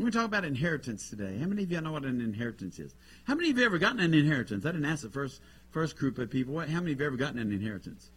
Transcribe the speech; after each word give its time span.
We're 0.00 0.04
going 0.04 0.12
to 0.12 0.18
talk 0.20 0.28
about 0.28 0.44
inheritance 0.46 1.10
today. 1.10 1.36
How 1.38 1.44
many 1.44 1.62
of 1.62 1.70
you 1.70 1.78
know 1.82 1.92
what 1.92 2.06
an 2.06 2.22
inheritance 2.22 2.78
is? 2.78 2.94
How 3.24 3.34
many 3.34 3.50
of 3.50 3.58
you 3.58 3.66
ever 3.66 3.76
gotten 3.76 4.00
an 4.00 4.14
inheritance? 4.14 4.64
I 4.64 4.72
didn't 4.72 4.86
ask 4.86 5.02
the 5.02 5.10
first 5.10 5.42
first 5.72 5.98
group 5.98 6.16
of 6.16 6.30
people. 6.30 6.54
What, 6.54 6.70
how 6.70 6.80
many 6.80 6.92
of 6.92 7.00
you 7.00 7.06
ever 7.06 7.18
gotten 7.18 7.38
an 7.38 7.52
inheritance? 7.52 8.08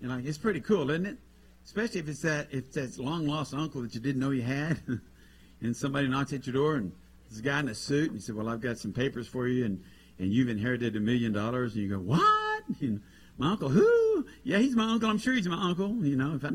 You 0.00 0.06
know, 0.06 0.22
it's 0.24 0.38
pretty 0.38 0.60
cool, 0.60 0.88
isn't 0.90 1.04
it? 1.04 1.18
Especially 1.64 1.98
if 1.98 2.08
it's 2.08 2.22
that 2.22 2.46
if 2.52 2.66
it's 2.66 2.96
that 2.96 3.02
long 3.02 3.26
lost 3.26 3.54
uncle 3.54 3.82
that 3.82 3.92
you 3.92 4.00
didn't 4.00 4.20
know 4.20 4.30
you 4.30 4.42
had, 4.42 4.80
and 5.60 5.76
somebody 5.76 6.06
knocks 6.06 6.32
at 6.32 6.46
your 6.46 6.54
door 6.54 6.76
and 6.76 6.92
there's 7.28 7.40
a 7.40 7.42
guy 7.42 7.58
in 7.58 7.68
a 7.68 7.74
suit 7.74 8.10
and 8.10 8.20
he 8.20 8.22
said, 8.22 8.36
"Well, 8.36 8.48
I've 8.48 8.60
got 8.60 8.78
some 8.78 8.92
papers 8.92 9.26
for 9.26 9.48
you, 9.48 9.64
and 9.64 9.82
and 10.20 10.32
you've 10.32 10.48
inherited 10.48 10.94
a 10.94 11.00
million 11.00 11.32
dollars," 11.32 11.74
and 11.74 11.82
you 11.82 11.88
go, 11.88 11.98
"What?" 11.98 12.62
And, 12.80 13.02
my 13.36 13.50
uncle, 13.50 13.68
who? 13.68 14.26
Yeah, 14.44 14.58
he's 14.58 14.76
my 14.76 14.92
uncle. 14.92 15.10
I'm 15.10 15.18
sure 15.18 15.34
he's 15.34 15.48
my 15.48 15.60
uncle. 15.60 15.88
You 16.04 16.14
know, 16.14 16.36
if 16.36 16.44
I 16.44 16.50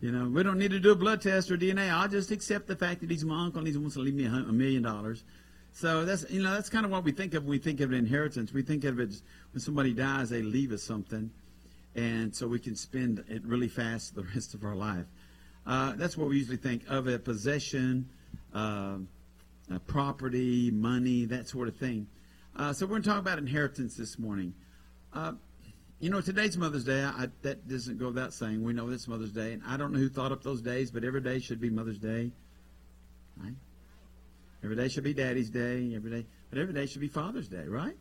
you 0.00 0.12
know, 0.12 0.28
we 0.28 0.42
don't 0.42 0.58
need 0.58 0.70
to 0.72 0.80
do 0.80 0.92
a 0.92 0.96
blood 0.96 1.22
test 1.22 1.50
or 1.50 1.56
DNA. 1.56 1.90
I'll 1.90 2.08
just 2.08 2.30
accept 2.30 2.66
the 2.66 2.76
fact 2.76 3.00
that 3.00 3.10
he's 3.10 3.24
my 3.24 3.44
uncle 3.44 3.60
and 3.60 3.68
he 3.68 3.76
wants 3.76 3.94
to 3.94 4.00
leave 4.00 4.14
me 4.14 4.26
a 4.26 4.30
million 4.52 4.82
dollars. 4.82 5.24
So 5.72 6.04
that's 6.04 6.24
you 6.30 6.40
know 6.40 6.52
that's 6.52 6.68
kind 6.68 6.84
of 6.84 6.92
what 6.92 7.02
we 7.02 7.10
think 7.10 7.34
of 7.34 7.42
when 7.42 7.50
we 7.50 7.58
think 7.58 7.80
of 7.80 7.90
an 7.90 7.98
inheritance. 7.98 8.52
We 8.52 8.62
think 8.62 8.84
of 8.84 9.00
it 9.00 9.08
as 9.08 9.22
when 9.52 9.60
somebody 9.60 9.92
dies, 9.92 10.30
they 10.30 10.40
leave 10.40 10.70
us 10.70 10.84
something, 10.84 11.30
and 11.96 12.34
so 12.34 12.46
we 12.46 12.60
can 12.60 12.76
spend 12.76 13.24
it 13.28 13.44
really 13.44 13.66
fast 13.66 14.14
the 14.14 14.22
rest 14.34 14.54
of 14.54 14.64
our 14.64 14.76
life. 14.76 15.06
Uh, 15.66 15.94
that's 15.96 16.16
what 16.16 16.28
we 16.28 16.38
usually 16.38 16.58
think 16.58 16.82
of 16.88 17.08
a 17.08 17.18
possession, 17.18 18.08
uh, 18.54 18.98
a 19.68 19.80
property, 19.80 20.70
money, 20.70 21.24
that 21.24 21.48
sort 21.48 21.66
of 21.66 21.76
thing. 21.76 22.06
Uh, 22.54 22.72
so 22.72 22.86
we're 22.86 22.90
going 22.90 23.02
to 23.02 23.08
talk 23.08 23.18
about 23.18 23.38
inheritance 23.38 23.96
this 23.96 24.16
morning. 24.16 24.54
You 26.04 26.10
know, 26.10 26.20
today's 26.20 26.58
Mother's 26.58 26.84
Day. 26.84 27.02
I, 27.02 27.28
that 27.40 27.66
doesn't 27.66 27.98
go 27.98 28.08
without 28.08 28.34
saying. 28.34 28.62
We 28.62 28.74
know 28.74 28.90
it's 28.90 29.08
Mother's 29.08 29.32
Day, 29.32 29.54
and 29.54 29.62
I 29.66 29.78
don't 29.78 29.90
know 29.90 29.98
who 29.98 30.10
thought 30.10 30.32
up 30.32 30.42
those 30.42 30.60
days, 30.60 30.90
but 30.90 31.02
every 31.02 31.22
day 31.22 31.38
should 31.38 31.62
be 31.62 31.70
Mother's 31.70 31.96
Day. 31.96 32.30
Right? 33.42 33.54
Every 34.62 34.76
day 34.76 34.88
should 34.88 35.02
be 35.02 35.14
Daddy's 35.14 35.48
Day. 35.48 35.94
Every 35.96 36.10
day, 36.10 36.26
but 36.50 36.58
every 36.58 36.74
day 36.74 36.84
should 36.84 37.00
be 37.00 37.08
Father's 37.08 37.48
Day, 37.48 37.64
right? 37.66 37.96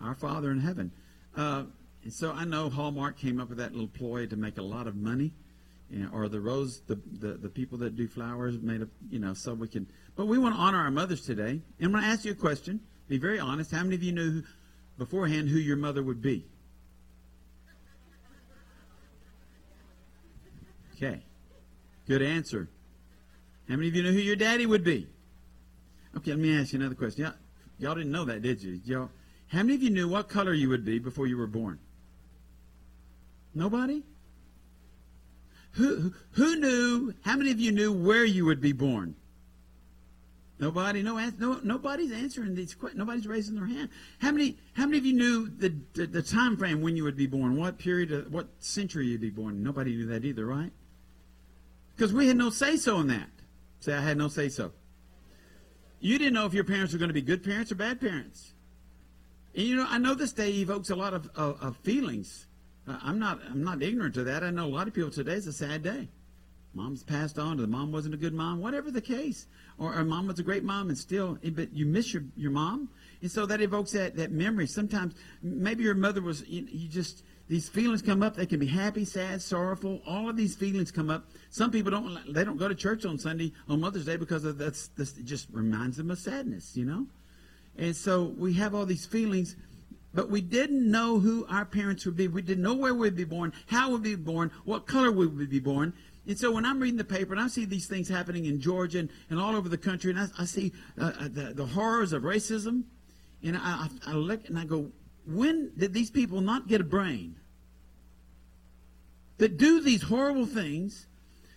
Our 0.00 0.14
Father 0.14 0.50
in 0.50 0.60
heaven. 0.60 0.90
Uh, 1.36 1.64
and 2.04 2.10
so 2.10 2.32
I 2.32 2.46
know 2.46 2.70
Hallmark 2.70 3.18
came 3.18 3.38
up 3.38 3.50
with 3.50 3.58
that 3.58 3.72
little 3.72 3.88
ploy 3.88 4.24
to 4.28 4.36
make 4.36 4.56
a 4.56 4.62
lot 4.62 4.86
of 4.86 4.96
money, 4.96 5.34
you 5.90 6.04
know, 6.04 6.08
or 6.14 6.30
the 6.30 6.40
rose, 6.40 6.80
the, 6.86 6.98
the 7.20 7.34
the 7.34 7.50
people 7.50 7.76
that 7.80 7.96
do 7.96 8.08
flowers 8.08 8.58
made 8.62 8.80
up, 8.80 8.88
you 9.10 9.18
know, 9.18 9.34
so 9.34 9.52
we 9.52 9.68
can. 9.68 9.86
But 10.16 10.24
we 10.24 10.38
want 10.38 10.54
to 10.54 10.60
honor 10.62 10.78
our 10.78 10.90
mothers 10.90 11.20
today, 11.20 11.50
and 11.50 11.62
I'm 11.82 11.90
going 11.90 12.02
to 12.02 12.08
ask 12.08 12.24
you 12.24 12.32
a 12.32 12.34
question. 12.34 12.80
Be 13.08 13.18
very 13.18 13.38
honest. 13.38 13.72
How 13.72 13.82
many 13.82 13.96
of 13.96 14.02
you 14.02 14.12
knew 14.12 14.42
beforehand 14.96 15.50
who 15.50 15.58
your 15.58 15.76
mother 15.76 16.02
would 16.02 16.22
be? 16.22 16.46
Okay. 20.96 21.20
Good 22.06 22.22
answer. 22.22 22.68
How 23.68 23.76
many 23.76 23.88
of 23.88 23.96
you 23.96 24.02
know 24.02 24.12
who 24.12 24.18
your 24.18 24.36
daddy 24.36 24.64
would 24.64 24.84
be? 24.84 25.08
Okay, 26.16 26.30
let 26.30 26.40
me 26.40 26.58
ask 26.58 26.72
you 26.72 26.78
another 26.78 26.94
question. 26.94 27.24
Y'all, 27.24 27.34
y'all 27.78 27.94
didn't 27.94 28.12
know 28.12 28.24
that, 28.24 28.42
did 28.42 28.62
you? 28.62 28.80
Y'all, 28.84 29.10
how 29.48 29.58
many 29.58 29.74
of 29.74 29.82
you 29.82 29.90
knew 29.90 30.08
what 30.08 30.28
color 30.28 30.54
you 30.54 30.68
would 30.68 30.84
be 30.84 30.98
before 30.98 31.26
you 31.26 31.36
were 31.36 31.46
born? 31.46 31.78
Nobody? 33.54 34.02
Who, 35.72 36.14
who 36.32 36.56
knew, 36.56 37.14
how 37.22 37.36
many 37.36 37.50
of 37.50 37.60
you 37.60 37.72
knew 37.72 37.92
where 37.92 38.24
you 38.24 38.46
would 38.46 38.60
be 38.60 38.72
born? 38.72 39.16
Nobody, 40.58 41.02
no, 41.02 41.18
no, 41.38 41.60
nobody's 41.62 42.12
answering 42.12 42.54
these 42.54 42.74
questions. 42.74 42.98
Nobody's 42.98 43.26
raising 43.26 43.56
their 43.56 43.66
hand. 43.66 43.90
How 44.20 44.30
many, 44.30 44.56
how 44.72 44.86
many 44.86 44.96
of 44.96 45.04
you 45.04 45.12
knew 45.12 45.48
the, 45.50 45.74
the, 45.92 46.06
the 46.06 46.22
time 46.22 46.56
frame 46.56 46.80
when 46.80 46.96
you 46.96 47.04
would 47.04 47.16
be 47.16 47.26
born? 47.26 47.56
What 47.56 47.76
period, 47.76 48.10
of, 48.10 48.32
what 48.32 48.48
century 48.60 49.08
you'd 49.08 49.20
be 49.20 49.28
born? 49.28 49.62
Nobody 49.62 49.94
knew 49.94 50.06
that 50.06 50.24
either, 50.24 50.46
right? 50.46 50.72
Because 51.96 52.12
we 52.12 52.28
had 52.28 52.36
no 52.36 52.50
say 52.50 52.76
so 52.76 53.00
in 53.00 53.08
that. 53.08 53.30
Say, 53.80 53.94
I 53.94 54.00
had 54.00 54.18
no 54.18 54.28
say 54.28 54.48
so. 54.48 54.72
You 55.98 56.18
didn't 56.18 56.34
know 56.34 56.44
if 56.44 56.52
your 56.52 56.64
parents 56.64 56.92
were 56.92 56.98
going 56.98 57.08
to 57.08 57.14
be 57.14 57.22
good 57.22 57.42
parents 57.42 57.72
or 57.72 57.74
bad 57.74 58.00
parents. 58.00 58.52
And 59.54 59.66
you 59.66 59.76
know, 59.76 59.86
I 59.88 59.98
know 59.98 60.14
this 60.14 60.32
day 60.32 60.50
evokes 60.50 60.90
a 60.90 60.96
lot 60.96 61.14
of, 61.14 61.30
of, 61.34 61.60
of 61.62 61.76
feelings. 61.78 62.46
I'm 62.86 63.18
not 63.18 63.40
I'm 63.50 63.64
not 63.64 63.82
ignorant 63.82 64.14
to 64.14 64.24
that. 64.24 64.44
I 64.44 64.50
know 64.50 64.66
a 64.66 64.68
lot 64.68 64.86
of 64.86 64.94
people 64.94 65.10
today 65.10 65.32
is 65.32 65.46
a 65.46 65.52
sad 65.52 65.82
day. 65.82 66.08
Mom's 66.74 67.02
passed 67.02 67.38
on, 67.38 67.58
or 67.58 67.62
the 67.62 67.68
mom 67.68 67.90
wasn't 67.90 68.14
a 68.14 68.18
good 68.18 68.34
mom, 68.34 68.60
whatever 68.60 68.90
the 68.90 69.00
case. 69.00 69.46
Or, 69.78 70.04
mom 70.04 70.26
was 70.26 70.38
a 70.38 70.42
great 70.42 70.62
mom 70.62 70.90
and 70.90 70.96
still, 70.96 71.38
eh, 71.42 71.50
but 71.50 71.72
you 71.72 71.86
miss 71.86 72.12
your, 72.12 72.24
your 72.36 72.50
mom. 72.50 72.90
And 73.22 73.30
so 73.30 73.46
that 73.46 73.62
evokes 73.62 73.92
that, 73.92 74.14
that 74.16 74.30
memory. 74.30 74.66
Sometimes 74.66 75.14
maybe 75.42 75.84
your 75.84 75.94
mother 75.94 76.20
was, 76.20 76.46
you, 76.46 76.66
you 76.70 76.88
just, 76.88 77.24
these 77.48 77.68
feelings 77.68 78.02
come 78.02 78.22
up. 78.22 78.34
They 78.34 78.46
can 78.46 78.58
be 78.58 78.66
happy, 78.66 79.04
sad, 79.04 79.40
sorrowful. 79.40 80.00
All 80.06 80.28
of 80.28 80.36
these 80.36 80.56
feelings 80.56 80.90
come 80.90 81.10
up. 81.10 81.26
Some 81.50 81.70
people 81.70 81.90
don't. 81.92 82.32
They 82.32 82.44
don't 82.44 82.56
go 82.56 82.68
to 82.68 82.74
church 82.74 83.04
on 83.04 83.18
Sunday 83.18 83.52
on 83.68 83.80
Mother's 83.80 84.04
Day 84.04 84.16
because 84.16 84.42
that's. 84.56 84.90
It 84.98 85.24
just 85.24 85.48
reminds 85.52 85.96
them 85.96 86.10
of 86.10 86.18
sadness, 86.18 86.76
you 86.76 86.84
know. 86.84 87.06
And 87.78 87.94
so 87.94 88.34
we 88.36 88.54
have 88.54 88.74
all 88.74 88.86
these 88.86 89.06
feelings, 89.06 89.54
but 90.12 90.30
we 90.30 90.40
didn't 90.40 90.90
know 90.90 91.20
who 91.20 91.46
our 91.48 91.64
parents 91.64 92.04
would 92.06 92.16
be. 92.16 92.26
We 92.26 92.42
didn't 92.42 92.64
know 92.64 92.74
where 92.74 92.94
we'd 92.94 93.14
be 93.14 93.24
born, 93.24 93.52
how 93.66 93.92
we'd 93.92 94.02
be 94.02 94.14
born, 94.16 94.50
what 94.64 94.86
color 94.86 95.12
we 95.12 95.26
would 95.26 95.50
be 95.50 95.60
born. 95.60 95.92
And 96.26 96.36
so 96.36 96.50
when 96.50 96.66
I'm 96.66 96.80
reading 96.80 96.96
the 96.96 97.04
paper 97.04 97.32
and 97.34 97.40
I 97.40 97.46
see 97.46 97.64
these 97.64 97.86
things 97.86 98.08
happening 98.08 98.46
in 98.46 98.60
Georgia 98.60 98.98
and, 99.00 99.10
and 99.30 99.38
all 99.38 99.54
over 99.54 99.68
the 99.68 99.78
country, 99.78 100.10
and 100.10 100.18
I, 100.18 100.26
I 100.38 100.44
see 100.44 100.72
uh, 100.98 101.12
uh 101.20 101.28
the, 101.28 101.52
the 101.54 101.66
horrors 101.66 102.12
of 102.12 102.22
racism, 102.22 102.82
and 103.44 103.56
I, 103.56 103.88
I 104.06 104.14
look 104.14 104.48
and 104.48 104.58
I 104.58 104.64
go, 104.64 104.90
when 105.26 105.72
did 105.76 105.92
these 105.92 106.10
people 106.10 106.40
not 106.40 106.68
get 106.68 106.80
a 106.80 106.84
brain? 106.84 107.36
That 109.38 109.58
do 109.58 109.80
these 109.80 110.02
horrible 110.02 110.46
things 110.46 111.06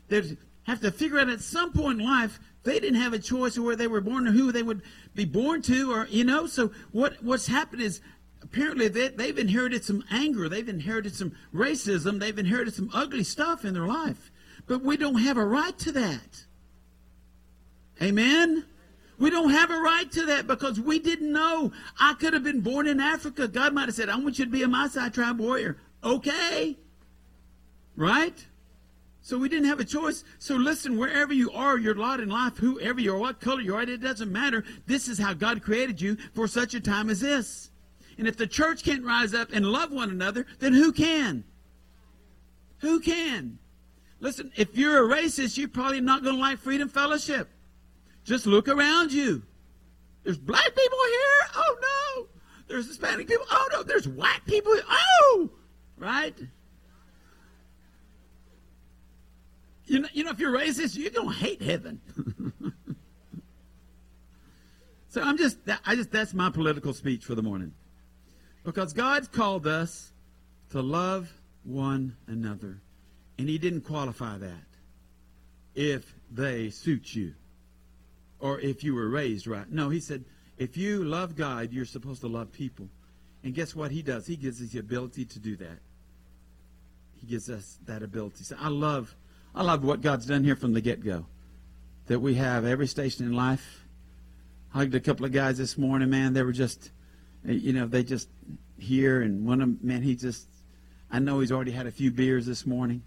that 0.09 0.37
have 0.63 0.81
to 0.81 0.91
figure 0.91 1.19
out 1.19 1.29
at 1.29 1.41
some 1.41 1.71
point 1.71 1.99
in 1.99 2.05
life 2.05 2.39
they 2.63 2.79
didn't 2.79 2.99
have 3.01 3.13
a 3.13 3.19
choice 3.19 3.55
of 3.55 3.63
where 3.63 3.77
they 3.77 3.87
were 3.87 4.01
born 4.01 4.27
or 4.27 4.31
who 4.31 4.51
they 4.51 4.63
would 4.63 4.81
be 5.15 5.25
born 5.25 5.61
to 5.63 5.93
or 5.93 6.07
you 6.07 6.23
know? 6.23 6.45
So 6.45 6.71
what 6.91 7.23
what's 7.23 7.47
happened 7.47 7.81
is 7.81 8.01
apparently 8.41 8.89
they, 8.89 9.09
they've 9.09 9.37
inherited 9.37 9.83
some 9.83 10.03
anger 10.11 10.49
they've 10.49 10.67
inherited 10.67 11.15
some 11.15 11.33
racism 11.53 12.19
they've 12.19 12.37
inherited 12.37 12.73
some 12.73 12.89
ugly 12.93 13.23
stuff 13.23 13.63
in 13.63 13.73
their 13.73 13.87
life. 13.87 14.31
But 14.67 14.83
we 14.83 14.97
don't 14.97 15.21
have 15.21 15.37
a 15.37 15.45
right 15.45 15.77
to 15.79 15.91
that. 15.93 16.45
Amen 18.01 18.65
we 19.19 19.29
don't 19.29 19.51
have 19.51 19.69
a 19.69 19.77
right 19.77 20.09
to 20.13 20.25
that 20.27 20.47
because 20.47 20.79
we 20.79 20.97
didn't 20.97 21.31
know. 21.31 21.71
I 21.99 22.13
could 22.13 22.33
have 22.33 22.43
been 22.43 22.61
born 22.61 22.87
in 22.87 22.99
Africa. 22.99 23.47
God 23.47 23.73
might 23.73 23.87
have 23.87 23.95
said, 23.95 24.09
I 24.09 24.17
want 24.17 24.39
you 24.39 24.45
to 24.45 24.51
be 24.51 24.63
a 24.63 24.67
Maasai 24.67 25.13
tribe 25.13 25.39
warrior. 25.39 25.77
Okay. 26.03 26.77
Right? 27.97 28.45
So 29.21 29.37
we 29.37 29.49
didn't 29.49 29.67
have 29.67 29.81
a 29.81 29.85
choice. 29.85 30.23
So 30.39 30.55
listen, 30.55 30.97
wherever 30.97 31.33
you 31.33 31.51
are, 31.51 31.77
your 31.77 31.95
lot 31.95 32.21
in 32.21 32.29
life, 32.29 32.57
whoever 32.57 33.01
you 33.01 33.13
are, 33.13 33.17
what 33.17 33.41
color 33.41 33.61
you 33.61 33.75
are, 33.75 33.81
it 33.81 34.01
doesn't 34.01 34.31
matter. 34.31 34.63
This 34.87 35.09
is 35.09 35.19
how 35.19 35.33
God 35.33 35.61
created 35.61 36.01
you 36.01 36.17
for 36.33 36.47
such 36.47 36.73
a 36.73 36.79
time 36.79 37.09
as 37.09 37.19
this. 37.19 37.71
And 38.17 38.27
if 38.27 38.37
the 38.37 38.47
church 38.47 38.83
can't 38.83 39.03
rise 39.03 39.33
up 39.33 39.49
and 39.51 39.65
love 39.65 39.91
one 39.91 40.09
another, 40.09 40.45
then 40.59 40.73
who 40.73 40.93
can? 40.93 41.43
Who 42.79 43.01
can? 43.01 43.59
Listen, 44.21 44.51
if 44.55 44.77
you're 44.77 45.05
a 45.05 45.15
racist, 45.15 45.57
you're 45.57 45.67
probably 45.67 46.01
not 46.01 46.23
going 46.23 46.35
to 46.35 46.41
like 46.41 46.59
Freedom 46.59 46.87
Fellowship. 46.87 47.49
Just 48.29 48.45
look 48.45 48.67
around 48.67 49.11
you. 49.11 49.41
There's 50.23 50.37
black 50.37 50.63
people 50.63 50.97
here. 51.07 51.47
Oh 51.55 51.77
no. 51.81 52.27
There's 52.67 52.85
Hispanic 52.85 53.27
people. 53.27 53.47
Oh 53.49 53.69
no. 53.71 53.81
There's 53.81 54.07
white 54.07 54.45
people. 54.45 54.71
Oh, 54.87 55.49
right. 55.97 56.37
You 59.87 60.01
know, 60.01 60.07
you 60.13 60.23
know, 60.23 60.29
if 60.29 60.39
you're 60.39 60.55
racist, 60.55 60.95
you're 60.95 61.09
gonna 61.09 61.33
hate 61.33 61.63
heaven. 61.63 61.99
so 65.09 65.23
I'm 65.23 65.35
just, 65.35 65.57
I 65.83 65.95
just, 65.95 66.11
that's 66.11 66.35
my 66.35 66.51
political 66.51 66.93
speech 66.93 67.25
for 67.25 67.33
the 67.33 67.41
morning, 67.41 67.73
because 68.63 68.93
God's 68.93 69.27
called 69.27 69.65
us 69.65 70.13
to 70.69 70.83
love 70.83 71.33
one 71.63 72.15
another, 72.27 72.79
and 73.39 73.49
He 73.49 73.57
didn't 73.57 73.81
qualify 73.81 74.37
that. 74.37 74.67
If 75.73 76.13
they 76.29 76.69
suit 76.69 77.15
you 77.15 77.33
or 78.39 78.59
if 78.59 78.83
you 78.83 78.95
were 78.95 79.09
raised 79.09 79.47
right. 79.47 79.69
No, 79.69 79.89
he 79.89 79.99
said, 79.99 80.25
if 80.57 80.77
you 80.77 81.03
love 81.03 81.35
God, 81.35 81.71
you're 81.71 81.85
supposed 81.85 82.21
to 82.21 82.27
love 82.27 82.51
people. 82.51 82.89
And 83.43 83.53
guess 83.53 83.75
what 83.75 83.91
he 83.91 84.01
does? 84.01 84.27
He 84.27 84.35
gives 84.35 84.61
us 84.61 84.69
the 84.69 84.79
ability 84.79 85.25
to 85.25 85.39
do 85.39 85.55
that. 85.57 85.79
He 87.15 87.27
gives 87.27 87.49
us 87.49 87.79
that 87.85 88.03
ability. 88.03 88.43
So 88.43 88.55
I 88.59 88.69
love, 88.69 89.15
I 89.55 89.63
love 89.63 89.83
what 89.83 90.01
God's 90.01 90.25
done 90.25 90.43
here 90.43 90.55
from 90.55 90.73
the 90.73 90.81
get-go. 90.81 91.25
That 92.07 92.19
we 92.19 92.35
have 92.35 92.65
every 92.65 92.87
station 92.87 93.25
in 93.25 93.33
life. 93.33 93.85
Hugged 94.69 94.95
a 94.95 94.99
couple 94.99 95.25
of 95.25 95.31
guys 95.31 95.57
this 95.57 95.77
morning, 95.77 96.09
man. 96.09 96.33
They 96.33 96.43
were 96.43 96.51
just, 96.51 96.91
eh, 97.47 97.53
you 97.53 97.73
know, 97.73 97.87
they 97.87 98.03
just 98.03 98.29
here, 98.77 99.21
and 99.21 99.45
one 99.45 99.61
of 99.61 99.67
them, 99.67 99.79
man, 99.81 100.01
he 100.01 100.15
just, 100.15 100.47
I 101.11 101.19
know 101.19 101.39
he's 101.39 101.51
already 101.51 101.71
had 101.71 101.87
a 101.87 101.91
few 101.91 102.11
beers 102.11 102.45
this 102.45 102.65
morning. 102.65 103.03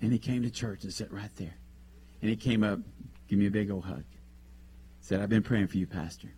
And 0.00 0.12
he 0.12 0.18
came 0.18 0.42
to 0.42 0.50
church 0.50 0.84
and 0.84 0.92
sat 0.92 1.12
right 1.12 1.34
there. 1.36 1.54
And 2.20 2.30
he 2.30 2.36
came 2.36 2.62
up, 2.62 2.78
give 3.28 3.38
me 3.38 3.46
a 3.46 3.50
big 3.50 3.70
old 3.70 3.84
hug. 3.84 4.04
Said, 5.00 5.20
I've 5.20 5.28
been 5.28 5.42
praying 5.42 5.68
for 5.68 5.78
you, 5.78 5.86
Pastor. 5.86 6.28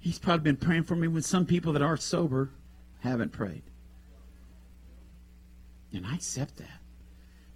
He's 0.00 0.18
probably 0.18 0.44
been 0.44 0.56
praying 0.56 0.84
for 0.84 0.96
me 0.96 1.08
when 1.08 1.22
some 1.22 1.46
people 1.46 1.72
that 1.72 1.82
are 1.82 1.96
sober 1.96 2.50
haven't 3.00 3.32
prayed. 3.32 3.62
And 5.92 6.06
I 6.06 6.14
accept 6.14 6.56
that 6.58 6.80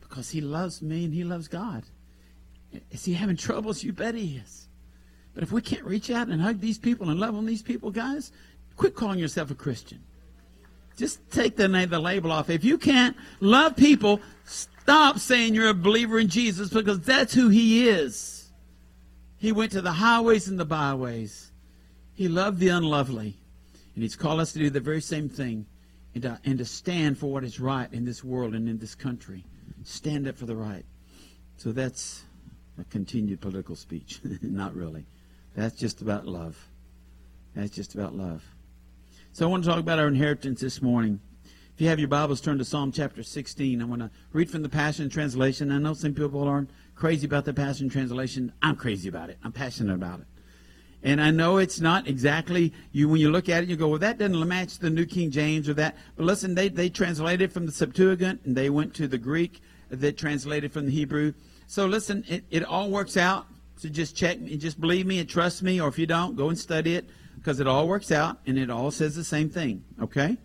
because 0.00 0.30
he 0.30 0.40
loves 0.40 0.82
me 0.82 1.04
and 1.04 1.14
he 1.14 1.24
loves 1.24 1.48
God. 1.48 1.84
Is 2.90 3.04
he 3.04 3.14
having 3.14 3.36
troubles? 3.36 3.82
You 3.82 3.92
bet 3.92 4.14
he 4.14 4.36
is. 4.36 4.68
But 5.34 5.42
if 5.42 5.52
we 5.52 5.62
can't 5.62 5.84
reach 5.84 6.10
out 6.10 6.28
and 6.28 6.40
hug 6.40 6.60
these 6.60 6.78
people 6.78 7.10
and 7.10 7.18
love 7.18 7.34
on 7.34 7.46
these 7.46 7.62
people, 7.62 7.90
guys, 7.90 8.32
quit 8.76 8.94
calling 8.94 9.18
yourself 9.18 9.50
a 9.50 9.54
Christian. 9.54 10.02
Just 10.96 11.30
take 11.30 11.56
the, 11.56 11.68
name, 11.68 11.88
the 11.88 11.98
label 11.98 12.32
off. 12.32 12.50
If 12.50 12.64
you 12.64 12.78
can't 12.78 13.16
love 13.40 13.76
people, 13.76 14.20
stop 14.44 15.18
saying 15.18 15.54
you're 15.54 15.68
a 15.68 15.74
believer 15.74 16.18
in 16.18 16.28
Jesus 16.28 16.68
because 16.68 17.00
that's 17.00 17.34
who 17.34 17.48
he 17.48 17.88
is. 17.88 18.50
He 19.38 19.52
went 19.52 19.72
to 19.72 19.80
the 19.80 19.92
highways 19.92 20.48
and 20.48 20.58
the 20.58 20.64
byways. 20.64 21.50
He 22.14 22.28
loved 22.28 22.58
the 22.58 22.68
unlovely. 22.68 23.36
And 23.94 24.02
he's 24.02 24.16
called 24.16 24.40
us 24.40 24.52
to 24.52 24.58
do 24.58 24.70
the 24.70 24.80
very 24.80 25.00
same 25.00 25.28
thing 25.28 25.66
and 26.14 26.22
to, 26.22 26.38
and 26.44 26.58
to 26.58 26.64
stand 26.64 27.18
for 27.18 27.32
what 27.32 27.44
is 27.44 27.58
right 27.58 27.92
in 27.92 28.04
this 28.04 28.22
world 28.22 28.54
and 28.54 28.68
in 28.68 28.78
this 28.78 28.94
country. 28.94 29.44
Stand 29.84 30.28
up 30.28 30.36
for 30.36 30.46
the 30.46 30.54
right. 30.54 30.84
So 31.56 31.72
that's 31.72 32.22
a 32.78 32.84
continued 32.84 33.40
political 33.40 33.76
speech. 33.76 34.20
Not 34.42 34.74
really. 34.74 35.06
That's 35.56 35.76
just 35.76 36.02
about 36.02 36.26
love. 36.26 36.56
That's 37.54 37.70
just 37.70 37.94
about 37.94 38.14
love. 38.14 38.42
So 39.34 39.46
I 39.46 39.50
want 39.50 39.64
to 39.64 39.70
talk 39.70 39.78
about 39.78 39.98
our 39.98 40.08
inheritance 40.08 40.60
this 40.60 40.82
morning. 40.82 41.18
If 41.72 41.80
you 41.80 41.88
have 41.88 41.98
your 41.98 42.08
Bibles, 42.08 42.42
turn 42.42 42.58
to 42.58 42.66
Psalm 42.66 42.92
chapter 42.92 43.22
16. 43.22 43.80
I 43.80 43.84
want 43.86 44.02
to 44.02 44.10
read 44.34 44.50
from 44.50 44.60
the 44.60 44.68
Passion 44.68 45.08
Translation. 45.08 45.72
I 45.72 45.78
know 45.78 45.94
some 45.94 46.12
people 46.12 46.46
aren't 46.46 46.68
crazy 46.94 47.24
about 47.24 47.46
the 47.46 47.54
Passion 47.54 47.88
Translation. 47.88 48.52
I'm 48.60 48.76
crazy 48.76 49.08
about 49.08 49.30
it. 49.30 49.38
I'm 49.42 49.50
passionate 49.50 49.94
about 49.94 50.20
it. 50.20 50.26
And 51.02 51.18
I 51.18 51.30
know 51.30 51.56
it's 51.56 51.80
not 51.80 52.06
exactly 52.06 52.74
you 52.92 53.08
when 53.08 53.22
you 53.22 53.30
look 53.30 53.48
at 53.48 53.62
it, 53.62 53.70
you 53.70 53.76
go, 53.76 53.88
well, 53.88 53.98
that 54.00 54.18
doesn't 54.18 54.46
match 54.46 54.78
the 54.78 54.90
New 54.90 55.06
King 55.06 55.30
James 55.30 55.66
or 55.66 55.72
that. 55.74 55.96
But 56.14 56.26
listen, 56.26 56.54
they 56.54 56.68
they 56.68 56.90
translated 56.90 57.54
from 57.54 57.64
the 57.64 57.72
Septuagint 57.72 58.42
and 58.44 58.54
they 58.54 58.68
went 58.68 58.92
to 58.96 59.08
the 59.08 59.16
Greek 59.16 59.62
that 59.88 60.18
translated 60.18 60.74
from 60.74 60.84
the 60.84 60.92
Hebrew. 60.92 61.32
So 61.66 61.86
listen, 61.86 62.22
it, 62.28 62.44
it 62.50 62.64
all 62.66 62.90
works 62.90 63.16
out. 63.16 63.46
So 63.76 63.88
just 63.88 64.14
check 64.14 64.38
me, 64.40 64.58
just 64.58 64.78
believe 64.78 65.06
me 65.06 65.20
and 65.20 65.28
trust 65.28 65.62
me, 65.62 65.80
or 65.80 65.88
if 65.88 65.98
you 65.98 66.06
don't, 66.06 66.36
go 66.36 66.50
and 66.50 66.58
study 66.58 66.96
it 66.96 67.08
because 67.36 67.60
it 67.60 67.66
all 67.66 67.88
works 67.88 68.12
out 68.12 68.38
and 68.46 68.58
it 68.58 68.70
all 68.70 68.90
says 68.90 69.14
the 69.14 69.24
same 69.24 69.50
thing. 69.50 69.84
Okay? 70.00 70.36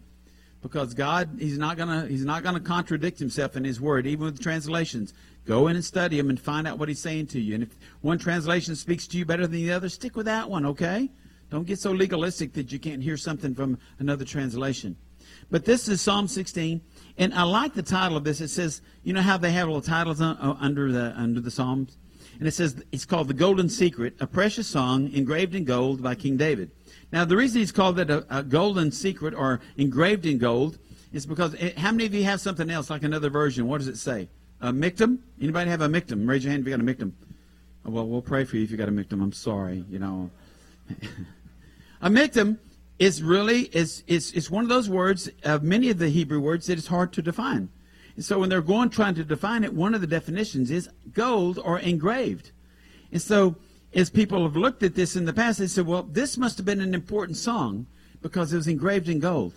Because 0.62 0.94
God, 0.94 1.38
He's 1.40 1.58
not 1.58 1.78
gonna 1.78 2.08
He's 2.08 2.26
not 2.26 2.44
gonna 2.44 2.60
contradict 2.60 3.20
Himself 3.20 3.56
in 3.56 3.64
His 3.64 3.80
Word, 3.80 4.08
even 4.08 4.26
with 4.26 4.42
translations. 4.42 5.14
Go 5.46 5.68
in 5.68 5.76
and 5.76 5.86
study 5.86 6.20
Him 6.20 6.30
and 6.30 6.40
find 6.40 6.68
out 6.68 6.78
what 6.78 6.90
He's 6.90 7.02
saying 7.02 7.28
to 7.28 7.40
you. 7.40 7.56
And 7.56 7.64
if 7.64 7.78
one 8.02 8.18
translation 8.18 8.76
speaks 8.76 9.08
to 9.08 9.18
you 9.18 9.26
better 9.26 9.44
than 9.44 9.52
the 9.54 9.72
other, 9.72 9.90
stick 9.90 10.16
with 10.16 10.26
that 10.26 10.50
one. 10.50 10.66
Okay? 10.66 11.10
Don't 11.50 11.66
get 11.66 11.80
so 11.80 11.92
legalistic 11.92 12.54
that 12.54 12.72
you 12.72 12.80
can't 12.80 13.02
hear 13.02 13.16
something 13.16 13.56
from 13.56 13.78
another 14.00 14.26
translation. 14.26 14.98
But 15.50 15.64
this 15.64 15.88
is 15.88 16.02
Psalm 16.02 16.28
16, 16.28 16.82
and 17.18 17.34
I 17.34 17.44
like 17.44 17.74
the 17.74 17.84
title 17.84 18.18
of 18.18 18.24
this. 18.24 18.42
It 18.42 18.50
says, 18.50 18.82
you 19.04 19.14
know 19.14 19.22
how 19.22 19.38
they 19.38 19.52
have 19.52 19.68
little 19.68 19.82
titles 19.82 20.20
uh, 20.22 20.36
under 20.60 20.92
the 20.92 21.14
under 21.16 21.40
the 21.40 21.52
Psalms, 21.52 21.98
and 22.40 22.48
it 22.48 22.52
says 22.52 22.84
it's 22.92 23.06
called 23.06 23.28
the 23.28 23.34
Golden 23.34 23.70
Secret, 23.70 24.16
a 24.20 24.28
precious 24.28 24.68
song 24.68 25.12
engraved 25.12 25.56
in 25.56 25.64
gold 25.64 26.04
by 26.04 26.16
King 26.16 26.38
David. 26.38 26.72
Now, 27.12 27.26
the 27.26 27.38
reason 27.38 27.60
he's 27.60 27.72
called 27.72 28.00
it 28.00 28.10
a, 28.10 28.26
a 28.30 28.44
golden 28.44 28.92
secret 28.92 29.34
or 29.34 29.62
engraved 29.78 30.26
in 30.26 30.38
gold 30.38 30.78
is 31.14 31.26
because 31.26 31.54
it, 31.56 31.78
how 31.78 31.92
many 31.92 32.06
of 32.06 32.14
you 32.14 32.24
have 32.26 32.42
something 32.42 32.70
else 32.70 32.90
like 32.90 33.04
another 33.04 33.30
version? 33.30 33.68
What 33.68 33.78
does 33.80 33.88
it 33.88 33.98
say? 33.98 34.28
A 34.62 34.72
miktam? 34.72 35.20
Anybody 35.42 35.70
have 35.70 35.82
a 35.82 35.88
miktam? 35.88 36.28
Raise 36.28 36.44
your 36.44 36.52
hand 36.52 36.62
if 36.62 36.68
you 36.68 36.78
got 36.78 36.82
a 36.82 36.96
miktam. 36.96 37.12
Oh, 37.86 37.92
well, 37.92 38.08
we'll 38.08 38.22
pray 38.22 38.44
for 38.44 38.58
you 38.58 38.64
if 38.64 38.72
you 38.72 38.78
got 38.78 38.90
a 38.90 38.92
miktam. 38.92 39.22
I'm 39.22 39.32
sorry, 39.32 39.86
you 39.90 40.00
know. 40.00 40.30
a 42.02 42.10
miktam 42.10 42.58
is 43.00 43.24
really 43.24 43.70
is 43.74 44.04
is 44.08 44.32
is 44.34 44.50
one 44.50 44.64
of 44.64 44.70
those 44.70 44.90
words 44.90 45.30
of 45.44 45.64
many 45.64 45.90
of 45.90 46.00
the 46.00 46.10
Hebrew 46.10 46.40
words 46.40 46.68
that 46.68 46.78
is 46.78 46.88
hard 46.88 47.14
to 47.14 47.22
define. 47.22 47.70
So 48.20 48.40
when 48.40 48.50
they're 48.50 48.62
going 48.62 48.90
trying 48.90 49.16
to 49.16 49.24
define 49.24 49.64
it, 49.64 49.74
one 49.74 49.94
of 49.94 50.02
the 50.02 50.08
definitions 50.08 50.72
is 50.72 50.90
gold 51.14 51.60
or 51.64 51.80
engraved. 51.80 52.52
And 53.12 53.22
so 53.22 53.56
as 53.94 54.10
people 54.10 54.44
have 54.44 54.56
looked 54.56 54.84
at 54.84 54.96
this 54.96 55.16
in 55.16 55.26
the 55.26 55.34
past, 55.34 55.60
they 55.60 55.68
said, 55.68 55.86
well, 55.86 56.04
this 56.04 56.38
must 56.38 56.58
have 56.58 56.66
been 56.66 56.82
an 56.82 56.94
important 56.94 57.38
song 57.38 57.88
because 58.22 58.52
it 58.52 58.58
was 58.58 58.68
engraved 58.68 59.08
in 59.08 59.20
gold. 59.20 59.54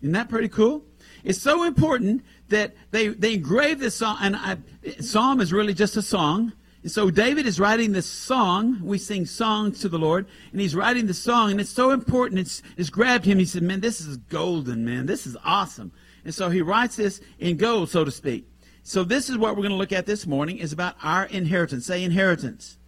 Isn't 0.00 0.12
that 0.12 0.28
pretty 0.28 0.48
cool? 0.48 0.84
It's 1.24 1.40
so 1.40 1.64
important 1.64 2.24
that 2.48 2.74
they, 2.90 3.08
they 3.08 3.34
engraved 3.34 3.80
this 3.80 3.96
song, 3.96 4.18
and 4.20 4.36
I, 4.36 4.58
psalm 5.00 5.40
is 5.40 5.52
really 5.52 5.74
just 5.74 5.96
a 5.96 6.02
song. 6.02 6.52
And 6.82 6.92
so 6.92 7.10
David 7.10 7.46
is 7.46 7.58
writing 7.58 7.92
this 7.92 8.06
song. 8.06 8.80
We 8.82 8.98
sing 8.98 9.26
songs 9.26 9.80
to 9.80 9.88
the 9.88 9.98
Lord, 9.98 10.26
and 10.52 10.60
he's 10.60 10.76
writing 10.76 11.06
the 11.06 11.14
song, 11.14 11.50
and 11.50 11.60
it's 11.60 11.70
so 11.70 11.90
important. 11.90 12.40
It's, 12.40 12.62
it's 12.76 12.90
grabbed 12.90 13.24
him. 13.24 13.38
He 13.38 13.44
said, 13.44 13.62
man, 13.62 13.80
this 13.80 14.00
is 14.00 14.18
golden, 14.18 14.84
man. 14.84 15.06
This 15.06 15.26
is 15.26 15.36
awesome. 15.44 15.90
And 16.26 16.34
so 16.34 16.50
he 16.50 16.60
writes 16.60 16.96
this 16.96 17.20
in 17.38 17.56
gold, 17.56 17.88
so 17.88 18.04
to 18.04 18.10
speak. 18.10 18.48
So 18.82 19.04
this 19.04 19.30
is 19.30 19.38
what 19.38 19.54
we're 19.54 19.62
going 19.62 19.70
to 19.70 19.76
look 19.76 19.92
at 19.92 20.06
this 20.06 20.26
morning 20.26 20.58
is 20.58 20.72
about 20.72 20.96
our 21.00 21.26
inheritance. 21.26 21.86
Say 21.86 22.02
inheritance. 22.02 22.78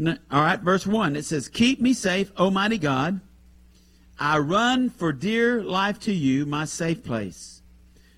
All 0.00 0.16
right, 0.30 0.58
verse 0.58 0.86
1. 0.86 1.14
It 1.14 1.26
says, 1.26 1.46
Keep 1.46 1.82
me 1.82 1.92
safe, 1.92 2.32
Almighty 2.38 2.78
God. 2.78 3.20
I 4.18 4.38
run 4.38 4.88
for 4.88 5.12
dear 5.12 5.62
life 5.62 6.00
to 6.00 6.12
you, 6.14 6.46
my 6.46 6.64
safe 6.64 7.04
place. 7.04 7.60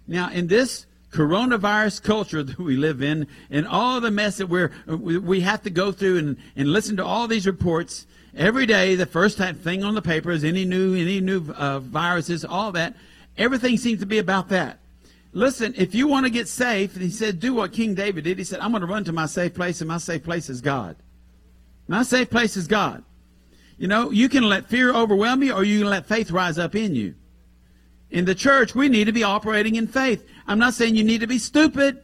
Now, 0.07 0.31
in 0.31 0.47
this 0.47 0.87
coronavirus 1.11 2.05
culture 2.05 2.43
that 2.45 2.57
we 2.57 2.77
live 2.77 3.03
in, 3.03 3.27
and 3.51 3.67
all 3.67 4.01
the 4.01 4.13
mess 4.13 4.37
that 4.37 4.47
we're, 4.47 4.71
we 4.87 5.41
have 5.41 5.63
to 5.65 5.71
go 5.71 5.91
through 5.91 6.19
and, 6.19 6.37
and 6.55 6.73
listen 6.73 6.97
to 6.99 7.05
all 7.05 7.27
these 7.27 7.49
reports, 7.49 8.07
every 8.37 8.67
day 8.67 8.95
the 8.95 9.07
first 9.07 9.39
thing 9.39 9.83
on 9.83 9.97
the 9.97 10.03
paper 10.03 10.31
is 10.31 10.45
any 10.45 10.65
new, 10.65 10.95
any 10.95 11.21
new 11.21 11.51
uh, 11.51 11.81
viruses, 11.81 12.45
all 12.45 12.71
that. 12.71 12.95
Everything 13.39 13.77
seems 13.77 14.01
to 14.01 14.07
be 14.07 14.19
about 14.19 14.49
that. 14.49 14.79
Listen, 15.33 15.75
if 15.77 15.95
you 15.95 16.09
want 16.09 16.25
to 16.25 16.31
get 16.31 16.49
safe, 16.49 16.95
and 16.95 17.03
he 17.03 17.11
said, 17.11 17.41
do 17.41 17.53
what 17.55 17.73
King 17.73 17.95
David 17.95 18.25
did. 18.25 18.39
He 18.39 18.45
said, 18.45 18.61
I'm 18.61 18.71
going 18.71 18.81
to 18.81 18.87
run 18.87 19.05
to 19.05 19.13
my 19.13 19.27
safe 19.27 19.55
place, 19.55 19.81
and 19.81 19.89
my 19.89 19.99
safe 19.99 20.25
place 20.25 20.49
is 20.49 20.61
God. 20.63 20.97
My 21.89 22.03
safe 22.03 22.31
place 22.31 22.57
is 22.57 22.67
God. 22.67 23.05
You 23.79 23.89
know, 23.89 24.11
you 24.11 24.29
can 24.29 24.45
let 24.45 24.67
fear 24.67 24.93
overwhelm 24.95 25.43
you 25.43 25.53
or 25.53 25.63
you 25.63 25.81
can 25.81 25.91
let 25.91 26.07
faith 26.07 26.31
rise 26.31 26.59
up 26.59 26.75
in 26.75 26.95
you. 26.95 27.15
In 28.11 28.25
the 28.25 28.35
church, 28.35 28.75
we 28.75 28.89
need 28.89 29.05
to 29.05 29.13
be 29.13 29.23
operating 29.23 29.75
in 29.75 29.87
faith. 29.87 30.27
I'm 30.47 30.59
not 30.59 30.75
saying 30.75 30.97
you 30.97 31.05
need 31.05 31.21
to 31.21 31.27
be 31.27 31.39
stupid. 31.39 32.03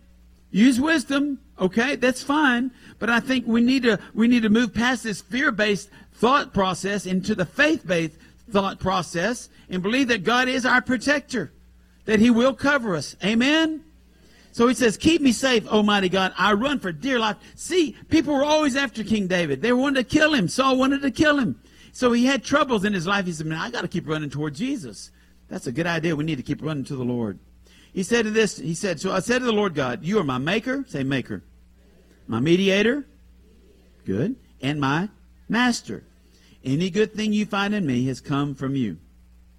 Use 0.50 0.80
wisdom, 0.80 1.40
okay? 1.58 1.96
That's 1.96 2.22
fine. 2.22 2.72
But 2.98 3.08
I 3.08 3.20
think 3.20 3.46
we 3.46 3.62
need 3.62 3.84
to 3.84 3.98
we 4.12 4.28
need 4.28 4.42
to 4.42 4.50
move 4.50 4.74
past 4.74 5.04
this 5.04 5.22
fear-based 5.22 5.88
thought 6.12 6.52
process 6.52 7.06
into 7.06 7.34
the 7.34 7.46
faith-based 7.46 8.16
thought 8.52 8.78
process 8.78 9.48
and 9.68 9.82
believe 9.82 10.08
that 10.08 10.24
God 10.24 10.48
is 10.48 10.64
our 10.64 10.82
protector, 10.82 11.52
that 12.04 12.20
he 12.20 12.30
will 12.30 12.54
cover 12.54 12.94
us. 12.94 13.16
Amen. 13.24 13.84
So 14.52 14.68
he 14.68 14.74
says, 14.74 14.96
Keep 14.96 15.22
me 15.22 15.32
safe, 15.32 15.66
Almighty 15.66 16.08
God. 16.08 16.32
I 16.36 16.52
run 16.52 16.78
for 16.78 16.92
dear 16.92 17.18
life. 17.18 17.36
See, 17.54 17.96
people 18.08 18.34
were 18.34 18.44
always 18.44 18.76
after 18.76 19.02
King 19.02 19.26
David. 19.26 19.62
They 19.62 19.72
wanted 19.72 20.08
to 20.08 20.16
kill 20.16 20.34
him. 20.34 20.46
Saul 20.46 20.76
wanted 20.76 21.02
to 21.02 21.10
kill 21.10 21.38
him. 21.38 21.60
So 21.92 22.12
he 22.12 22.26
had 22.26 22.44
troubles 22.44 22.84
in 22.84 22.92
his 22.92 23.06
life. 23.06 23.26
He 23.26 23.32
said, 23.32 23.46
Man, 23.46 23.58
I 23.58 23.70
got 23.70 23.80
to 23.80 23.88
keep 23.88 24.06
running 24.06 24.30
toward 24.30 24.54
Jesus. 24.54 25.10
That's 25.48 25.66
a 25.66 25.72
good 25.72 25.86
idea. 25.86 26.14
We 26.14 26.24
need 26.24 26.36
to 26.36 26.42
keep 26.42 26.62
running 26.62 26.84
to 26.84 26.96
the 26.96 27.04
Lord. 27.04 27.38
He 27.92 28.02
said 28.02 28.24
to 28.24 28.30
this, 28.30 28.56
he 28.56 28.74
said, 28.74 29.00
So 29.00 29.12
I 29.12 29.20
said 29.20 29.40
to 29.40 29.44
the 29.44 29.52
Lord 29.52 29.74
God, 29.74 30.02
You 30.02 30.18
are 30.18 30.24
my 30.24 30.38
maker. 30.38 30.84
Say 30.88 31.02
maker. 31.02 31.42
My 32.26 32.40
mediator. 32.40 33.06
Good. 34.04 34.36
And 34.60 34.80
my 34.80 35.08
master. 35.48 36.04
Any 36.64 36.90
good 36.90 37.12
thing 37.14 37.32
you 37.32 37.46
find 37.46 37.74
in 37.74 37.86
me 37.86 38.06
has 38.06 38.20
come 38.20 38.54
from 38.54 38.76
you. 38.76 38.98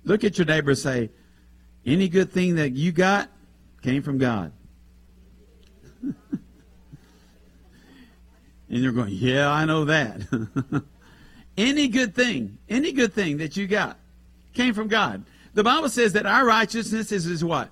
Look 0.03 0.23
at 0.23 0.37
your 0.37 0.45
neighbor 0.45 0.71
and 0.71 0.79
say, 0.79 1.09
Any 1.85 2.07
good 2.07 2.31
thing 2.31 2.55
that 2.55 2.73
you 2.73 2.91
got 2.91 3.29
came 3.81 4.01
from 4.01 4.17
God. 4.17 4.51
and 6.01 6.13
they're 8.69 8.91
going, 8.91 9.13
Yeah, 9.13 9.51
I 9.51 9.65
know 9.65 9.85
that. 9.85 10.21
any 11.57 11.87
good 11.87 12.15
thing, 12.15 12.57
any 12.69 12.91
good 12.91 13.13
thing 13.13 13.37
that 13.37 13.57
you 13.57 13.67
got 13.67 13.97
came 14.53 14.73
from 14.73 14.87
God. 14.87 15.25
The 15.53 15.63
Bible 15.63 15.89
says 15.89 16.13
that 16.13 16.25
our 16.25 16.45
righteousness 16.45 17.11
is, 17.11 17.27
is 17.27 17.43
what? 17.43 17.69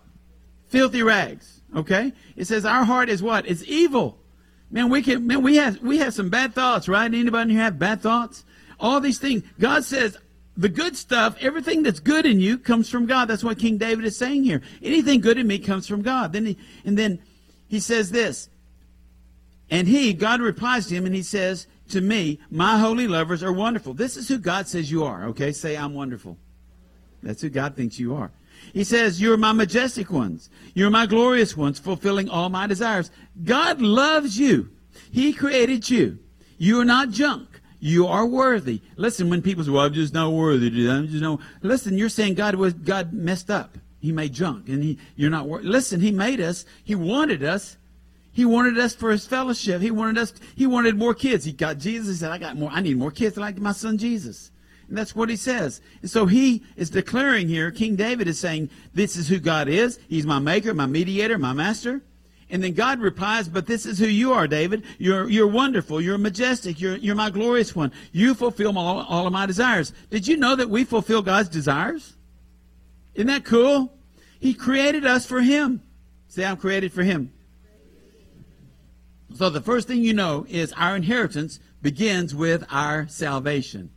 Filthy 0.67 1.03
rags. 1.03 1.61
Okay? 1.75 2.13
It 2.35 2.45
says 2.45 2.65
our 2.65 2.83
heart 2.83 3.09
is 3.09 3.23
what? 3.23 3.47
It's 3.47 3.63
evil. 3.63 4.17
Man, 4.69 4.89
we 4.89 5.01
can 5.01 5.27
man, 5.27 5.41
we 5.41 5.57
have 5.57 5.81
we 5.81 5.97
have 5.97 6.13
some 6.13 6.29
bad 6.29 6.53
thoughts, 6.53 6.87
right? 6.87 7.13
Anybody 7.13 7.53
who 7.53 7.59
have 7.59 7.77
bad 7.77 8.01
thoughts? 8.01 8.45
All 8.81 8.99
these 8.99 9.19
things. 9.19 9.43
God 9.59 9.85
says 9.85 10.17
the 10.57 10.67
good 10.67 10.97
stuff, 10.97 11.37
everything 11.39 11.83
that's 11.83 11.99
good 11.99 12.25
in 12.25 12.39
you 12.39 12.57
comes 12.57 12.89
from 12.89 13.05
God. 13.05 13.25
That's 13.25 13.43
what 13.43 13.59
King 13.59 13.77
David 13.77 14.03
is 14.03 14.17
saying 14.17 14.43
here. 14.43 14.61
Anything 14.81 15.21
good 15.21 15.37
in 15.37 15.47
me 15.47 15.59
comes 15.59 15.87
from 15.87 16.01
God. 16.01 16.33
Then 16.33 16.45
he, 16.47 16.57
and 16.83 16.97
then 16.97 17.21
he 17.67 17.79
says 17.79 18.11
this. 18.11 18.49
And 19.69 19.87
he, 19.87 20.13
God 20.13 20.41
replies 20.41 20.87
to 20.87 20.95
him 20.95 21.05
and 21.05 21.15
he 21.15 21.23
says 21.23 21.67
to 21.89 22.01
me, 22.01 22.39
My 22.49 22.77
holy 22.77 23.07
lovers 23.07 23.43
are 23.43 23.53
wonderful. 23.53 23.93
This 23.93 24.17
is 24.17 24.27
who 24.27 24.37
God 24.37 24.67
says 24.67 24.91
you 24.91 25.05
are. 25.05 25.25
Okay, 25.27 25.53
say, 25.53 25.77
I'm 25.77 25.93
wonderful. 25.93 26.37
That's 27.23 27.41
who 27.41 27.49
God 27.49 27.77
thinks 27.77 27.99
you 27.99 28.15
are. 28.15 28.31
He 28.73 28.83
says, 28.83 29.21
You're 29.21 29.37
my 29.37 29.53
majestic 29.53 30.11
ones. 30.11 30.49
You're 30.73 30.89
my 30.89 31.05
glorious 31.05 31.55
ones, 31.55 31.79
fulfilling 31.79 32.29
all 32.29 32.49
my 32.49 32.67
desires. 32.67 33.11
God 33.43 33.81
loves 33.81 34.37
you. 34.37 34.71
He 35.11 35.31
created 35.31 35.89
you. 35.89 36.19
You 36.57 36.81
are 36.81 36.85
not 36.85 37.11
junk. 37.11 37.50
You 37.83 38.05
are 38.05 38.27
worthy. 38.27 38.79
Listen, 38.95 39.27
when 39.31 39.41
people 39.41 39.63
say, 39.63 39.71
Well, 39.71 39.83
I'm 39.83 39.93
just 39.93 40.13
not 40.13 40.31
worthy. 40.31 40.67
I'm 40.87 41.07
just 41.07 41.21
no. 41.21 41.39
Listen, 41.63 41.97
you're 41.97 42.09
saying 42.09 42.35
God 42.35 42.53
was 42.53 42.73
God 42.73 43.11
messed 43.11 43.49
up. 43.49 43.75
He 43.99 44.11
made 44.11 44.33
junk, 44.33 44.69
and 44.69 44.83
he 44.83 44.99
you're 45.15 45.31
not. 45.31 45.47
Worthy. 45.47 45.67
Listen, 45.67 45.99
he 45.99 46.11
made 46.11 46.39
us. 46.39 46.63
He 46.83 46.93
wanted 46.93 47.43
us. 47.43 47.77
He 48.31 48.45
wanted 48.45 48.77
us 48.77 48.93
for 48.93 49.09
his 49.09 49.25
fellowship. 49.25 49.81
He 49.81 49.89
wanted 49.89 50.19
us. 50.19 50.31
He 50.55 50.67
wanted 50.67 50.95
more 50.95 51.15
kids. 51.15 51.43
He 51.43 51.53
got 51.53 51.79
Jesus. 51.79 52.07
He 52.07 52.15
said, 52.15 52.31
"I 52.31 52.37
got 52.37 52.55
more. 52.55 52.69
I 52.71 52.81
need 52.81 52.97
more 52.97 53.11
kids 53.11 53.35
like 53.35 53.57
my 53.57 53.71
son 53.71 53.97
Jesus." 53.97 54.51
And 54.87 54.95
that's 54.95 55.15
what 55.15 55.29
he 55.29 55.35
says. 55.35 55.81
And 56.03 56.11
so 56.11 56.27
he 56.27 56.63
is 56.75 56.91
declaring 56.91 57.47
here. 57.47 57.71
King 57.71 57.95
David 57.95 58.27
is 58.27 58.37
saying, 58.37 58.69
"This 58.93 59.15
is 59.15 59.27
who 59.27 59.39
God 59.39 59.67
is. 59.67 59.97
He's 60.07 60.27
my 60.27 60.37
maker, 60.37 60.75
my 60.75 60.85
mediator, 60.85 61.39
my 61.39 61.53
master." 61.53 62.03
And 62.51 62.61
then 62.61 62.73
God 62.73 62.99
replies, 62.99 63.47
But 63.47 63.65
this 63.65 63.85
is 63.85 63.97
who 63.97 64.07
you 64.07 64.33
are, 64.33 64.45
David. 64.45 64.83
You're, 64.99 65.29
you're 65.29 65.47
wonderful. 65.47 66.01
You're 66.01 66.17
majestic. 66.17 66.81
You're, 66.81 66.97
you're 66.97 67.15
my 67.15 67.29
glorious 67.29 67.73
one. 67.73 67.93
You 68.11 68.33
fulfill 68.35 68.77
all, 68.77 68.99
all 68.99 69.25
of 69.25 69.33
my 69.33 69.45
desires. 69.45 69.93
Did 70.09 70.27
you 70.27 70.35
know 70.35 70.55
that 70.57 70.69
we 70.69 70.83
fulfill 70.83 71.21
God's 71.21 71.47
desires? 71.47 72.13
Isn't 73.15 73.27
that 73.27 73.45
cool? 73.45 73.93
He 74.39 74.53
created 74.53 75.05
us 75.05 75.25
for 75.25 75.41
Him. 75.41 75.81
Say, 76.27 76.43
I'm 76.43 76.57
created 76.57 76.91
for 76.91 77.03
Him. 77.03 77.31
So 79.33 79.49
the 79.49 79.61
first 79.61 79.87
thing 79.87 80.03
you 80.03 80.13
know 80.13 80.45
is 80.49 80.73
our 80.73 80.97
inheritance 80.97 81.59
begins 81.81 82.35
with 82.35 82.65
our 82.69 83.07
salvation. 83.07 83.91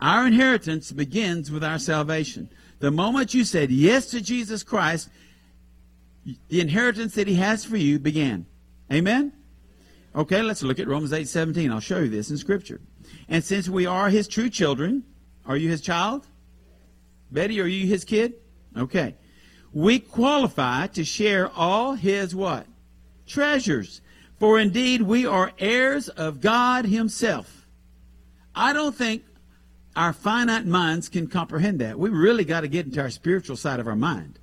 Our 0.00 0.26
inheritance 0.26 0.90
begins 0.90 1.52
with 1.52 1.62
our 1.62 1.78
salvation. 1.78 2.50
The 2.80 2.90
moment 2.90 3.32
you 3.32 3.44
said 3.44 3.70
yes 3.70 4.06
to 4.10 4.20
Jesus 4.20 4.62
Christ, 4.62 5.08
the 6.48 6.60
inheritance 6.60 7.14
that 7.14 7.28
he 7.28 7.34
has 7.34 7.64
for 7.64 7.76
you 7.76 7.98
began. 7.98 8.46
Amen? 8.92 9.32
Okay, 10.14 10.42
let's 10.42 10.62
look 10.62 10.78
at 10.78 10.88
Romans 10.88 11.12
8 11.12 11.28
17. 11.28 11.70
I'll 11.70 11.80
show 11.80 12.00
you 12.00 12.08
this 12.08 12.30
in 12.30 12.38
Scripture. 12.38 12.80
And 13.28 13.44
since 13.44 13.68
we 13.68 13.86
are 13.86 14.08
his 14.08 14.26
true 14.26 14.50
children, 14.50 15.04
are 15.44 15.56
you 15.56 15.68
his 15.68 15.80
child? 15.80 16.26
Betty, 17.30 17.60
are 17.60 17.66
you 17.66 17.86
his 17.86 18.04
kid? 18.04 18.34
Okay. 18.76 19.16
We 19.72 19.98
qualify 19.98 20.86
to 20.88 21.04
share 21.04 21.50
all 21.50 21.94
his 21.94 22.34
what? 22.34 22.66
Treasures. 23.26 24.00
For 24.38 24.58
indeed 24.58 25.02
we 25.02 25.26
are 25.26 25.52
heirs 25.58 26.08
of 26.08 26.40
God 26.40 26.86
himself. 26.86 27.66
I 28.54 28.72
don't 28.72 28.94
think 28.94 29.24
our 29.94 30.12
finite 30.12 30.66
minds 30.66 31.08
can 31.08 31.26
comprehend 31.26 31.80
that. 31.80 31.98
We 31.98 32.10
really 32.10 32.44
got 32.44 32.62
to 32.62 32.68
get 32.68 32.86
into 32.86 33.00
our 33.00 33.10
spiritual 33.10 33.56
side 33.56 33.80
of 33.80 33.86
our 33.86 33.96
mind 33.96 34.38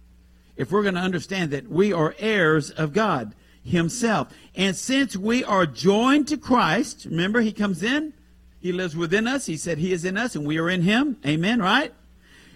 if 0.55 0.71
we're 0.71 0.83
going 0.83 0.95
to 0.95 1.01
understand 1.01 1.51
that 1.51 1.67
we 1.67 1.91
are 1.91 2.15
heirs 2.19 2.69
of 2.69 2.93
God 2.93 3.33
Himself. 3.63 4.29
And 4.55 4.75
since 4.75 5.15
we 5.17 5.43
are 5.43 5.65
joined 5.65 6.27
to 6.29 6.37
Christ, 6.37 7.05
remember 7.05 7.41
He 7.41 7.51
comes 7.51 7.81
in, 7.81 8.13
He 8.59 8.71
lives 8.71 8.95
within 8.95 9.27
us, 9.27 9.45
He 9.45 9.57
said 9.57 9.77
He 9.77 9.93
is 9.93 10.05
in 10.05 10.17
us, 10.17 10.35
and 10.35 10.45
we 10.45 10.57
are 10.59 10.69
in 10.69 10.83
Him. 10.83 11.17
Amen, 11.25 11.61
right? 11.61 11.93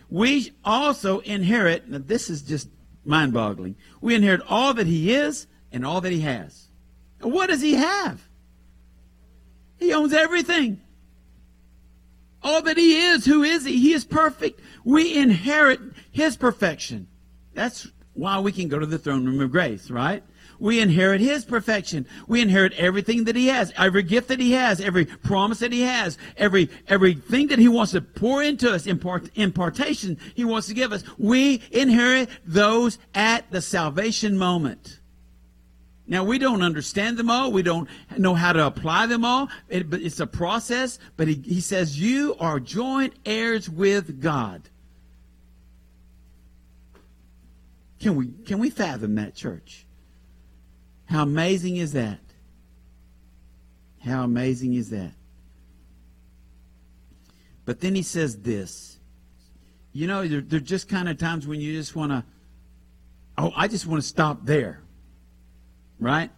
We 0.10 0.54
also 0.64 1.20
inherit, 1.20 1.90
now 1.90 2.00
this 2.04 2.30
is 2.30 2.42
just 2.42 2.70
mind 3.04 3.34
boggling. 3.34 3.76
We 4.00 4.16
inherit 4.16 4.42
all 4.48 4.74
that 4.76 4.88
He 4.88 5.14
is 5.14 5.48
and 5.72 5.86
all 5.86 6.02
that 6.02 6.12
He 6.12 6.22
has. 6.22 6.68
what 7.22 7.48
does 7.48 7.62
He 7.62 7.74
have? 7.76 8.28
He 9.80 9.94
owns 9.94 10.14
everything. 10.14 10.82
All 12.44 12.62
that 12.62 12.78
He 12.78 12.98
is, 12.98 13.26
who 13.26 13.44
is 13.44 13.66
He? 13.66 13.80
He 13.80 13.94
is 13.94 14.06
perfect. 14.06 14.60
We 14.84 15.18
inherit 15.18 15.80
His 16.12 16.38
perfection. 16.38 17.08
That's 17.58 17.88
why 18.14 18.38
we 18.38 18.52
can 18.52 18.68
go 18.68 18.78
to 18.78 18.86
the 18.86 19.00
throne 19.00 19.26
room 19.26 19.42
of 19.42 19.52
grace, 19.52 19.90
right? 19.90 20.22
We 20.60 20.80
inherit 20.80 21.22
His 21.22 21.44
perfection. 21.44 22.06
We 22.28 22.40
inherit 22.40 22.74
everything 22.74 23.24
that 23.24 23.36
He 23.36 23.48
has, 23.48 23.74
every 23.76 24.04
gift 24.04 24.28
that 24.28 24.40
He 24.40 24.52
has, 24.52 24.80
every 24.80 25.06
promise 25.06 25.58
that 25.60 25.72
He 25.72 25.82
has, 25.82 26.20
every 26.38 26.70
everything 26.88 27.48
that 27.48 27.58
He 27.58 27.68
wants 27.68 27.94
to 27.94 28.02
pour 28.02 28.44
into 28.44 28.72
us, 28.72 28.86
impart, 28.86 29.32
impartation 29.34 30.20
He 30.36 30.46
wants 30.46 30.68
to 30.68 30.76
give 30.76 30.94
us. 30.94 31.04
We 31.18 31.64
inherit 31.72 32.30
those 32.46 33.00
at 33.16 33.50
the 33.50 33.62
salvation 33.62 34.38
moment. 34.38 35.00
Now 36.06 36.24
we 36.24 36.38
don't 36.38 36.62
understand 36.62 37.18
them 37.18 37.32
all. 37.32 37.52
We 37.52 37.64
don't 37.64 37.90
know 38.20 38.36
how 38.36 38.54
to 38.54 38.68
apply 38.68 39.08
them 39.08 39.26
all. 39.26 39.50
It, 39.68 39.92
it's 39.96 40.20
a 40.20 40.28
process. 40.28 41.00
But 41.18 41.28
he, 41.28 41.42
he 41.44 41.62
says 41.62 42.00
you 42.00 42.36
are 42.40 42.60
joint 42.60 43.16
heirs 43.26 43.68
with 43.68 44.22
God. 44.22 44.70
Can 48.00 48.16
we, 48.16 48.28
can 48.46 48.60
we 48.60 48.70
fathom 48.70 49.16
that, 49.16 49.36
church? 49.36 49.86
How 51.06 51.24
amazing 51.24 51.78
is 51.78 51.94
that? 51.94 52.20
How 54.04 54.24
amazing 54.24 54.76
is 54.76 54.90
that? 54.92 55.14
But 57.66 57.82
then 57.82 57.96
he 57.96 58.02
says 58.02 58.38
this. 58.38 59.00
You 59.92 60.08
know, 60.08 60.28
there, 60.28 60.42
there 60.42 60.58
are 60.58 60.62
just 60.62 60.88
kind 60.88 61.10
of 61.10 61.18
times 61.18 61.48
when 61.48 61.60
you 61.60 61.74
just 61.74 61.96
want 61.96 62.12
to, 62.12 62.24
oh, 63.38 63.52
I 63.56 63.68
just 63.68 63.88
want 63.88 64.02
to 64.02 64.08
stop 64.08 64.46
there. 64.46 64.82
Right? 66.00 66.30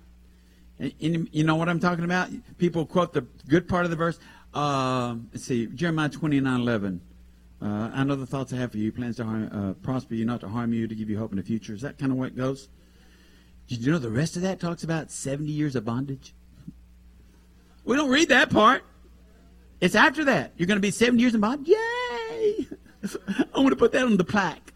And, 0.80 0.94
and, 1.02 1.30
you 1.32 1.44
know 1.44 1.56
what 1.56 1.68
I'm 1.68 1.80
talking 1.80 2.06
about? 2.06 2.30
People 2.58 2.86
quote 2.86 3.14
the 3.14 3.22
good 3.48 3.68
part 3.68 3.84
of 3.84 3.92
the 3.92 3.98
verse. 3.98 4.18
Uh, 4.54 5.16
let's 5.32 5.46
see, 5.46 5.68
Jeremiah 5.68 6.10
29 6.10 6.60
11. 6.62 7.02
Uh, 7.62 7.92
I 7.94 8.04
know 8.04 8.16
the 8.16 8.26
thoughts 8.26 8.54
I 8.54 8.56
have 8.58 8.72
for 8.72 8.78
you, 8.78 8.92
plans 8.92 9.18
to 9.18 9.26
harm, 9.26 9.50
uh, 9.52 9.74
prosper 9.84 10.16
you, 10.16 10.26
not 10.26 10.40
to 10.42 10.48
harm 10.48 10.72
you, 10.72 10.88
to 10.88 10.96
give 10.96 11.10
you 11.10 11.18
hope 11.18 11.32
in 11.32 11.38
the 11.38 11.44
future. 11.44 11.74
Is 11.74 11.82
that 11.82 11.98
kind 11.98 12.12
of 12.12 12.18
what 12.18 12.30
it 12.30 12.38
goes? 12.38 12.70
Did 13.68 13.86
you 13.86 13.92
know 13.92 14.00
the 14.00 14.10
rest 14.10 14.36
of 14.36 14.42
that 14.44 14.60
talks 14.60 14.84
about 14.84 15.12
70 15.12 15.52
years 15.52 15.76
of 15.76 15.86
bondage? 15.86 16.34
We 17.84 17.96
don't 17.96 18.10
read 18.10 18.30
that 18.30 18.50
part. 18.50 18.84
It's 19.82 19.96
after 19.96 20.26
that. 20.26 20.54
You're 20.58 20.68
going 20.68 20.78
to 20.78 20.82
be 20.82 20.92
70 20.92 21.22
years 21.22 21.36
in 21.36 21.42
bondage? 21.42 21.68
Yay! 21.68 22.68
I 23.54 23.60
want 23.60 23.70
to 23.70 23.76
put 23.76 23.92
that 23.92 24.04
on 24.04 24.16
the 24.16 24.24
plaque. 24.24 24.74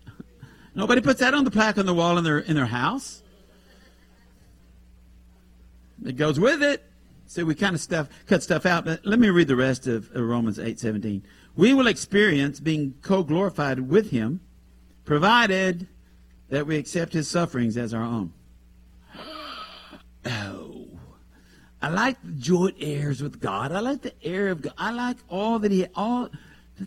Nobody 0.75 1.01
puts 1.01 1.19
that 1.19 1.33
on 1.33 1.43
the 1.43 1.51
plaque 1.51 1.77
on 1.77 1.85
the 1.85 1.93
wall 1.93 2.17
in 2.17 2.23
their, 2.23 2.39
in 2.39 2.55
their 2.55 2.65
house. 2.65 3.23
It 6.05 6.17
goes 6.17 6.39
with 6.39 6.61
it. 6.61 6.83
So 7.25 7.45
we 7.45 7.55
kind 7.55 7.73
of 7.73 7.81
stuff, 7.81 8.09
cut 8.27 8.43
stuff 8.43 8.65
out. 8.65 8.85
But 8.85 9.05
let 9.05 9.19
me 9.19 9.29
read 9.29 9.47
the 9.47 9.55
rest 9.55 9.87
of 9.87 10.11
Romans 10.13 10.59
8 10.59 10.79
17 10.79 11.23
we 11.55 11.73
will 11.73 11.87
experience 11.87 12.59
being 12.59 12.95
co 13.01 13.23
glorified 13.23 13.79
with 13.79 14.11
him, 14.11 14.41
provided 15.05 15.87
that 16.49 16.65
we 16.65 16.77
accept 16.77 17.13
his 17.13 17.27
sufferings 17.27 17.77
as 17.77 17.93
our 17.93 18.03
own. 18.03 18.33
Oh, 20.25 20.87
I 21.81 21.89
like 21.89 22.17
the 22.23 22.31
joint 22.31 22.77
heirs 22.79 23.21
with 23.21 23.39
God. 23.39 23.71
I 23.71 23.79
like 23.81 24.01
the 24.01 24.13
heir 24.23 24.49
of 24.49 24.61
God. 24.61 24.73
I 24.77 24.91
like 24.91 25.17
all 25.29 25.59
that 25.59 25.71
he, 25.71 25.85
all 25.95 26.29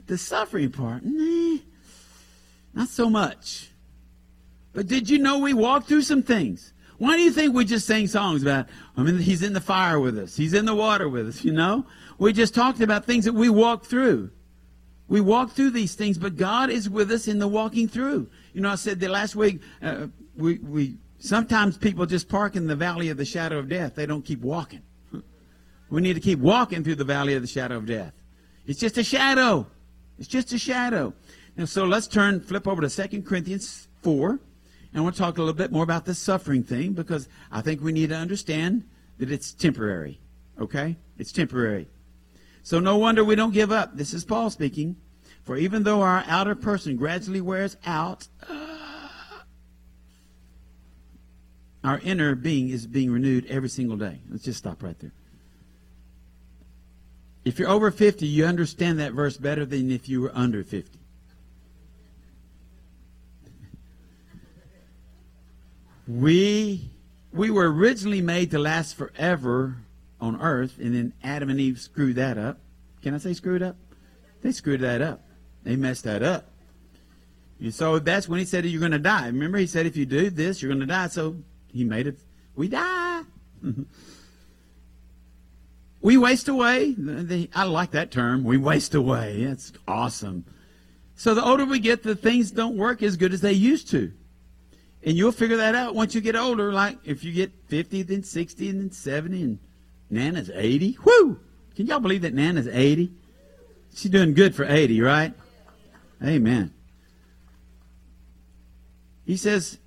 the 0.07 0.17
suffering 0.17 0.71
part. 0.71 1.03
Nah, 1.05 1.59
not 2.75 2.89
so 2.89 3.11
much. 3.11 3.71
But 4.73 4.87
did 4.87 5.09
you 5.09 5.19
know 5.19 5.39
we 5.39 5.55
walked 5.55 5.89
through 5.89 6.03
some 6.03 6.23
things? 6.23 6.73
Why 6.99 7.17
do 7.17 7.23
you 7.23 7.31
think 7.31 7.55
we 7.55 7.65
just 7.65 7.87
sang 7.87 8.07
songs 8.07 8.43
about, 8.43 8.69
I 8.97 9.03
mean, 9.03 9.19
he's 9.19 9.43
in 9.43 9.53
the 9.53 9.61
fire 9.61 10.01
with 10.01 10.19
us. 10.19 10.37
He's 10.37 10.55
in 10.55 10.65
the 10.65 10.75
water 10.75 11.09
with 11.09 11.29
us, 11.29 11.45
you 11.45 11.53
know? 11.53 11.85
We 12.19 12.33
just 12.33 12.55
talked 12.55 12.81
about 12.81 13.05
things 13.05 13.27
that 13.27 13.35
we 13.35 13.51
walked 13.51 13.87
through. 13.87 14.31
We 15.09 15.21
walk 15.21 15.53
through 15.53 15.71
these 15.71 15.95
things, 15.95 16.19
but 16.19 16.37
God 16.37 16.69
is 16.69 16.91
with 16.91 17.11
us 17.13 17.29
in 17.29 17.39
the 17.39 17.47
walking 17.47 17.87
through. 17.89 18.29
You 18.53 18.61
know, 18.61 18.71
I 18.71 18.75
said 18.75 18.99
the 18.99 19.09
last 19.09 19.37
week, 19.37 19.61
uh, 19.81 20.09
we, 20.37 20.59
we, 20.59 20.97
sometimes 21.19 21.79
people 21.79 22.07
just 22.07 22.29
park 22.29 22.57
in 22.57 22.67
the 22.67 22.75
valley 22.75 23.09
of 23.09 23.17
the 23.17 23.25
shadow 23.25 23.59
of 23.59 23.69
death. 23.69 23.95
They 23.95 24.07
don't 24.07 24.25
keep 24.25 24.41
walking. 24.41 24.83
We 25.89 26.01
need 26.01 26.15
to 26.15 26.21
keep 26.21 26.41
walking 26.41 26.83
through 26.83 26.97
the 26.97 27.05
valley 27.05 27.35
of 27.35 27.43
the 27.43 27.49
shadow 27.49 27.77
of 27.77 27.87
death. 27.87 28.13
It's 28.67 28.81
just 28.81 28.99
a 28.99 29.05
shadow. 29.05 29.69
It's 30.19 30.29
just 30.29 30.53
a 30.53 30.59
shadow. 30.59 31.15
And 31.57 31.69
so 31.69 31.85
let's 31.85 32.09
turn, 32.09 32.41
flip 32.41 32.67
over 32.67 32.87
to 32.87 33.09
2 33.09 33.23
Corinthians 33.23 33.89
4. 34.03 34.41
And 34.93 35.13
to 35.13 35.19
talk 35.19 35.37
a 35.37 35.43
little 35.43 35.55
bit 35.55 35.71
more 35.73 35.85
about 35.85 36.07
this 36.07 36.19
suffering 36.19 36.63
thing 36.63 36.95
because 36.95 37.29
I 37.53 37.61
think 37.61 37.83
we 37.83 37.93
need 37.93 38.09
to 38.09 38.17
understand 38.17 38.89
that 39.19 39.31
it's 39.31 39.53
temporary. 39.53 40.21
Okay? 40.59 40.97
It's 41.19 41.33
temporary. 41.33 41.89
So 42.67 42.81
no 42.81 42.97
wonder 42.97 43.23
we 43.23 43.37
don't 43.37 43.55
give 43.55 43.71
up. 43.71 43.97
This 43.97 44.13
is 44.13 44.25
Paul 44.25 44.51
speaking. 44.51 44.97
For 45.45 45.57
even 45.57 45.85
though 45.85 46.03
our 46.03 46.25
outer 46.27 46.57
person 46.57 46.97
gradually 46.97 47.41
wears 47.41 47.77
out, 47.87 48.27
uh, 48.51 49.39
our 51.85 52.01
inner 52.01 52.35
being 52.35 52.71
is 52.71 52.89
being 52.89 53.13
renewed 53.13 53.47
every 53.47 53.69
single 53.69 53.97
day. 53.97 54.19
Let's 54.29 54.43
just 54.43 54.59
stop 54.59 54.83
right 54.83 54.99
there. 54.99 55.13
If 57.45 57.61
you're 57.61 57.69
over 57.69 57.93
50, 57.93 58.27
you 58.27 58.45
understand 58.45 58.99
that 58.99 59.13
verse 59.13 59.37
better 59.37 59.65
than 59.65 59.93
if 59.93 60.09
you 60.09 60.21
were 60.23 60.33
under 60.35 60.65
50. 60.65 60.99
We 66.09 66.91
we 67.33 67.49
were 67.49 67.73
originally 67.73 68.23
made 68.23 68.51
to 68.51 68.59
last 68.59 68.97
forever 68.97 69.77
on 70.21 70.41
earth, 70.41 70.79
and 70.79 70.95
then 70.95 71.13
Adam 71.23 71.51
and 71.51 71.61
Eve 71.61 71.79
screwed 71.79 72.17
that 72.17 72.39
up. 72.39 72.59
Can 73.03 73.15
I 73.15 73.19
say 73.19 73.33
screwed 73.35 73.63
it 73.63 73.67
up? 73.67 73.77
They 74.43 74.53
screwed 74.53 74.81
that 74.81 75.03
up. 75.03 75.23
They 75.63 75.77
messed 75.77 76.05
that 76.05 76.23
up. 76.23 76.51
And 77.61 77.75
so 77.75 77.99
that's 77.99 78.29
when 78.29 78.39
he 78.39 78.45
said 78.45 78.65
you're 78.67 78.81
going 78.81 78.93
to 78.93 78.99
die. 78.99 79.27
Remember, 79.27 79.59
he 79.59 79.67
said 79.67 79.87
if 79.87 79.97
you 79.97 80.07
do 80.07 80.31
this, 80.31 80.61
you're 80.61 80.69
going 80.69 80.81
to 80.81 80.87
die. 80.87 81.09
So 81.09 81.37
he 81.73 81.85
made 81.85 82.07
it. 82.07 82.19
We 82.55 82.69
die. 82.69 83.23
we 86.01 86.17
waste 86.17 86.49
away. 86.49 86.95
I 87.55 87.65
like 87.65 87.93
that 87.93 88.11
term. 88.11 88.45
We 88.45 88.57
waste 88.57 88.95
away. 88.95 89.45
That's 89.45 89.73
awesome. 89.89 90.45
So 91.15 91.35
the 91.35 91.45
older 91.45 91.65
we 91.65 91.79
get, 91.79 92.03
the 92.03 92.15
things 92.15 92.51
don't 92.51 92.77
work 92.77 93.03
as 93.03 93.17
good 93.17 93.33
as 93.33 93.41
they 93.41 93.53
used 93.53 93.91
to. 93.91 94.13
And 95.03 95.17
you'll 95.17 95.33
figure 95.33 95.57
that 95.57 95.75
out 95.75 95.95
once 95.95 96.15
you 96.15 96.21
get 96.21 96.37
older. 96.37 96.73
Like 96.73 96.99
if 97.05 97.25
you 97.25 97.33
get 97.33 97.53
50, 97.69 98.03
then 98.03 98.23
60, 98.23 98.69
and 98.69 98.81
then 98.81 98.91
70, 98.91 99.43
and 99.43 99.59
Nana's 100.11 100.51
80. 100.53 100.99
Whoo! 101.05 101.41
Can 101.75 101.87
y'all 101.87 102.01
believe 102.01 102.23
that 102.23 102.35
Nana's 102.35 102.69
80? 102.69 103.13
She's 103.95 104.11
doing 104.11 104.35
good 104.35 104.55
for 104.55 104.65
80, 104.65 105.01
right? 105.01 105.35
Amen. 106.23 106.73
He 109.25 109.37
says, 109.37 109.79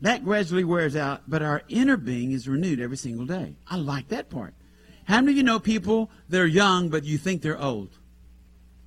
that 0.00 0.24
gradually 0.24 0.64
wears 0.64 0.96
out, 0.96 1.22
but 1.28 1.42
our 1.42 1.62
inner 1.68 1.96
being 1.96 2.32
is 2.32 2.48
renewed 2.48 2.80
every 2.80 2.96
single 2.96 3.26
day. 3.26 3.56
I 3.68 3.76
like 3.76 4.08
that 4.08 4.30
part. 4.30 4.54
How 5.04 5.20
many 5.20 5.32
of 5.32 5.36
you 5.36 5.42
know 5.42 5.60
people 5.60 6.10
that 6.28 6.40
are 6.40 6.46
young, 6.46 6.88
but 6.88 7.04
you 7.04 7.18
think 7.18 7.42
they're 7.42 7.60
old? 7.60 7.90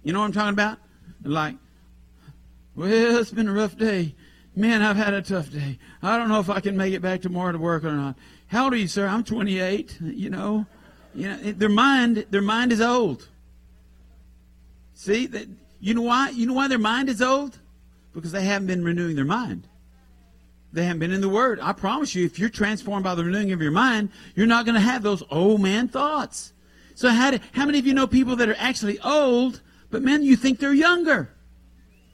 You 0.04 0.14
know 0.14 0.20
what 0.20 0.26
I'm 0.26 0.32
talking 0.32 0.54
about? 0.54 0.80
Like, 1.24 1.56
well, 2.76 3.18
it's 3.18 3.32
been 3.32 3.48
a 3.48 3.54
rough 3.54 3.78
day. 3.78 4.16
Man, 4.56 4.82
I've 4.82 4.96
had 4.96 5.14
a 5.14 5.22
tough 5.22 5.52
day. 5.52 5.80
I 6.02 6.18
don't 6.18 6.30
know 6.30 6.40
if 6.40 6.50
I 6.50 6.60
can 6.60 6.78
make 6.78 6.94
it 6.94 7.02
back 7.02 7.22
tomorrow 7.22 7.52
to 7.52 7.58
work 7.58 7.84
or 7.84 7.94
not. 7.94 8.16
How 8.54 8.66
old 8.66 8.74
are 8.74 8.78
you, 8.78 8.88
sir? 8.88 9.08
I'm 9.08 9.24
28. 9.24 9.98
You 10.00 10.30
know, 10.30 10.68
you 11.16 11.28
know, 11.28 11.38
their 11.54 11.70
mind, 11.70 12.28
their 12.30 12.44
mind 12.44 12.72
is 12.72 12.82
old. 12.82 13.28
See, 14.94 15.26
that, 15.26 15.48
you 15.80 15.96
know 15.96 16.04
why? 16.04 16.30
You 16.30 16.46
know 16.46 16.54
why 16.54 16.68
their 16.68 16.78
mind 16.78 17.10
is 17.10 17.20
old? 17.20 17.58
Because 18.14 18.32
they 18.32 18.44
haven't 18.44 18.68
been 18.68 18.84
renewing 18.84 19.16
their 19.16 19.26
mind. 19.26 19.68
They 20.72 20.84
haven't 20.84 21.00
been 21.00 21.12
in 21.12 21.22
the 21.22 21.30
Word. 21.30 21.60
I 21.64 21.74
promise 21.74 22.14
you, 22.14 22.26
if 22.26 22.38
you're 22.38 22.48
transformed 22.48 23.04
by 23.04 23.16
the 23.16 23.24
renewing 23.24 23.52
of 23.54 23.62
your 23.62 23.72
mind, 23.72 24.10
you're 24.36 24.46
not 24.46 24.66
going 24.66 24.76
to 24.76 24.82
have 24.82 25.02
those 25.02 25.24
old 25.32 25.60
man 25.60 25.88
thoughts. 25.88 26.54
So 26.94 27.10
how, 27.10 27.32
do, 27.32 27.40
how 27.54 27.66
many 27.66 27.80
of 27.80 27.88
you 27.88 27.96
know 27.96 28.06
people 28.06 28.36
that 28.36 28.50
are 28.50 28.56
actually 28.60 29.00
old, 29.00 29.62
but 29.90 30.04
man, 30.04 30.22
you 30.22 30.36
think 30.36 30.60
they're 30.60 30.74
younger? 30.74 31.34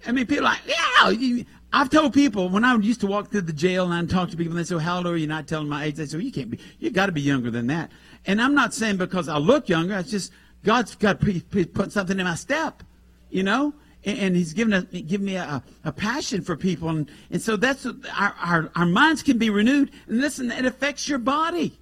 I 0.07 0.13
mean, 0.13 0.25
people 0.25 0.47
are 0.47 0.51
like, 0.51 0.61
yeah. 0.65 1.43
I've 1.71 1.89
told 1.89 2.13
people 2.13 2.49
when 2.49 2.65
I 2.65 2.75
used 2.75 3.01
to 3.01 3.07
walk 3.07 3.29
through 3.29 3.41
the 3.41 3.53
jail 3.53 3.85
and 3.85 3.93
I'd 3.93 4.09
talk 4.09 4.29
to 4.31 4.37
people 4.37 4.57
and 4.57 4.59
they 4.59 4.63
say, 4.63 4.81
how 4.81 4.97
old 4.97 5.07
are 5.07 5.17
you? 5.17 5.27
Not 5.27 5.47
telling 5.47 5.67
my 5.67 5.85
age. 5.85 5.95
They 5.95 6.05
say, 6.05 6.19
you 6.19 6.31
can't 6.31 6.49
be, 6.49 6.59
you 6.79 6.89
got 6.89 7.07
to 7.07 7.11
be 7.11 7.21
younger 7.21 7.51
than 7.51 7.67
that. 7.67 7.91
And 8.25 8.41
I'm 8.41 8.55
not 8.55 8.73
saying 8.73 8.97
because 8.97 9.29
I 9.29 9.37
look 9.37 9.69
younger. 9.69 9.97
It's 9.97 10.09
just 10.09 10.31
God's 10.63 10.95
got 10.95 11.21
to 11.21 11.65
put 11.67 11.91
something 11.91 12.19
in 12.19 12.25
my 12.25 12.35
step, 12.35 12.83
you 13.29 13.43
know? 13.43 13.73
and 14.05 14.35
he's 14.35 14.53
given 14.53 14.73
us 14.73 14.83
given 14.85 15.25
me 15.25 15.35
a, 15.35 15.61
a 15.83 15.91
passion 15.91 16.41
for 16.41 16.55
people 16.55 16.89
and, 16.89 17.11
and 17.31 17.41
so 17.41 17.57
that's 17.57 17.85
our, 17.85 18.35
our, 18.39 18.71
our 18.75 18.85
minds 18.85 19.21
can 19.21 19.37
be 19.37 19.49
renewed 19.49 19.91
and 20.07 20.21
listen 20.21 20.51
it 20.51 20.65
affects 20.65 21.09
your 21.09 21.19
body 21.19 21.77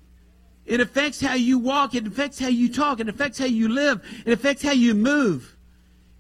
it 0.66 0.82
affects 0.82 1.22
how 1.22 1.36
you 1.36 1.60
walk 1.60 1.94
it 1.94 2.08
affects 2.08 2.40
how 2.40 2.48
you 2.48 2.74
talk 2.74 3.00
it 3.00 3.08
affects 3.08 3.38
how 3.38 3.46
you 3.46 3.70
live 3.70 4.04
it 4.26 4.34
affects 4.34 4.64
how 4.64 4.72
you 4.72 4.96
move 4.96 5.57
and 5.57 5.57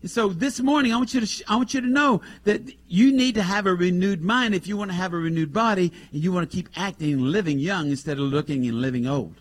so 0.10 0.30
this 0.30 0.60
morning 0.60 0.94
i 0.94 0.96
want 0.96 1.14
you 1.14 1.26
to 1.26 1.44
i 1.48 1.56
want 1.56 1.74
you 1.74 1.82
to 1.82 1.88
know 1.88 2.22
that 2.44 2.62
you 2.88 3.12
need 3.12 3.36
to 3.36 3.44
have 3.44 3.66
a 3.66 3.74
renewed 3.74 4.22
mind 4.22 4.54
if 4.54 4.68
you 4.68 4.78
want 4.78 4.90
to 4.92 4.96
have 4.96 5.14
a 5.14 5.18
renewed 5.18 5.54
body 5.54 5.92
and 6.12 6.24
you 6.24 6.32
want 6.32 6.50
to 6.50 6.56
keep 6.56 6.70
acting 6.76 7.14
and 7.14 7.22
living 7.24 7.60
young 7.60 7.90
instead 7.90 8.18
of 8.18 8.26
looking 8.26 8.66
and 8.68 8.80
living 8.82 9.08
old 9.08 9.36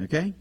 okay 0.00 0.34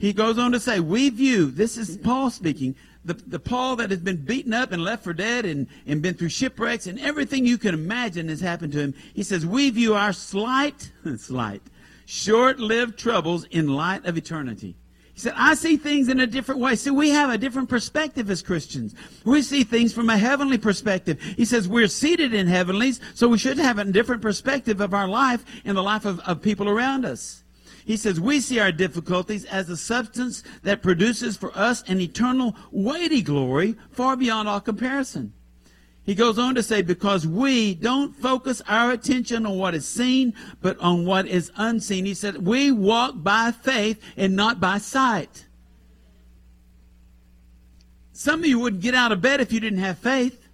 he 0.00 0.14
goes 0.14 0.38
on 0.38 0.52
to 0.52 0.60
say, 0.60 0.80
we 0.80 1.10
view, 1.10 1.50
this 1.50 1.76
is 1.76 1.98
Paul 1.98 2.30
speaking, 2.30 2.74
the, 3.04 3.12
the 3.12 3.38
Paul 3.38 3.76
that 3.76 3.90
has 3.90 4.00
been 4.00 4.24
beaten 4.24 4.54
up 4.54 4.72
and 4.72 4.82
left 4.82 5.04
for 5.04 5.12
dead 5.12 5.44
and, 5.44 5.66
and 5.86 6.00
been 6.00 6.14
through 6.14 6.30
shipwrecks 6.30 6.86
and 6.86 6.98
everything 6.98 7.44
you 7.44 7.58
can 7.58 7.74
imagine 7.74 8.30
has 8.30 8.40
happened 8.40 8.72
to 8.72 8.80
him. 8.80 8.94
He 9.12 9.22
says, 9.22 9.44
We 9.44 9.68
view 9.68 9.94
our 9.94 10.14
slight, 10.14 10.90
slight, 11.18 11.60
short 12.06 12.58
lived 12.58 12.98
troubles 12.98 13.44
in 13.44 13.68
light 13.68 14.06
of 14.06 14.16
eternity. 14.16 14.74
He 15.20 15.24
said, 15.24 15.34
I 15.36 15.52
see 15.52 15.76
things 15.76 16.08
in 16.08 16.18
a 16.20 16.26
different 16.26 16.62
way. 16.62 16.74
See, 16.76 16.88
we 16.88 17.10
have 17.10 17.28
a 17.28 17.36
different 17.36 17.68
perspective 17.68 18.30
as 18.30 18.40
Christians. 18.40 18.94
We 19.26 19.42
see 19.42 19.64
things 19.64 19.92
from 19.92 20.08
a 20.08 20.16
heavenly 20.16 20.56
perspective. 20.56 21.20
He 21.20 21.44
says, 21.44 21.68
we're 21.68 21.88
seated 21.88 22.32
in 22.32 22.46
heavenlies, 22.46 23.02
so 23.12 23.28
we 23.28 23.36
should 23.36 23.58
have 23.58 23.78
a 23.78 23.84
different 23.84 24.22
perspective 24.22 24.80
of 24.80 24.94
our 24.94 25.06
life 25.06 25.44
and 25.66 25.76
the 25.76 25.82
life 25.82 26.06
of, 26.06 26.20
of 26.20 26.40
people 26.40 26.70
around 26.70 27.04
us. 27.04 27.44
He 27.84 27.98
says, 27.98 28.18
We 28.18 28.40
see 28.40 28.60
our 28.60 28.72
difficulties 28.72 29.44
as 29.44 29.68
a 29.68 29.76
substance 29.76 30.42
that 30.62 30.82
produces 30.82 31.36
for 31.36 31.50
us 31.54 31.82
an 31.82 32.00
eternal, 32.00 32.56
weighty 32.70 33.20
glory 33.20 33.76
far 33.90 34.16
beyond 34.16 34.48
all 34.48 34.60
comparison. 34.60 35.34
He 36.10 36.16
goes 36.16 36.40
on 36.40 36.56
to 36.56 36.62
say, 36.64 36.82
Because 36.82 37.24
we 37.24 37.72
don't 37.72 38.16
focus 38.16 38.60
our 38.66 38.90
attention 38.90 39.46
on 39.46 39.58
what 39.58 39.76
is 39.76 39.86
seen, 39.86 40.34
but 40.60 40.76
on 40.80 41.06
what 41.06 41.28
is 41.28 41.52
unseen. 41.54 42.04
He 42.04 42.14
said, 42.14 42.44
We 42.44 42.72
walk 42.72 43.14
by 43.18 43.52
faith 43.52 44.02
and 44.16 44.34
not 44.34 44.58
by 44.58 44.78
sight. 44.78 45.46
Some 48.10 48.40
of 48.40 48.46
you 48.46 48.58
wouldn't 48.58 48.82
get 48.82 48.92
out 48.92 49.12
of 49.12 49.20
bed 49.20 49.40
if 49.40 49.52
you 49.52 49.60
didn't 49.60 49.78
have 49.78 50.00
faith 50.00 50.48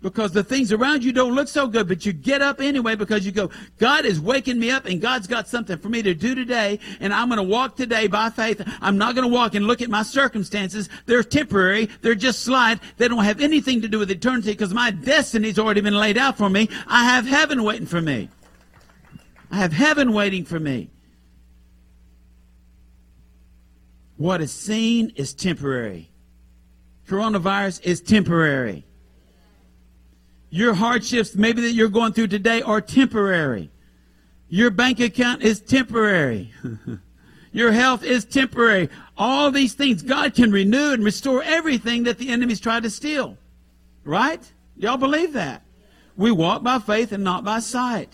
because 0.00 0.30
the 0.30 0.44
things 0.44 0.72
around 0.72 1.02
you 1.02 1.12
don't 1.12 1.34
look 1.34 1.48
so 1.48 1.66
good, 1.66 1.88
but 1.88 2.06
you 2.06 2.12
get 2.12 2.40
up 2.40 2.60
anyway 2.60 2.94
because 2.94 3.26
you 3.26 3.32
go, 3.32 3.50
God 3.78 4.04
is 4.04 4.20
waking 4.20 4.58
me 4.58 4.70
up 4.70 4.86
and 4.86 5.00
God's 5.00 5.26
got 5.26 5.48
something 5.48 5.76
for 5.78 5.88
me 5.88 6.02
to 6.02 6.14
do 6.14 6.34
today 6.34 6.78
and 7.00 7.12
I'm 7.12 7.28
going 7.28 7.38
to 7.38 7.42
walk 7.42 7.76
today 7.76 8.06
by 8.06 8.30
faith. 8.30 8.62
I'm 8.80 8.96
not 8.96 9.16
going 9.16 9.28
to 9.28 9.34
walk 9.34 9.54
and 9.54 9.66
look 9.66 9.82
at 9.82 9.90
my 9.90 10.02
circumstances. 10.02 10.88
They're 11.06 11.24
temporary. 11.24 11.86
They're 12.00 12.14
just 12.14 12.44
slight. 12.44 12.78
They 12.96 13.08
don't 13.08 13.24
have 13.24 13.40
anything 13.40 13.82
to 13.82 13.88
do 13.88 13.98
with 13.98 14.10
eternity 14.10 14.52
because 14.52 14.72
my 14.72 14.92
destiny's 14.92 15.58
already 15.58 15.80
been 15.80 15.96
laid 15.96 16.16
out 16.16 16.38
for 16.38 16.48
me. 16.48 16.68
I 16.86 17.04
have 17.04 17.26
heaven 17.26 17.64
waiting 17.64 17.86
for 17.86 18.00
me. 18.00 18.28
I 19.50 19.56
have 19.56 19.72
heaven 19.72 20.12
waiting 20.12 20.44
for 20.44 20.60
me. 20.60 20.90
What 24.16 24.40
is 24.40 24.52
seen 24.52 25.12
is 25.16 25.32
temporary. 25.32 26.10
Coronavirus 27.08 27.82
is 27.84 28.00
temporary. 28.00 28.84
Your 30.50 30.74
hardships, 30.74 31.34
maybe 31.34 31.62
that 31.62 31.72
you're 31.72 31.88
going 31.88 32.12
through 32.12 32.28
today, 32.28 32.62
are 32.62 32.80
temporary. 32.80 33.70
Your 34.48 34.70
bank 34.70 35.00
account 35.00 35.42
is 35.42 35.60
temporary. 35.60 36.52
Your 37.52 37.72
health 37.72 38.02
is 38.02 38.24
temporary. 38.24 38.88
All 39.16 39.50
these 39.50 39.74
things, 39.74 40.02
God 40.02 40.34
can 40.34 40.52
renew 40.52 40.92
and 40.92 41.04
restore 41.04 41.42
everything 41.42 42.04
that 42.04 42.18
the 42.18 42.30
enemy's 42.30 42.60
tried 42.60 42.84
to 42.84 42.90
steal. 42.90 43.36
Right? 44.04 44.40
Y'all 44.76 44.96
believe 44.96 45.32
that? 45.32 45.62
We 46.16 46.30
walk 46.30 46.62
by 46.62 46.78
faith 46.78 47.12
and 47.12 47.24
not 47.24 47.44
by 47.44 47.60
sight. 47.60 48.12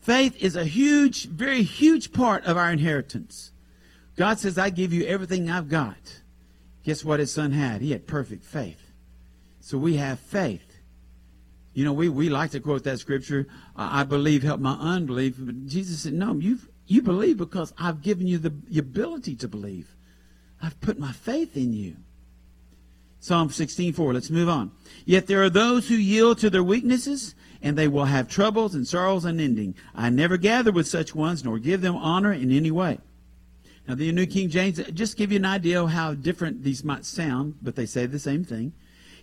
Faith 0.00 0.36
is 0.42 0.56
a 0.56 0.64
huge, 0.64 1.26
very 1.26 1.62
huge 1.62 2.12
part 2.12 2.44
of 2.44 2.56
our 2.56 2.72
inheritance. 2.72 3.52
God 4.16 4.38
says, 4.38 4.58
I 4.58 4.70
give 4.70 4.92
you 4.92 5.04
everything 5.06 5.50
I've 5.50 5.68
got. 5.68 6.20
Guess 6.84 7.04
what 7.04 7.20
his 7.20 7.32
son 7.32 7.52
had? 7.52 7.80
He 7.80 7.92
had 7.92 8.06
perfect 8.06 8.44
faith. 8.44 8.92
So 9.60 9.78
we 9.78 9.96
have 9.96 10.18
faith. 10.18 10.69
You 11.72 11.84
know, 11.84 11.92
we, 11.92 12.08
we 12.08 12.28
like 12.28 12.50
to 12.50 12.60
quote 12.60 12.84
that 12.84 12.98
scripture, 12.98 13.46
I 13.76 14.02
believe, 14.02 14.42
help 14.42 14.60
my 14.60 14.74
unbelief. 14.74 15.36
But 15.38 15.66
Jesus 15.66 16.00
said, 16.00 16.14
no, 16.14 16.34
you 16.34 16.58
you 16.90 17.02
believe 17.02 17.36
because 17.36 17.72
I've 17.78 18.02
given 18.02 18.26
you 18.26 18.38
the, 18.38 18.52
the 18.68 18.80
ability 18.80 19.36
to 19.36 19.48
believe. 19.48 19.94
I've 20.60 20.80
put 20.80 20.98
my 20.98 21.12
faith 21.12 21.56
in 21.56 21.72
you. 21.72 21.96
Psalm 23.20 23.48
16:4. 23.48 24.12
Let's 24.12 24.30
move 24.30 24.48
on. 24.48 24.72
Yet 25.04 25.28
there 25.28 25.42
are 25.42 25.50
those 25.50 25.88
who 25.88 25.94
yield 25.94 26.38
to 26.38 26.50
their 26.50 26.64
weaknesses, 26.64 27.36
and 27.62 27.78
they 27.78 27.86
will 27.86 28.06
have 28.06 28.28
troubles 28.28 28.74
and 28.74 28.88
sorrows 28.88 29.24
unending. 29.24 29.76
I 29.94 30.10
never 30.10 30.36
gather 30.36 30.72
with 30.72 30.88
such 30.88 31.14
ones, 31.14 31.44
nor 31.44 31.60
give 31.60 31.80
them 31.80 31.94
honor 31.94 32.32
in 32.32 32.50
any 32.50 32.72
way. 32.72 32.98
Now, 33.86 33.94
the 33.94 34.10
New 34.10 34.26
King 34.26 34.48
James 34.48 34.80
just 34.92 35.16
give 35.16 35.30
you 35.30 35.38
an 35.38 35.44
idea 35.44 35.82
of 35.82 35.90
how 35.90 36.14
different 36.14 36.64
these 36.64 36.82
might 36.82 37.04
sound, 37.04 37.56
but 37.62 37.76
they 37.76 37.86
say 37.86 38.06
the 38.06 38.18
same 38.18 38.44
thing. 38.44 38.72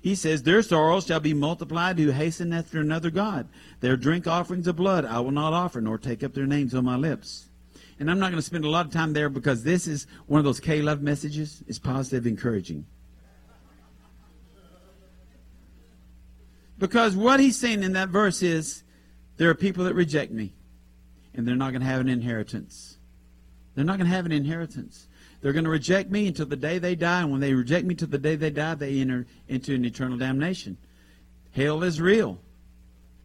He 0.07 0.15
says, 0.15 0.43
Their 0.43 0.61
sorrows 0.61 1.05
shall 1.05 1.19
be 1.19 1.33
multiplied 1.33 1.99
who 1.99 2.11
hasten 2.11 2.53
after 2.53 2.79
another 2.79 3.09
God. 3.09 3.49
Their 3.81 3.97
drink 3.97 4.25
offerings 4.25 4.65
of 4.65 4.77
blood 4.77 5.03
I 5.03 5.19
will 5.19 5.31
not 5.31 5.51
offer, 5.51 5.81
nor 5.81 5.97
take 5.97 6.23
up 6.23 6.33
their 6.33 6.45
names 6.45 6.73
on 6.73 6.85
my 6.85 6.95
lips. 6.95 7.49
And 7.99 8.09
I'm 8.09 8.17
not 8.17 8.27
going 8.31 8.39
to 8.39 8.41
spend 8.41 8.63
a 8.63 8.69
lot 8.69 8.85
of 8.85 8.93
time 8.93 9.11
there 9.11 9.27
because 9.27 9.65
this 9.65 9.85
is 9.85 10.07
one 10.27 10.39
of 10.39 10.45
those 10.45 10.61
K 10.61 10.81
love 10.81 11.01
messages. 11.01 11.61
It's 11.67 11.77
positive, 11.77 12.25
encouraging. 12.25 12.85
Because 16.79 17.13
what 17.13 17.41
he's 17.41 17.59
saying 17.59 17.83
in 17.83 17.91
that 17.91 18.07
verse 18.07 18.41
is 18.41 18.83
there 19.35 19.49
are 19.49 19.55
people 19.55 19.83
that 19.83 19.93
reject 19.93 20.31
me, 20.31 20.53
and 21.33 21.45
they're 21.45 21.57
not 21.57 21.71
going 21.71 21.81
to 21.81 21.87
have 21.87 21.99
an 21.99 22.07
inheritance. 22.07 22.97
They're 23.75 23.83
not 23.83 23.97
going 23.97 24.09
to 24.09 24.15
have 24.15 24.25
an 24.25 24.31
inheritance. 24.31 25.09
They're 25.41 25.54
going 25.54 25.65
to 25.65 25.69
reject 25.69 26.10
me 26.10 26.28
until 26.28 26.47
the 26.47 26.56
day 26.56 26.80
they 26.80 26.95
die. 26.95 27.21
And 27.21 27.32
when 27.32 27.41
they 27.41 27.54
reject 27.54 27.86
me 27.86 27.95
till 27.95 28.08
the 28.08 28.17
day 28.17 28.36
they 28.36 28.50
die, 28.50 28.76
they 28.76 29.00
enter 29.00 29.26
into 29.47 29.76
an 29.76 29.86
eternal 29.86 30.17
damnation. 30.17 30.78
Hell 31.52 31.84
is 31.84 32.02
real. 32.02 32.39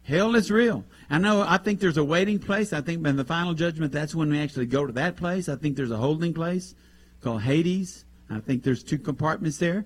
Hell 0.03 0.35
is 0.35 0.51
real. 0.51 0.83
I 1.09 1.17
know, 1.17 1.41
I 1.47 1.57
think 1.57 1.79
there's 1.79 1.97
a 1.97 2.03
waiting 2.03 2.37
place. 2.37 2.73
I 2.73 2.81
think 2.81 3.05
in 3.05 3.15
the 3.15 3.23
final 3.23 3.53
judgment, 3.53 3.91
that's 3.91 4.13
when 4.13 4.29
we 4.29 4.39
actually 4.39 4.65
go 4.65 4.85
to 4.85 4.93
that 4.93 5.15
place. 5.15 5.47
I 5.47 5.55
think 5.55 5.75
there's 5.75 5.91
a 5.91 5.97
holding 5.97 6.33
place 6.33 6.75
called 7.21 7.41
Hades. 7.41 8.05
I 8.29 8.39
think 8.39 8.63
there's 8.63 8.83
two 8.83 8.97
compartments 8.97 9.57
there. 9.57 9.85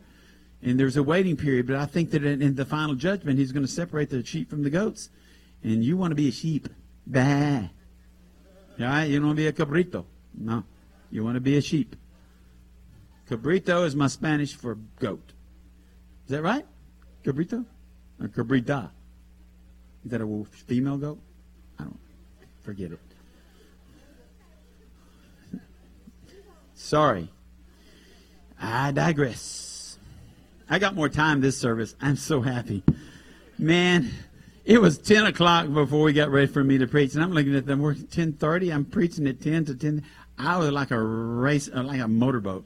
And 0.63 0.79
there's 0.79 0.97
a 0.97 1.03
waiting 1.03 1.37
period. 1.37 1.67
But 1.67 1.75
I 1.75 1.85
think 1.85 2.11
that 2.11 2.25
in, 2.25 2.41
in 2.41 2.55
the 2.55 2.65
final 2.65 2.95
judgment, 2.95 3.37
he's 3.37 3.51
going 3.51 3.65
to 3.65 3.71
separate 3.71 4.09
the 4.09 4.25
sheep 4.25 4.49
from 4.49 4.63
the 4.63 4.69
goats. 4.69 5.09
And 5.63 5.83
you 5.83 5.97
want 5.97 6.11
to 6.11 6.15
be 6.15 6.27
a 6.27 6.31
sheep. 6.31 6.67
Bah. 7.05 7.63
Right? 8.79 9.05
You 9.05 9.19
don't 9.19 9.27
want 9.27 9.37
to 9.37 9.43
be 9.43 9.47
a 9.47 9.53
cabrito. 9.53 10.05
No. 10.33 10.63
You 11.11 11.23
want 11.23 11.35
to 11.35 11.41
be 11.41 11.57
a 11.57 11.61
sheep. 11.61 11.95
Cabrito 13.29 13.85
is 13.85 13.95
my 13.95 14.07
Spanish 14.07 14.55
for 14.55 14.75
goat. 14.99 15.33
Is 16.25 16.31
that 16.31 16.41
right? 16.41 16.65
Cabrito? 17.23 17.65
Or 18.21 18.27
cabrita? 18.27 18.89
Is 20.05 20.11
that 20.11 20.21
a 20.21 20.45
female 20.65 20.97
goat? 20.97 21.19
I 21.79 21.83
don't. 21.83 21.99
Forget 22.63 22.91
it. 22.91 22.99
Sorry. 26.75 27.29
I 28.59 28.91
digress. 28.91 29.97
I 30.69 30.79
got 30.79 30.95
more 30.95 31.09
time 31.09 31.41
this 31.41 31.57
service. 31.57 31.95
I'm 32.01 32.15
so 32.15 32.41
happy. 32.41 32.83
Man, 33.57 34.11
it 34.65 34.79
was 34.79 34.97
10 34.97 35.25
o'clock 35.25 35.71
before 35.73 36.01
we 36.03 36.13
got 36.13 36.29
ready 36.29 36.47
for 36.47 36.63
me 36.63 36.77
to 36.77 36.87
preach, 36.87 37.13
and 37.13 37.23
I'm 37.23 37.31
looking 37.31 37.55
at 37.55 37.65
them. 37.65 37.79
We're 37.79 37.95
10:30. 37.95 38.73
I'm 38.73 38.85
preaching 38.85 39.27
at 39.27 39.41
10 39.41 39.65
to 39.65 39.75
10. 39.75 40.03
I 40.37 40.57
was 40.57 40.71
like 40.71 40.91
a 40.91 41.01
race, 41.01 41.69
like 41.73 41.99
a 42.01 42.07
motorboat. 42.07 42.65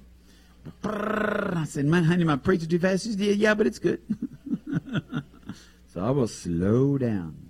I 0.83 1.65
said, 1.67 1.85
"Man, 1.85 2.03
honey, 2.03 2.23
my 2.23 2.35
preaching 2.35 2.69
too 2.69 2.79
fast." 2.79 3.05
She 3.05 3.11
said, 3.13 3.37
"Yeah, 3.37 3.53
but 3.53 3.67
it's 3.67 3.79
good." 3.79 4.01
so 5.93 6.01
I 6.03 6.11
will 6.11 6.27
slow 6.27 6.97
down. 6.97 7.49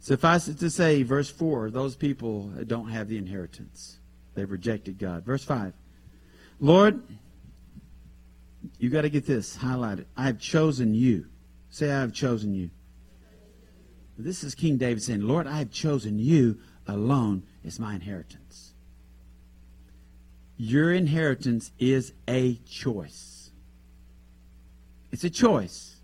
Suffice 0.00 0.48
it 0.48 0.58
to 0.58 0.70
say, 0.70 1.02
verse 1.02 1.30
four: 1.30 1.70
those 1.70 1.96
people 1.96 2.52
don't 2.66 2.90
have 2.90 3.08
the 3.08 3.18
inheritance. 3.18 3.98
They've 4.34 4.50
rejected 4.50 4.98
God. 4.98 5.24
Verse 5.24 5.44
5. 5.44 5.72
Lord, 6.60 7.02
you 8.78 8.90
got 8.90 9.02
to 9.02 9.08
get 9.08 9.26
this 9.26 9.56
highlighted. 9.56 10.06
I 10.16 10.26
have 10.26 10.38
chosen 10.38 10.94
you. 10.94 11.26
Say, 11.70 11.90
I 11.90 12.00
have 12.00 12.12
chosen 12.12 12.54
you. 12.54 12.70
This 14.16 14.44
is 14.44 14.54
King 14.54 14.76
David 14.76 15.02
saying, 15.02 15.22
Lord, 15.22 15.46
I 15.46 15.58
have 15.58 15.70
chosen 15.70 16.18
you 16.18 16.58
alone 16.86 17.42
as 17.64 17.80
my 17.80 17.94
inheritance. 17.94 18.73
Your 20.56 20.92
inheritance 20.92 21.72
is 21.78 22.12
a 22.28 22.54
choice. 22.68 23.50
It's 25.10 25.24
a 25.24 25.30
choice. 25.30 25.96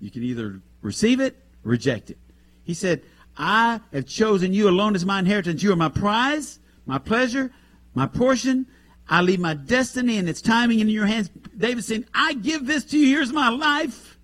You 0.00 0.10
can 0.10 0.22
either 0.22 0.60
receive 0.80 1.20
it, 1.20 1.36
or 1.64 1.70
reject 1.70 2.10
it. 2.10 2.18
He 2.62 2.74
said, 2.74 3.02
I 3.36 3.80
have 3.92 4.06
chosen 4.06 4.52
you 4.52 4.68
alone 4.68 4.94
as 4.94 5.04
my 5.04 5.18
inheritance. 5.18 5.62
You 5.62 5.72
are 5.72 5.76
my 5.76 5.88
prize 5.88 6.58
my 6.86 6.98
pleasure, 6.98 7.50
my 7.94 8.06
portion. 8.06 8.66
I 9.08 9.20
leave 9.20 9.40
my 9.40 9.54
destiny 9.54 10.16
and 10.18 10.28
its 10.28 10.40
timing 10.40 10.80
in 10.80 10.88
your 10.88 11.06
hands. 11.06 11.30
David 11.56 11.84
said, 11.84 12.06
I 12.14 12.34
give 12.34 12.66
this 12.66 12.84
to 12.86 12.98
you. 12.98 13.08
Here's 13.08 13.32
my 13.32 13.50
life. 13.50 14.18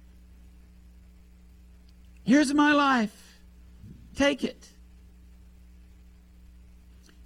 Here's 2.24 2.52
my 2.54 2.72
life. 2.72 3.40
Take 4.14 4.44
it. 4.44 4.68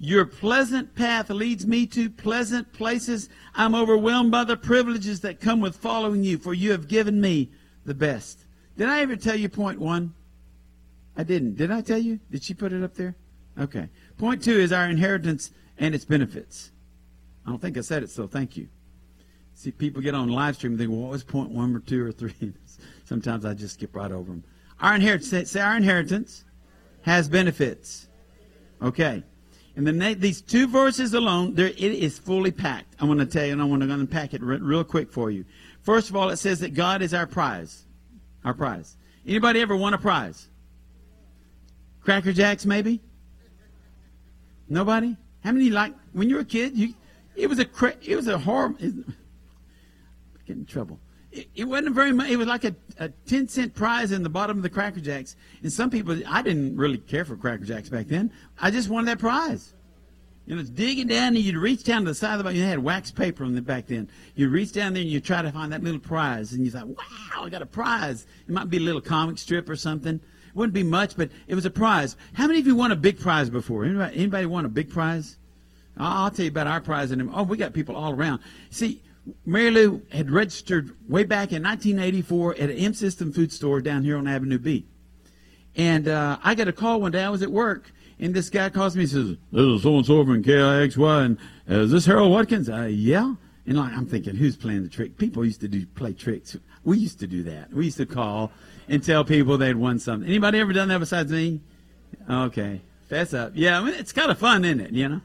Your 0.05 0.27
pleasant 0.27 0.95
path 0.95 1.31
leads 1.31 1.67
me 1.67 1.87
to 1.87 2.11
pleasant 2.11 2.71
places. 2.75 3.31
I'm 3.55 3.75
overwhelmed 3.75 4.31
by 4.31 4.45
the 4.45 4.55
privileges 4.55 5.23
that 5.23 5.41
come 5.41 5.63
with 5.63 5.79
following 5.79 6.23
you, 6.23 6.37
for 6.37 6.53
you 6.53 6.73
have 6.73 6.89
given 6.89 7.23
me 7.23 7.51
the 7.87 7.95
best. 7.95 8.45
Did 8.77 8.91
I 8.91 9.01
ever 9.01 9.17
tell 9.17 9.35
you 9.35 9.49
point 9.49 9.81
one? 9.81 10.13
I 11.17 11.23
didn't. 11.23 11.57
Did 11.57 11.71
I 11.71 11.81
tell 11.81 11.97
you? 11.97 12.21
Did 12.31 12.45
she 12.45 12.53
put 12.53 12.75
it 12.75 12.85
up 12.85 12.95
there? 12.95 13.17
Okay. 13.59 13.89
Point 14.19 14.45
two 14.45 14.53
is 14.53 14.73
our 14.73 14.91
inheritance 14.91 15.53
and 15.79 15.95
its 15.95 16.05
benefits. 16.05 16.71
I 17.47 17.49
don't 17.49 17.63
think 17.63 17.79
I 17.79 17.81
said 17.81 18.03
it, 18.03 18.11
so 18.11 18.27
thank 18.27 18.59
you. 18.59 18.69
See, 19.55 19.71
people 19.71 20.03
get 20.03 20.15
on 20.15 20.29
live 20.29 20.57
stream 20.57 20.73
and 20.73 20.81
think, 20.81 20.91
well, 20.91 21.01
what 21.01 21.13
was 21.13 21.25
point 21.25 21.49
one 21.49 21.75
or 21.75 21.81
two 21.81 22.05
or 22.05 22.13
three? 22.13 22.53
Sometimes 23.07 23.47
I 23.47 23.55
just 23.55 23.77
skip 23.77 23.97
right 23.97 24.13
over 24.13 24.33
them. 24.33 24.45
Our 24.81 24.97
inheritance, 24.97 25.51
say 25.51 25.61
our 25.63 25.79
inheritance 25.79 26.45
has 27.05 27.27
benefits. 27.27 28.07
Okay. 28.83 29.23
And 29.77 29.87
these 30.21 30.41
two 30.41 30.69
verses 30.69 31.15
alone, 31.15 31.59
it 31.59 31.81
is 31.81 32.19
fully 32.19 32.53
packed. 32.53 32.95
I 33.01 33.05
want 33.07 33.21
to 33.21 33.27
tell 33.27 33.45
you, 33.45 33.53
and 33.53 33.61
I 33.61 33.65
want 33.65 33.83
to 33.83 33.91
unpack 33.91 34.33
it 34.33 34.41
real 34.43 34.85
quick 34.85 35.11
for 35.11 35.31
you. 35.31 35.45
First 35.83 36.11
of 36.11 36.17
all, 36.17 36.31
it 36.31 36.37
says 36.37 36.61
that 36.61 36.75
God 36.75 37.03
is 37.03 37.13
our 37.13 37.27
prize. 37.27 37.85
Our 38.45 38.55
prize. 38.55 38.97
Anybody 39.27 39.61
ever 39.61 39.77
won 39.77 39.93
a 39.93 39.99
prize? 39.99 40.49
Cracker 42.03 42.33
Jacks, 42.33 42.65
maybe? 42.65 43.01
Nobody? 44.69 45.17
How 45.43 45.53
many 45.53 45.71
like 45.71 45.95
when 46.13 46.29
you 46.29 46.37
were 46.37 46.43
a 46.43 46.47
kid? 46.47 46.77
You, 46.77 46.95
it 47.35 47.49
was 47.49 47.59
a 47.59 47.67
it 48.03 48.17
was 48.17 48.29
a 48.29 48.39
horrible. 48.39 48.79
Get 50.47 50.57
in 50.57 50.67
trouble. 50.67 50.99
It, 51.55 51.65
wasn't 51.65 51.95
very 51.95 52.13
much. 52.13 52.31
It 52.31 52.37
was 52.37 52.47
like 52.47 52.65
a, 52.65 52.75
a 52.99 53.09
ten 53.27 53.49
cent 53.49 53.75
prize 53.75 54.13
in 54.13 54.23
the 54.23 54.29
bottom 54.29 54.57
of 54.57 54.63
the 54.63 54.71
Cracker 54.71 55.01
Jacks. 55.01 55.35
And 55.63 55.73
some 55.73 55.91
people, 55.91 56.17
I 56.29 56.43
didn't 56.43 56.77
really 56.77 56.99
care 56.99 57.25
for 57.25 57.37
Cracker 57.37 57.65
Jacks 57.65 57.89
back 57.89 58.07
then. 58.07 58.31
I 58.61 58.71
just 58.71 58.89
wanted 58.89 59.09
that 59.09 59.19
prize. 59.19 59.75
You 60.47 60.55
know, 60.55 60.61
it's 60.61 60.71
digging 60.71 61.07
down 61.07 61.29
and 61.29 61.39
you'd 61.39 61.57
reach 61.57 61.85
down 61.85 62.03
to 62.03 62.11
the 62.11 62.15
side 62.15 62.33
of 62.33 62.39
the 62.39 62.45
box. 62.45 62.57
You 62.57 62.65
had 62.65 62.79
wax 62.79 63.11
paper 63.11 63.45
on 63.45 63.55
the 63.55 63.63
back 63.63 63.87
then. 63.87 64.09
You'd 64.35 64.53
reach 64.53 64.73
down 64.73 64.93
there 64.93 65.03
and 65.03 65.11
you 65.11 65.21
try 65.21 65.41
to 65.41 65.51
find 65.51 65.73
that 65.73 65.83
little 65.83 66.01
prize. 66.01 66.53
And 66.53 66.65
you 66.65 66.71
thought, 66.71 66.87
wow, 66.87 67.45
I 67.45 67.49
got 67.49 67.63
a 67.63 67.67
prize. 67.67 68.27
It 68.47 68.53
might 68.53 68.69
be 68.69 68.77
a 68.77 68.81
little 68.81 69.01
comic 69.01 69.39
strip 69.39 69.69
or 69.71 69.77
something 69.77 70.17
It 70.17 70.55
wouldn't 70.55 70.75
be 70.75 70.83
much, 70.83 71.17
but 71.17 71.31
it 71.49 71.55
was 71.55 71.65
a 71.65 71.71
prize. 71.71 72.17
How 72.35 72.47
many 72.47 72.61
of 72.61 72.67
you 72.67 72.77
won 72.77 72.93
a 72.93 72.97
big 72.97 73.19
prize 73.19 73.49
before? 73.49 73.87
Anybody, 73.87 74.17
anybody 74.17 74.47
won 74.47 74.67
a 74.67 74.69
big 74.69 74.91
prize? 74.91 75.39
I'll, 75.97 76.25
I'll 76.25 76.31
tell 76.31 76.45
you 76.45 76.51
about 76.51 76.67
our 76.67 76.81
prize. 76.81 77.11
And 77.11 77.31
oh, 77.33 77.45
we 77.45 77.57
got 77.57 77.73
people 77.73 77.97
all 77.97 78.13
around. 78.13 78.41
See, 78.71 79.01
Mary 79.47 79.71
Lou 79.71 80.03
had 80.13 80.31
registered 80.31 80.97
way 81.09 81.25
back 81.25 81.53
in 81.53 81.63
1984 81.63 82.55
at 82.55 82.71
an 82.71 82.77
M 82.77 82.95
System 82.95 83.33
food 83.33 83.53
store 83.53 83.81
down 83.81 84.03
here 84.05 84.17
on 84.17 84.27
Avenue 84.27 84.59
B. 84.59 84.87
And 85.77 86.09
uh, 86.09 86.39
I 86.43 86.55
got 86.55 86.69
a 86.69 86.73
call 86.73 87.01
one 87.01 87.13
day. 87.13 87.25
I 87.25 87.31
was 87.31 87.43
at 87.43 87.51
work, 87.51 87.91
and 88.19 88.35
this 88.35 88.51
guy 88.51 88.69
calls 88.69 88.95
me 88.95 89.03
and 89.03 89.11
says, 89.11 89.37
"This 89.51 89.63
is 89.63 89.83
so 89.83 89.97
and 89.97 90.07
so 90.07 90.25
from 90.25 90.43
KIXY, 90.43 91.25
and 91.25 91.39
is 91.67 91.91
this 91.91 92.07
Harold 92.07 92.31
Watkins?" 92.31 92.69
Uh, 92.69 92.89
yeah. 92.91 93.35
And 93.67 93.79
like, 93.79 93.93
I'm 93.93 94.07
thinking, 94.07 94.37
who's 94.37 94.57
playing 94.57 94.83
the 94.83 94.91
trick? 94.91 95.17
People 95.17 95.43
used 95.43 95.63
to 95.63 95.69
do 95.69 95.87
play 95.87 96.13
tricks. 96.13 96.55
We 96.85 96.99
used 96.99 97.19
to 97.21 97.27
do 97.27 97.43
that. 97.45 97.73
We 97.73 97.87
used 97.87 97.97
to 97.97 98.05
call 98.05 98.53
and 98.89 99.03
tell 99.03 99.25
people 99.25 99.57
they'd 99.57 99.77
won 99.77 99.99
something. 99.99 100.29
Anybody 100.29 100.61
ever 100.61 100.75
done 100.75 100.89
that 100.89 100.99
besides 100.99 101.33
me? 101.33 101.61
Okay, 102.29 102.83
fess 103.09 103.33
up. 103.33 103.53
Yeah, 103.55 103.81
I 103.81 103.83
mean, 103.83 103.95
it's 103.95 104.13
kind 104.13 104.31
of 104.31 104.39
fun, 104.39 104.65
isn't 104.65 104.81
it? 104.81 104.93
You 104.93 105.09
know. 105.09 105.21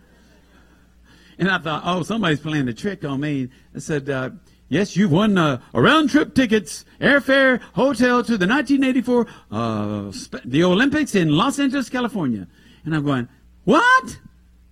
And 1.40 1.50
I 1.50 1.58
thought, 1.58 1.84
oh, 1.86 2.04
somebody's 2.04 2.42
playing 2.42 2.68
a 2.68 2.74
trick 2.74 3.06
on 3.06 3.22
me. 3.22 3.48
I 3.74 3.80
said, 3.80 4.10
uh, 4.10 4.32
yes, 4.68 4.98
you've 4.98 5.14
won 5.14 5.38
uh, 5.38 5.62
a 5.74 5.82
round 5.82 6.10
trip 6.10 6.36
tickets, 6.36 6.84
airfare, 7.00 7.62
hotel 7.74 8.22
to 8.26 8.38
the 8.38 8.46
1984 8.46 9.26
uh, 9.50 10.12
the 10.44 10.64
Olympics 10.66 11.16
in 11.16 11.30
Los 11.30 11.58
Angeles, 11.58 11.88
California. 11.88 12.46
And 12.84 12.94
I'm 12.94 13.06
going, 13.06 13.30
what? 13.64 14.20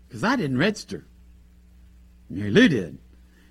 Because 0.07 0.25
I 0.25 0.35
didn't 0.35 0.57
register. 0.57 1.05
Mary 2.29 2.51
Lou 2.51 2.67
did. 2.67 2.97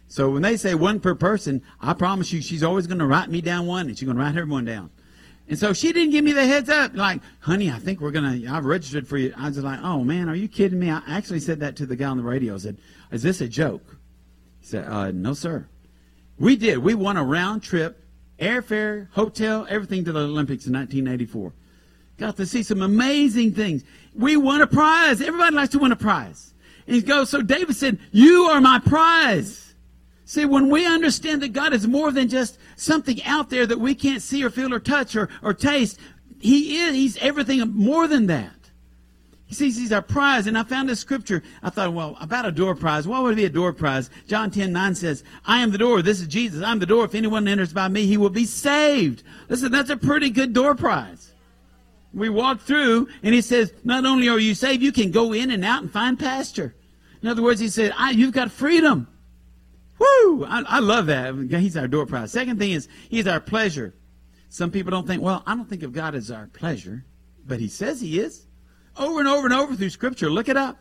So 0.09 0.31
when 0.31 0.43
they 0.43 0.59
say 0.59 0.75
one 0.75 1.01
per 1.01 1.15
person, 1.15 1.63
I 1.81 1.95
promise 1.95 2.33
you 2.35 2.43
she's 2.43 2.63
always 2.63 2.87
going 2.87 2.99
to 2.99 3.07
write 3.07 3.31
me 3.31 3.41
down 3.41 3.67
one 3.67 3.87
and 3.89 3.99
she's 3.99 4.07
going 4.07 4.19
to 4.19 4.23
write 4.23 4.37
everyone 4.37 4.67
down. 4.67 4.91
And 5.49 5.59
so 5.59 5.73
she 5.73 5.93
didn't 5.93 6.11
give 6.11 6.25
me 6.25 6.33
the 6.33 6.47
heads 6.47 6.69
up. 6.69 6.95
Like, 6.95 7.21
honey, 7.41 7.71
I 7.71 7.79
think 7.79 8.01
we're 8.01 8.11
going 8.11 8.43
to, 8.43 8.49
I've 8.49 8.65
registered 8.65 9.07
for 9.07 9.17
you. 9.17 9.33
I 9.37 9.49
was 9.49 9.59
like, 9.59 9.81
oh 9.83 10.03
man, 10.03 10.29
are 10.29 10.35
you 10.35 10.49
kidding 10.49 10.79
me? 10.79 10.91
I 10.91 11.03
actually 11.07 11.41
said 11.41 11.61
that 11.61 11.77
to 11.77 11.87
the 11.87 11.95
guy 11.95 12.07
on 12.07 12.17
the 12.17 12.23
radio. 12.23 12.55
I 12.55 12.59
said, 12.59 12.79
is 13.13 13.23
this 13.23 13.41
a 13.41 13.49
joke? 13.49 13.97
He 14.61 14.67
said, 14.67 14.87
uh, 14.89 15.13
no, 15.13 15.35
sir. 15.35 15.69
We 16.39 16.57
did. 16.57 16.79
We 16.79 16.95
won 16.95 17.17
a 17.17 17.25
round 17.25 17.63
trip, 17.63 18.03
airfare, 18.41 19.09
hotel, 19.13 19.67
everything 19.71 20.05
to 20.05 20.13
the 20.13 20.21
Olympics 20.21 20.67
in 20.67 20.73
1984. 20.73 21.53
Got 22.19 22.37
to 22.37 22.47
see 22.47 22.63
some 22.63 22.83
amazing 22.83 23.53
things. 23.53 23.85
We 24.15 24.37
won 24.37 24.63
a 24.63 24.67
prize. 24.67 25.21
Everybody 25.21 25.55
likes 25.55 25.73
to 25.73 25.79
win 25.79 25.93
a 25.93 25.97
prize. 25.97 26.55
And 26.87 26.97
he 26.97 27.03
goes, 27.03 27.31
so 27.31 27.43
David 27.43 27.77
said, 27.77 27.99
you 28.11 28.45
are 28.45 28.61
my 28.61 28.79
prize. 28.81 29.66
See, 30.29 30.45
when 30.45 30.69
we 30.71 30.85
understand 30.85 31.41
that 31.43 31.53
God 31.53 31.73
is 31.73 31.87
more 31.87 32.11
than 32.11 32.29
just 32.29 32.59
something 32.75 33.23
out 33.23 33.49
there 33.49 33.65
that 33.65 33.79
we 33.79 33.95
can't 33.95 34.21
see 34.21 34.45
or 34.45 34.51
feel 34.51 34.75
or 34.75 34.81
touch 34.81 35.15
or, 35.15 35.29
or 35.41 35.55
taste, 35.55 36.01
He 36.41 36.79
is, 36.79 36.95
He's 36.95 37.17
everything 37.19 37.61
more 37.73 38.09
than 38.09 38.27
that. 38.27 38.51
He 39.47 39.55
sees 39.55 39.77
He's 39.77 39.93
our 39.93 40.03
prize. 40.03 40.49
And 40.49 40.59
I 40.59 40.65
found 40.65 40.89
this 40.89 40.99
scripture. 40.99 41.45
I 41.63 41.71
thought, 41.71 41.95
well, 41.95 42.17
about 42.21 42.45
a 42.45 42.51
door 42.51 42.75
prize. 42.75 43.07
What 43.07 43.23
would 43.23 43.37
be 43.37 43.45
a 43.45 43.49
door 43.49 43.73
prize? 43.73 44.11
John 44.27 44.51
10, 44.51 44.73
9 44.73 44.97
says, 44.97 45.23
I 45.47 45.63
am 45.63 45.71
the 45.71 45.79
door. 45.79 46.03
This 46.03 46.21
is 46.21 46.27
Jesus. 46.27 46.61
I'm 46.61 46.81
the 46.81 46.87
door. 46.87 47.05
If 47.05 47.15
anyone 47.15 47.47
enters 47.47 47.73
by 47.73 47.87
me, 47.87 48.05
he 48.07 48.17
will 48.17 48.29
be 48.29 48.47
saved. 48.47 49.23
Listen, 49.49 49.71
that's 49.71 49.91
a 49.91 49.97
pretty 49.97 50.31
good 50.31 50.53
door 50.53 50.75
prize. 50.75 51.35
We 52.13 52.31
walk 52.31 52.63
through 52.63 53.09
and 53.23 53.33
he 53.33 53.43
says, 53.43 53.73
not 53.85 54.05
only 54.05 54.29
are 54.29 54.41
you 54.41 54.57
saved, 54.57 54.83
you 54.83 54.91
can 54.91 55.13
go 55.13 55.33
in 55.33 55.53
and 55.53 55.65
out 55.65 55.83
and 55.83 55.93
find 55.93 56.19
pasture. 56.19 56.75
In 57.23 57.29
other 57.29 57.43
words, 57.43 57.61
he 57.61 57.69
said, 57.69 57.93
you've 58.11 58.33
got 58.33 58.51
freedom. 58.51 59.07
Woo! 59.99 60.45
I, 60.45 60.63
I 60.67 60.79
love 60.81 61.07
that. 61.07 61.35
He's 61.51 61.77
our 61.77 61.89
door 61.89 62.07
prize. 62.07 62.33
Second 62.33 62.59
thing 62.59 62.73
is, 62.73 62.89
he's 63.09 63.27
our 63.27 63.41
pleasure. 63.41 63.95
Some 64.49 64.71
people 64.71 64.91
don't 64.91 65.07
think, 65.07 65.23
well, 65.23 65.43
I 65.47 65.55
don't 65.55 65.69
think 65.69 65.83
of 65.83 65.93
God 65.93 66.15
as 66.15 66.31
our 66.31 66.47
pleasure, 66.47 67.05
but 67.47 67.61
he 67.61 67.69
says 67.69 68.01
he 68.01 68.19
is. 68.19 68.47
Over 68.97 69.19
and 69.19 69.29
over 69.29 69.47
and 69.47 69.55
over 69.55 69.77
through 69.77 69.91
Scripture. 69.91 70.31
Look 70.31 70.49
it 70.49 70.57
up. 70.57 70.79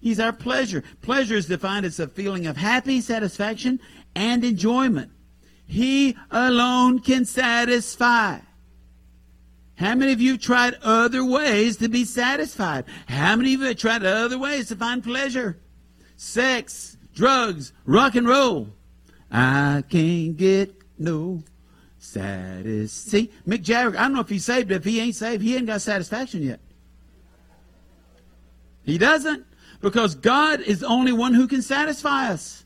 He's 0.00 0.20
our 0.20 0.32
pleasure. 0.32 0.84
Pleasure 1.00 1.34
is 1.34 1.46
defined 1.46 1.86
as 1.86 1.98
a 1.98 2.06
feeling 2.06 2.46
of 2.46 2.56
happy 2.56 3.00
satisfaction 3.00 3.80
and 4.14 4.44
enjoyment. 4.44 5.10
He 5.66 6.16
alone 6.30 7.00
can 7.00 7.24
satisfy. 7.24 8.40
How 9.76 9.94
many 9.94 10.12
of 10.12 10.20
you 10.20 10.36
tried 10.36 10.74
other 10.82 11.24
ways 11.24 11.76
to 11.78 11.88
be 11.88 12.04
satisfied? 12.04 12.84
How 13.06 13.36
many 13.36 13.54
of 13.54 13.60
you 13.60 13.74
tried 13.74 14.04
other 14.04 14.38
ways 14.38 14.68
to 14.68 14.76
find 14.76 15.02
pleasure? 15.02 15.60
Sex, 16.16 16.97
drugs, 17.18 17.72
rock 17.84 18.14
and 18.14 18.26
roll. 18.26 18.68
I 19.30 19.82
can't 19.90 20.36
get 20.36 20.74
no 20.98 21.42
satisfaction. 21.98 22.88
See, 22.88 23.30
Mick 23.46 23.62
Jagger, 23.62 23.98
I 23.98 24.02
don't 24.02 24.14
know 24.14 24.20
if 24.20 24.28
he's 24.28 24.44
saved, 24.44 24.70
if 24.70 24.84
he 24.84 25.00
ain't 25.00 25.16
saved, 25.16 25.42
he 25.42 25.56
ain't 25.56 25.66
got 25.66 25.82
satisfaction 25.82 26.42
yet. 26.42 26.60
He 28.84 28.96
doesn't. 28.96 29.44
Because 29.80 30.14
God 30.14 30.60
is 30.60 30.80
the 30.80 30.86
only 30.86 31.12
one 31.12 31.34
who 31.34 31.46
can 31.46 31.62
satisfy 31.62 32.28
us. 32.28 32.64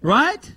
Right? 0.00 0.54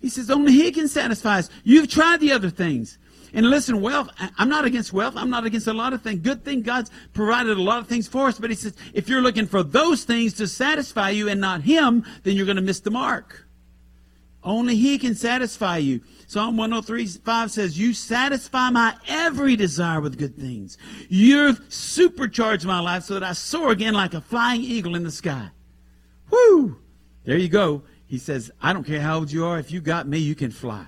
He 0.00 0.08
says 0.08 0.30
only 0.30 0.52
He 0.52 0.70
can 0.70 0.88
satisfy 0.88 1.40
us. 1.40 1.50
You've 1.64 1.88
tried 1.88 2.20
the 2.20 2.32
other 2.32 2.50
things. 2.50 2.98
And 3.32 3.48
listen, 3.50 3.80
wealth, 3.80 4.08
I'm 4.38 4.48
not 4.48 4.64
against 4.64 4.92
wealth. 4.92 5.14
I'm 5.16 5.30
not 5.30 5.44
against 5.44 5.66
a 5.66 5.72
lot 5.72 5.92
of 5.92 6.02
things. 6.02 6.20
Good 6.20 6.44
thing 6.44 6.62
God's 6.62 6.90
provided 7.12 7.56
a 7.56 7.62
lot 7.62 7.80
of 7.80 7.88
things 7.88 8.08
for 8.08 8.26
us. 8.28 8.38
But 8.38 8.50
He 8.50 8.56
says, 8.56 8.74
if 8.94 9.08
you're 9.08 9.22
looking 9.22 9.46
for 9.46 9.62
those 9.62 10.04
things 10.04 10.34
to 10.34 10.46
satisfy 10.46 11.10
you 11.10 11.28
and 11.28 11.40
not 11.40 11.62
Him, 11.62 12.04
then 12.22 12.36
you're 12.36 12.46
going 12.46 12.56
to 12.56 12.62
miss 12.62 12.80
the 12.80 12.90
mark. 12.90 13.46
Only 14.42 14.76
He 14.76 14.96
can 14.98 15.14
satisfy 15.14 15.78
you. 15.78 16.00
Psalm 16.28 16.56
103 16.56 17.06
5 17.06 17.50
says, 17.50 17.78
You 17.78 17.92
satisfy 17.92 18.70
my 18.70 18.94
every 19.08 19.56
desire 19.56 20.00
with 20.00 20.18
good 20.18 20.36
things. 20.36 20.78
You've 21.08 21.60
supercharged 21.68 22.64
my 22.64 22.80
life 22.80 23.04
so 23.04 23.14
that 23.14 23.22
I 23.22 23.32
soar 23.32 23.70
again 23.72 23.94
like 23.94 24.14
a 24.14 24.20
flying 24.20 24.62
eagle 24.62 24.94
in 24.94 25.02
the 25.02 25.10
sky. 25.10 25.50
Whoo! 26.30 26.78
There 27.24 27.36
you 27.36 27.48
go. 27.48 27.82
He 28.06 28.18
says, 28.18 28.50
I 28.62 28.72
don't 28.72 28.84
care 28.84 29.00
how 29.00 29.18
old 29.18 29.32
you 29.32 29.44
are. 29.44 29.58
If 29.58 29.72
you 29.72 29.80
got 29.80 30.06
me, 30.06 30.18
you 30.18 30.34
can 30.34 30.50
fly. 30.52 30.86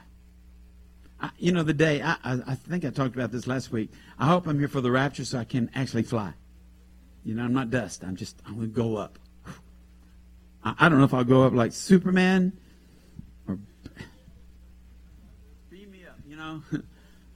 I, 1.20 1.30
you 1.38 1.52
know, 1.52 1.62
the 1.62 1.74
day, 1.74 2.00
I, 2.02 2.16
I, 2.22 2.40
I 2.46 2.54
think 2.54 2.84
I 2.84 2.90
talked 2.90 3.14
about 3.14 3.32
this 3.32 3.46
last 3.46 3.72
week. 3.72 3.90
I 4.18 4.26
hope 4.26 4.46
I'm 4.46 4.58
here 4.58 4.68
for 4.68 4.80
the 4.80 4.90
rapture 4.90 5.24
so 5.24 5.38
I 5.38 5.44
can 5.44 5.70
actually 5.74 6.04
fly. 6.04 6.32
You 7.24 7.34
know, 7.34 7.44
I'm 7.44 7.52
not 7.52 7.70
dust. 7.70 8.04
I'm 8.04 8.16
just, 8.16 8.40
I'm 8.46 8.56
going 8.56 8.70
to 8.70 8.74
go 8.74 8.96
up. 8.96 9.18
I, 10.64 10.74
I 10.78 10.88
don't 10.88 10.98
know 10.98 11.04
if 11.04 11.14
I'll 11.14 11.24
go 11.24 11.44
up 11.44 11.52
like 11.52 11.72
Superman 11.72 12.52
or 13.48 13.58
beam 15.70 15.90
me 15.90 16.04
up, 16.06 16.18
you 16.26 16.36
know, 16.36 16.62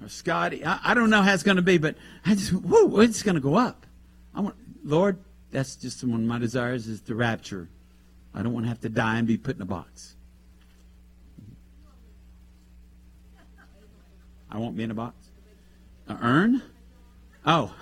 or 0.03 0.09
Scotty. 0.09 0.65
I, 0.65 0.79
I, 0.85 0.95
don't 0.95 1.11
know 1.11 1.23
how 1.23 1.35
it's 1.35 1.43
going 1.43 1.57
to 1.57 1.63
be, 1.63 1.79
but 1.79 1.97
I 2.25 2.35
just, 2.35 2.53
whoo, 2.53 3.01
it's 3.01 3.23
going 3.23 3.35
to 3.35 3.41
go 3.41 3.57
up. 3.57 3.87
I 4.35 4.41
want, 4.41 4.55
Lord, 4.85 5.19
that's 5.51 5.77
just 5.77 6.03
one 6.05 6.21
of 6.21 6.27
my 6.27 6.39
desires 6.39 6.87
is 6.87 7.01
the 7.03 7.15
rapture. 7.15 7.69
I 8.35 8.43
don't 8.43 8.53
want 8.53 8.65
to 8.65 8.69
have 8.69 8.81
to 8.83 8.89
die 8.89 9.19
and 9.19 9.27
be 9.27 9.37
put 9.37 9.57
in 9.57 9.63
a 9.63 9.67
box. 9.67 10.15
I 14.53 14.59
won't 14.59 14.77
be 14.77 14.83
in 14.83 14.91
a 14.91 14.95
box. 14.95 15.31
A 16.09 16.19
urn? 16.21 16.63
Oh. 17.47 17.75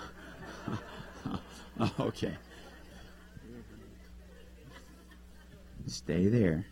okay. 1.99 2.33
Stay 5.85 6.27
there. 6.27 6.65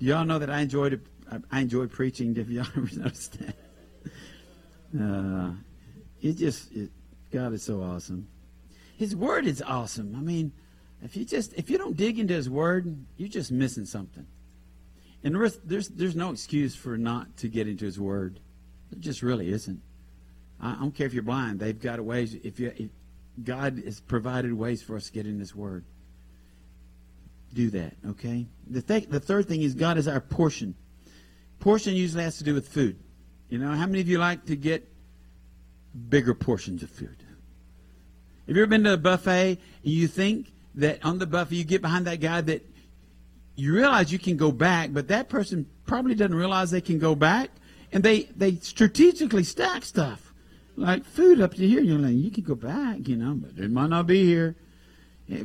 Y'all 0.00 0.24
know 0.24 0.40
that 0.40 0.50
I 0.50 0.60
enjoyed 0.60 1.06
I 1.50 1.60
enjoy 1.60 1.86
preaching. 1.86 2.36
If 2.36 2.48
y'all 2.48 2.66
ever 2.76 2.88
noticed 2.96 3.38
that, 3.38 3.56
uh, 5.00 5.52
it 6.20 6.32
just 6.32 6.72
it, 6.72 6.90
God 7.30 7.52
is 7.52 7.62
so 7.62 7.82
awesome. 7.82 8.26
His 8.96 9.14
word 9.14 9.46
is 9.46 9.62
awesome. 9.62 10.14
I 10.16 10.20
mean, 10.20 10.52
if 11.02 11.16
you 11.16 11.24
just 11.24 11.52
if 11.54 11.70
you 11.70 11.78
don't 11.78 11.96
dig 11.96 12.18
into 12.18 12.34
His 12.34 12.48
word, 12.48 13.04
you're 13.16 13.28
just 13.28 13.52
missing 13.52 13.84
something. 13.84 14.26
And 15.24 15.34
there's 15.64 15.88
there's 15.88 16.16
no 16.16 16.30
excuse 16.30 16.74
for 16.74 16.96
not 16.96 17.36
to 17.38 17.48
get 17.48 17.66
into 17.68 17.84
His 17.84 17.98
word. 17.98 18.40
There 18.90 19.00
just 19.00 19.22
really 19.22 19.50
isn't. 19.50 19.80
I, 20.60 20.74
don't 20.74 20.94
care 20.94 21.06
if 21.06 21.14
you're 21.14 21.22
blind. 21.22 21.60
They've 21.60 21.78
got 21.78 22.00
ways. 22.00 22.34
If 22.34 22.60
you 22.60 22.72
if 22.76 22.90
God 23.42 23.82
has 23.84 24.00
provided 24.00 24.52
ways 24.52 24.82
for 24.82 24.96
us 24.96 25.06
to 25.06 25.12
get 25.12 25.26
in 25.26 25.38
His 25.38 25.54
word 25.54 25.84
do 27.54 27.70
that, 27.70 27.94
okay? 28.06 28.46
The, 28.68 28.82
th- 28.82 29.08
the 29.08 29.20
third 29.20 29.48
thing 29.48 29.62
is 29.62 29.74
God 29.74 29.98
is 29.98 30.06
our 30.06 30.20
portion. 30.20 30.74
Portion 31.60 31.94
usually 31.94 32.24
has 32.24 32.38
to 32.38 32.44
do 32.44 32.54
with 32.54 32.68
food. 32.68 32.98
You 33.48 33.58
know, 33.58 33.72
how 33.72 33.86
many 33.86 34.00
of 34.00 34.08
you 34.08 34.18
like 34.18 34.46
to 34.46 34.56
get 34.56 34.86
bigger 36.08 36.34
portions 36.34 36.82
of 36.82 36.90
food? 36.90 37.16
Have 38.46 38.56
you 38.56 38.62
ever 38.62 38.70
been 38.70 38.84
to 38.84 38.94
a 38.94 38.96
buffet 38.96 39.58
and 39.82 39.92
you 39.92 40.06
think 40.08 40.52
that 40.74 41.04
on 41.04 41.18
the 41.18 41.26
buffet 41.26 41.54
you 41.54 41.64
get 41.64 41.82
behind 41.82 42.06
that 42.06 42.20
guy 42.20 42.40
that 42.40 42.64
you 43.58 43.74
realize 43.74 44.12
you 44.12 44.20
can 44.20 44.36
go 44.36 44.52
back, 44.52 44.92
but 44.92 45.08
that 45.08 45.28
person 45.28 45.66
probably 45.84 46.14
doesn't 46.14 46.36
realize 46.36 46.70
they 46.70 46.80
can 46.80 47.00
go 47.00 47.16
back, 47.16 47.50
and 47.90 48.04
they 48.04 48.22
they 48.36 48.54
strategically 48.56 49.42
stack 49.42 49.84
stuff 49.84 50.32
like 50.76 51.04
food 51.04 51.40
up 51.40 51.54
to 51.54 51.66
here. 51.66 51.80
You're 51.80 51.98
like, 51.98 52.14
you 52.14 52.30
can 52.30 52.44
go 52.44 52.54
back, 52.54 53.08
you 53.08 53.16
know, 53.16 53.34
but 53.34 53.62
it 53.62 53.70
might 53.70 53.90
not 53.90 54.06
be 54.06 54.24
here. 54.24 54.54
Eh, 55.28 55.42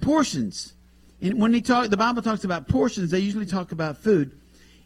portions. 0.00 0.74
And 1.22 1.40
when 1.40 1.54
he 1.54 1.62
talk, 1.62 1.88
the 1.88 1.96
Bible 1.96 2.20
talks 2.20 2.42
about 2.42 2.66
portions, 2.66 3.12
they 3.12 3.20
usually 3.20 3.46
talk 3.46 3.70
about 3.70 3.96
food. 3.96 4.38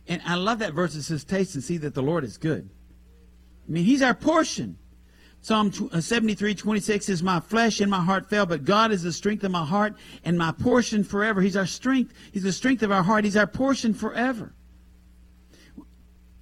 And 0.07 0.21
I 0.27 0.35
love 0.35 0.59
that 0.59 0.75
verse 0.75 0.95
It 0.95 1.05
says, 1.05 1.25
taste 1.25 1.55
and 1.55 1.65
see 1.65 1.79
that 1.79 1.95
the 1.95 2.03
Lord 2.03 2.25
is 2.25 2.37
good. 2.37 2.69
I 3.67 3.73
mean, 3.73 3.85
he's 3.85 4.03
our 4.03 4.15
portion. 4.15 4.77
Psalm 5.43 5.73
uh, 5.93 6.01
73, 6.01 6.55
26 6.55 7.09
is 7.09 7.23
my 7.23 7.41
flesh 7.41 7.81
and 7.81 7.91
my 7.91 8.01
heart 8.01 8.29
fail, 8.29 8.45
but 8.45 8.65
God 8.65 8.93
is 8.93 9.03
the 9.03 9.13
strength 9.13 9.43
of 9.43 9.51
my 9.51 9.65
heart 9.65 9.95
and 10.25 10.37
my 10.37 10.53
portion 10.53 11.03
forever. 11.03 11.41
He's 11.41 11.57
our 11.57 11.67
strength. 11.67 12.13
He's 12.33 12.43
the 12.43 12.53
strength 12.53 12.83
of 12.83 12.93
our 12.93 13.03
heart. 13.03 13.25
He's 13.25 13.37
our 13.37 13.47
portion 13.47 13.95
forever. 13.95 14.53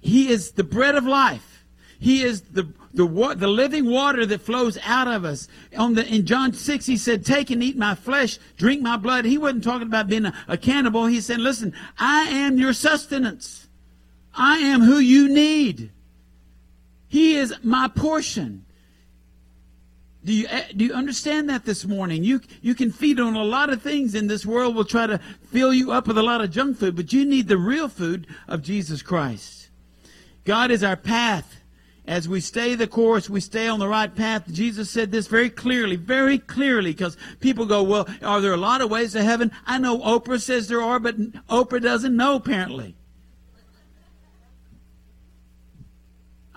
He 0.01 0.29
is 0.29 0.51
the 0.51 0.63
bread 0.63 0.95
of 0.95 1.05
life. 1.05 1.65
He 1.99 2.23
is 2.23 2.41
the, 2.41 2.63
the, 2.93 3.05
the 3.35 3.47
living 3.47 3.85
water 3.89 4.25
that 4.25 4.41
flows 4.41 4.77
out 4.85 5.07
of 5.07 5.25
us. 5.25 5.47
On 5.77 5.95
the, 5.95 6.05
in 6.07 6.25
John 6.25 6.53
6, 6.53 6.85
he 6.85 6.95
said, 6.95 7.25
Take 7.25 7.49
and 7.51 7.61
eat 7.61 7.77
my 7.77 7.95
flesh, 7.95 8.39
drink 8.57 8.81
my 8.81 8.95
blood. 8.95 9.25
He 9.25 9.37
wasn't 9.37 9.65
talking 9.65 9.87
about 9.87 10.07
being 10.07 10.25
a, 10.25 10.33
a 10.47 10.57
cannibal. 10.57 11.05
He 11.05 11.19
said, 11.19 11.39
Listen, 11.39 11.73
I 11.97 12.23
am 12.23 12.57
your 12.57 12.71
sustenance. 12.71 13.67
I 14.33 14.59
am 14.59 14.81
who 14.81 14.99
you 14.99 15.27
need. 15.27 15.91
He 17.07 17.35
is 17.35 17.53
my 17.63 17.89
portion. 17.89 18.65
Do 20.29 20.35
you, 20.35 20.45
eh, 20.47 20.65
do 20.77 20.85
you 20.85 20.93
understand 20.93 21.49
that 21.49 21.65
this 21.65 21.85
morning? 21.85 22.23
You, 22.23 22.39
you 22.61 22.75
can 22.75 22.91
feed 22.91 23.19
on 23.19 23.33
a 23.33 23.43
lot 23.43 23.71
of 23.71 23.81
things 23.81 24.13
in 24.13 24.27
this 24.27 24.45
world. 24.45 24.75
will 24.75 24.85
try 24.85 25.07
to 25.07 25.17
fill 25.51 25.73
you 25.73 25.91
up 25.91 26.05
with 26.05 26.19
a 26.19 26.21
lot 26.21 26.39
of 26.39 26.51
junk 26.51 26.77
food, 26.77 26.95
but 26.95 27.11
you 27.11 27.25
need 27.25 27.47
the 27.47 27.57
real 27.57 27.89
food 27.89 28.27
of 28.47 28.61
Jesus 28.61 29.01
Christ. 29.01 29.71
God 30.45 30.69
is 30.69 30.83
our 30.83 30.95
path 30.95 31.63
as 32.05 32.29
we 32.29 32.41
stay 32.41 32.75
the 32.75 32.85
course, 32.85 33.27
we 33.27 33.41
stay 33.41 33.67
on 33.67 33.79
the 33.79 33.87
right 33.87 34.15
path. 34.15 34.47
Jesus 34.51 34.91
said 34.91 35.11
this 35.11 35.25
very 35.25 35.49
clearly, 35.49 35.95
very 35.95 36.37
clearly, 36.37 36.91
because 36.91 37.17
people 37.39 37.65
go, 37.65 37.81
well, 37.81 38.07
are 38.21 38.39
there 38.39 38.53
a 38.53 38.57
lot 38.57 38.81
of 38.81 38.91
ways 38.91 39.13
to 39.13 39.23
heaven? 39.23 39.49
I 39.65 39.79
know 39.79 39.97
Oprah 39.97 40.39
says 40.39 40.67
there 40.67 40.83
are, 40.83 40.99
but 40.99 41.17
Oprah 41.47 41.81
doesn't 41.81 42.15
know 42.15 42.35
apparently. 42.35 42.98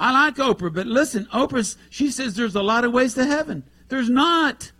I 0.03 0.11
like 0.11 0.35
Oprah, 0.35 0.75
but 0.75 0.89
listen, 0.89 1.27
Oprah, 1.33 1.77
she 1.89 2.11
says 2.11 2.35
there's 2.35 2.57
a 2.57 2.63
lot 2.63 2.85
of 2.85 2.93
ways 2.93 3.15
to 3.15 3.25
heaven. 3.25 3.63
There's 3.89 4.11
not. 4.11 4.73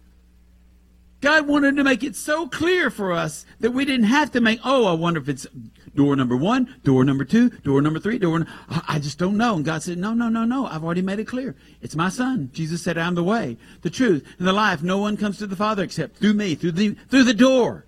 God 1.21 1.47
wanted 1.47 1.77
to 1.77 1.85
make 1.85 2.03
it 2.03 2.17
so 2.17 2.49
clear 2.49 2.91
for 2.91 3.13
us 3.13 3.47
that 3.61 3.71
we 3.71 3.85
didn't 3.85 4.07
have 4.07 4.33
to 4.33 4.41
make, 4.41 4.59
oh, 4.65 4.85
I 4.85 4.95
wonder 4.95 5.21
if 5.21 5.29
it's 5.29 5.47
door 5.95 6.17
number 6.17 6.37
one, 6.37 6.75
door 6.83 7.05
number 7.05 7.25
two, 7.25 7.51
door 7.51 7.81
number 7.81 8.01
three, 8.01 8.19
door. 8.19 8.45
I 8.89 8.99
just 8.99 9.17
don't 9.17 9.37
know. 9.37 9.55
And 9.55 9.65
God 9.65 9.85
said, 9.85 9.97
no, 9.97 10.13
no, 10.13 10.29
no, 10.29 10.45
no. 10.45 10.67
I've 10.67 10.83
already 10.83 11.03
made 11.03 11.21
it 11.21 11.29
clear. 11.29 11.55
It's 11.81 11.95
my 11.95 12.09
son. 12.09 12.51
Jesus 12.53 12.83
said, 12.83 12.99
I'm 12.99 13.15
the 13.15 13.23
way, 13.23 13.59
the 13.83 13.91
truth, 13.91 14.27
and 14.41 14.49
the 14.49 14.53
life. 14.53 14.83
No 14.83 14.99
one 14.99 15.17
comes 15.17 15.39
to 15.39 15.47
the 15.47 15.55
Father 15.55 15.85
except 15.85 16.17
through 16.17 16.35
me, 16.35 16.57
through 16.57 16.73
the, 16.73 16.97
through 17.09 17.23
the 17.23 17.33
door. 17.33 17.87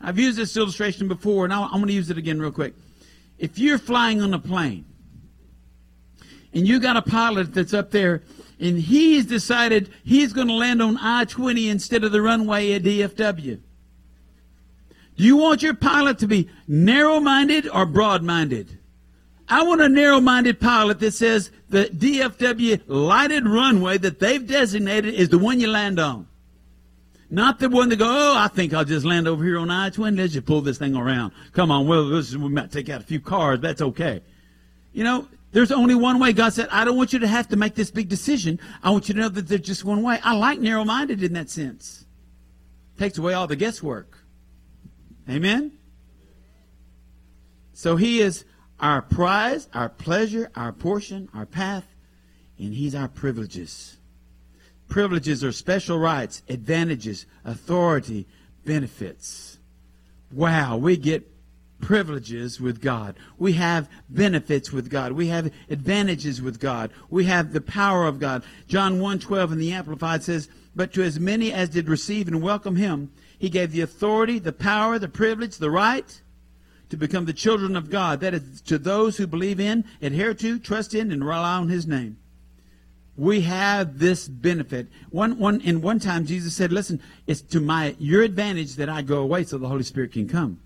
I've 0.00 0.18
used 0.18 0.36
this 0.36 0.56
illustration 0.56 1.06
before, 1.06 1.44
and 1.44 1.54
I'm 1.54 1.70
going 1.70 1.86
to 1.86 1.92
use 1.92 2.10
it 2.10 2.18
again 2.18 2.40
real 2.40 2.50
quick. 2.50 2.74
If 3.38 3.58
you're 3.58 3.78
flying 3.78 4.20
on 4.22 4.32
a 4.32 4.38
plane, 4.38 4.84
and 6.54 6.66
you 6.66 6.78
got 6.78 6.96
a 6.96 7.02
pilot 7.02 7.52
that's 7.52 7.74
up 7.74 7.90
there 7.90 8.22
and 8.60 8.78
he's 8.78 9.26
decided 9.26 9.90
he's 10.04 10.32
going 10.32 10.46
to 10.46 10.54
land 10.54 10.80
on 10.80 10.96
I 10.98 11.24
20 11.24 11.68
instead 11.68 12.04
of 12.04 12.12
the 12.12 12.22
runway 12.22 12.72
at 12.72 12.82
DFW. 12.82 13.60
Do 15.16 15.22
you 15.22 15.36
want 15.36 15.62
your 15.62 15.74
pilot 15.74 16.18
to 16.20 16.26
be 16.26 16.48
narrow 16.66 17.20
minded 17.20 17.68
or 17.68 17.86
broad 17.86 18.22
minded? 18.22 18.78
I 19.48 19.62
want 19.64 19.80
a 19.80 19.88
narrow 19.88 20.20
minded 20.20 20.60
pilot 20.60 21.00
that 21.00 21.12
says 21.12 21.50
the 21.68 21.84
DFW 21.84 22.82
lighted 22.86 23.46
runway 23.46 23.98
that 23.98 24.18
they've 24.18 24.46
designated 24.46 25.14
is 25.14 25.28
the 25.28 25.38
one 25.38 25.60
you 25.60 25.68
land 25.68 25.98
on. 25.98 26.26
Not 27.34 27.58
the 27.58 27.68
one 27.68 27.88
that 27.88 27.96
go, 27.96 28.06
oh, 28.06 28.36
I 28.38 28.46
think 28.46 28.72
I'll 28.72 28.84
just 28.84 29.04
land 29.04 29.26
over 29.26 29.42
here 29.42 29.58
on 29.58 29.68
I 29.68 29.90
20. 29.90 30.16
Let's 30.16 30.34
just 30.34 30.46
pull 30.46 30.60
this 30.60 30.78
thing 30.78 30.94
around. 30.94 31.32
Come 31.52 31.72
on, 31.72 31.88
well, 31.88 32.08
we 32.08 32.48
might 32.48 32.70
take 32.70 32.88
out 32.88 33.00
a 33.00 33.04
few 33.04 33.18
cars. 33.18 33.58
That's 33.58 33.82
okay. 33.82 34.22
You 34.92 35.02
know, 35.02 35.26
there's 35.50 35.72
only 35.72 35.96
one 35.96 36.20
way. 36.20 36.32
God 36.32 36.52
said, 36.52 36.68
I 36.70 36.84
don't 36.84 36.96
want 36.96 37.12
you 37.12 37.18
to 37.18 37.26
have 37.26 37.48
to 37.48 37.56
make 37.56 37.74
this 37.74 37.90
big 37.90 38.08
decision. 38.08 38.60
I 38.84 38.90
want 38.90 39.08
you 39.08 39.14
to 39.14 39.20
know 39.20 39.28
that 39.28 39.48
there's 39.48 39.62
just 39.62 39.84
one 39.84 40.02
way. 40.02 40.20
I 40.22 40.36
like 40.36 40.60
narrow 40.60 40.84
minded 40.84 41.24
in 41.24 41.32
that 41.32 41.50
sense. 41.50 42.04
Takes 43.00 43.18
away 43.18 43.34
all 43.34 43.48
the 43.48 43.56
guesswork. 43.56 44.16
Amen? 45.28 45.72
So 47.72 47.96
he 47.96 48.20
is 48.20 48.44
our 48.78 49.02
prize, 49.02 49.68
our 49.74 49.88
pleasure, 49.88 50.52
our 50.54 50.70
portion, 50.70 51.28
our 51.34 51.46
path, 51.46 51.84
and 52.60 52.74
he's 52.74 52.94
our 52.94 53.08
privileges. 53.08 53.96
Privileges 54.88 55.42
or 55.42 55.52
special 55.52 55.98
rights, 55.98 56.42
advantages, 56.48 57.26
authority, 57.44 58.26
benefits. 58.64 59.58
wow, 60.30 60.76
we 60.76 60.96
get 60.96 61.30
privileges 61.80 62.60
with 62.60 62.80
God. 62.80 63.14
We 63.38 63.52
have 63.52 63.88
benefits 64.08 64.72
with 64.72 64.88
God. 64.88 65.12
We 65.12 65.28
have 65.28 65.52
advantages 65.68 66.40
with 66.40 66.58
God. 66.58 66.90
We 67.10 67.24
have 67.26 67.52
the 67.52 67.60
power 67.60 68.06
of 68.06 68.18
God. 68.18 68.42
John 68.66 69.00
1:12 69.00 69.52
in 69.52 69.58
the 69.58 69.72
Amplified 69.72 70.22
says, 70.22 70.48
"But 70.74 70.92
to 70.94 71.02
as 71.02 71.20
many 71.20 71.52
as 71.52 71.68
did 71.68 71.88
receive 71.88 72.26
and 72.26 72.40
welcome 72.42 72.76
him, 72.76 73.10
he 73.38 73.50
gave 73.50 73.72
the 73.72 73.82
authority, 73.82 74.38
the 74.38 74.52
power, 74.52 74.98
the 74.98 75.08
privilege, 75.08 75.58
the 75.58 75.70
right 75.70 76.20
to 76.88 76.96
become 76.96 77.26
the 77.26 77.32
children 77.32 77.76
of 77.76 77.90
God. 77.90 78.20
That 78.20 78.34
is 78.34 78.60
to 78.62 78.78
those 78.78 79.18
who 79.18 79.26
believe 79.26 79.60
in, 79.60 79.84
adhere 80.00 80.34
to, 80.34 80.58
trust 80.58 80.94
in, 80.94 81.12
and 81.12 81.24
rely 81.24 81.58
on 81.58 81.68
his 81.68 81.86
name." 81.86 82.16
We 83.16 83.42
have 83.42 83.98
this 83.98 84.28
benefit. 84.28 84.88
One, 85.10 85.38
one, 85.38 85.60
in 85.60 85.80
one 85.80 86.00
time, 86.00 86.26
Jesus 86.26 86.54
said, 86.54 86.72
listen, 86.72 87.00
it's 87.26 87.42
to 87.42 87.60
my, 87.60 87.94
your 87.98 88.22
advantage 88.22 88.76
that 88.76 88.88
I 88.88 89.02
go 89.02 89.18
away 89.18 89.44
so 89.44 89.58
the 89.58 89.68
Holy 89.68 89.84
Spirit 89.84 90.12
can 90.12 90.28
come. 90.28 90.60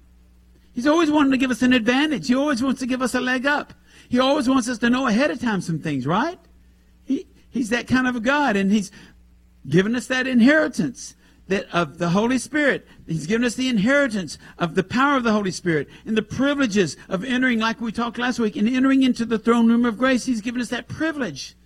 He's 0.73 0.87
always 0.87 1.11
wanting 1.11 1.33
to 1.33 1.39
give 1.39 1.51
us 1.51 1.63
an 1.63 1.73
advantage. 1.73 2.29
He 2.29 2.35
always 2.35 2.63
wants 2.63 2.81
to 2.81 2.87
give 2.87 3.03
us 3.03 3.15
a 3.15 3.21
leg 3.21 3.47
up. 3.47 3.75
He 4.09 4.19
always 4.19 4.49
wants 4.49 4.69
us 4.69 4.79
to 4.79 4.89
know 4.89 5.07
ahead 5.07 5.31
of 5.31 5.41
time 5.41 5.61
some 5.61 5.81
things, 5.81 6.07
right? 6.07 6.39
He, 7.05 7.27
he's 7.51 7.71
that 7.71 7.89
kind 7.89 8.07
of 8.07 8.17
a 8.17 8.21
God, 8.21 8.57
and 8.57 8.71
he's 8.71 8.91
given 9.69 9.95
us 9.95 10.07
that 10.07 10.27
inheritance 10.27 11.15
that 11.49 11.67
of 11.75 11.99
the 11.99 12.11
Holy 12.11 12.39
Spirit. 12.39 12.87
He's 13.07 13.27
given 13.27 13.45
us 13.45 13.55
the 13.55 13.69
inheritance 13.69 14.39
of 14.59 14.75
the 14.75 14.85
power 14.85 15.17
of 15.17 15.25
the 15.25 15.33
Holy 15.33 15.51
Spirit 15.51 15.89
and 16.07 16.17
the 16.17 16.23
privileges 16.23 16.97
of 17.09 17.25
entering, 17.25 17.59
like 17.59 17.81
we 17.81 17.91
talked 17.91 18.19
last 18.19 18.39
week, 18.39 18.57
and 18.57 18.69
entering 18.69 19.03
into 19.03 19.25
the 19.25 19.39
throne 19.39 19.67
room 19.67 19.85
of 19.85 19.99
grace. 19.99 20.27
He's 20.27 20.41
given 20.41 20.61
us 20.61 20.69
that 20.69 20.89
privilege 20.89 21.57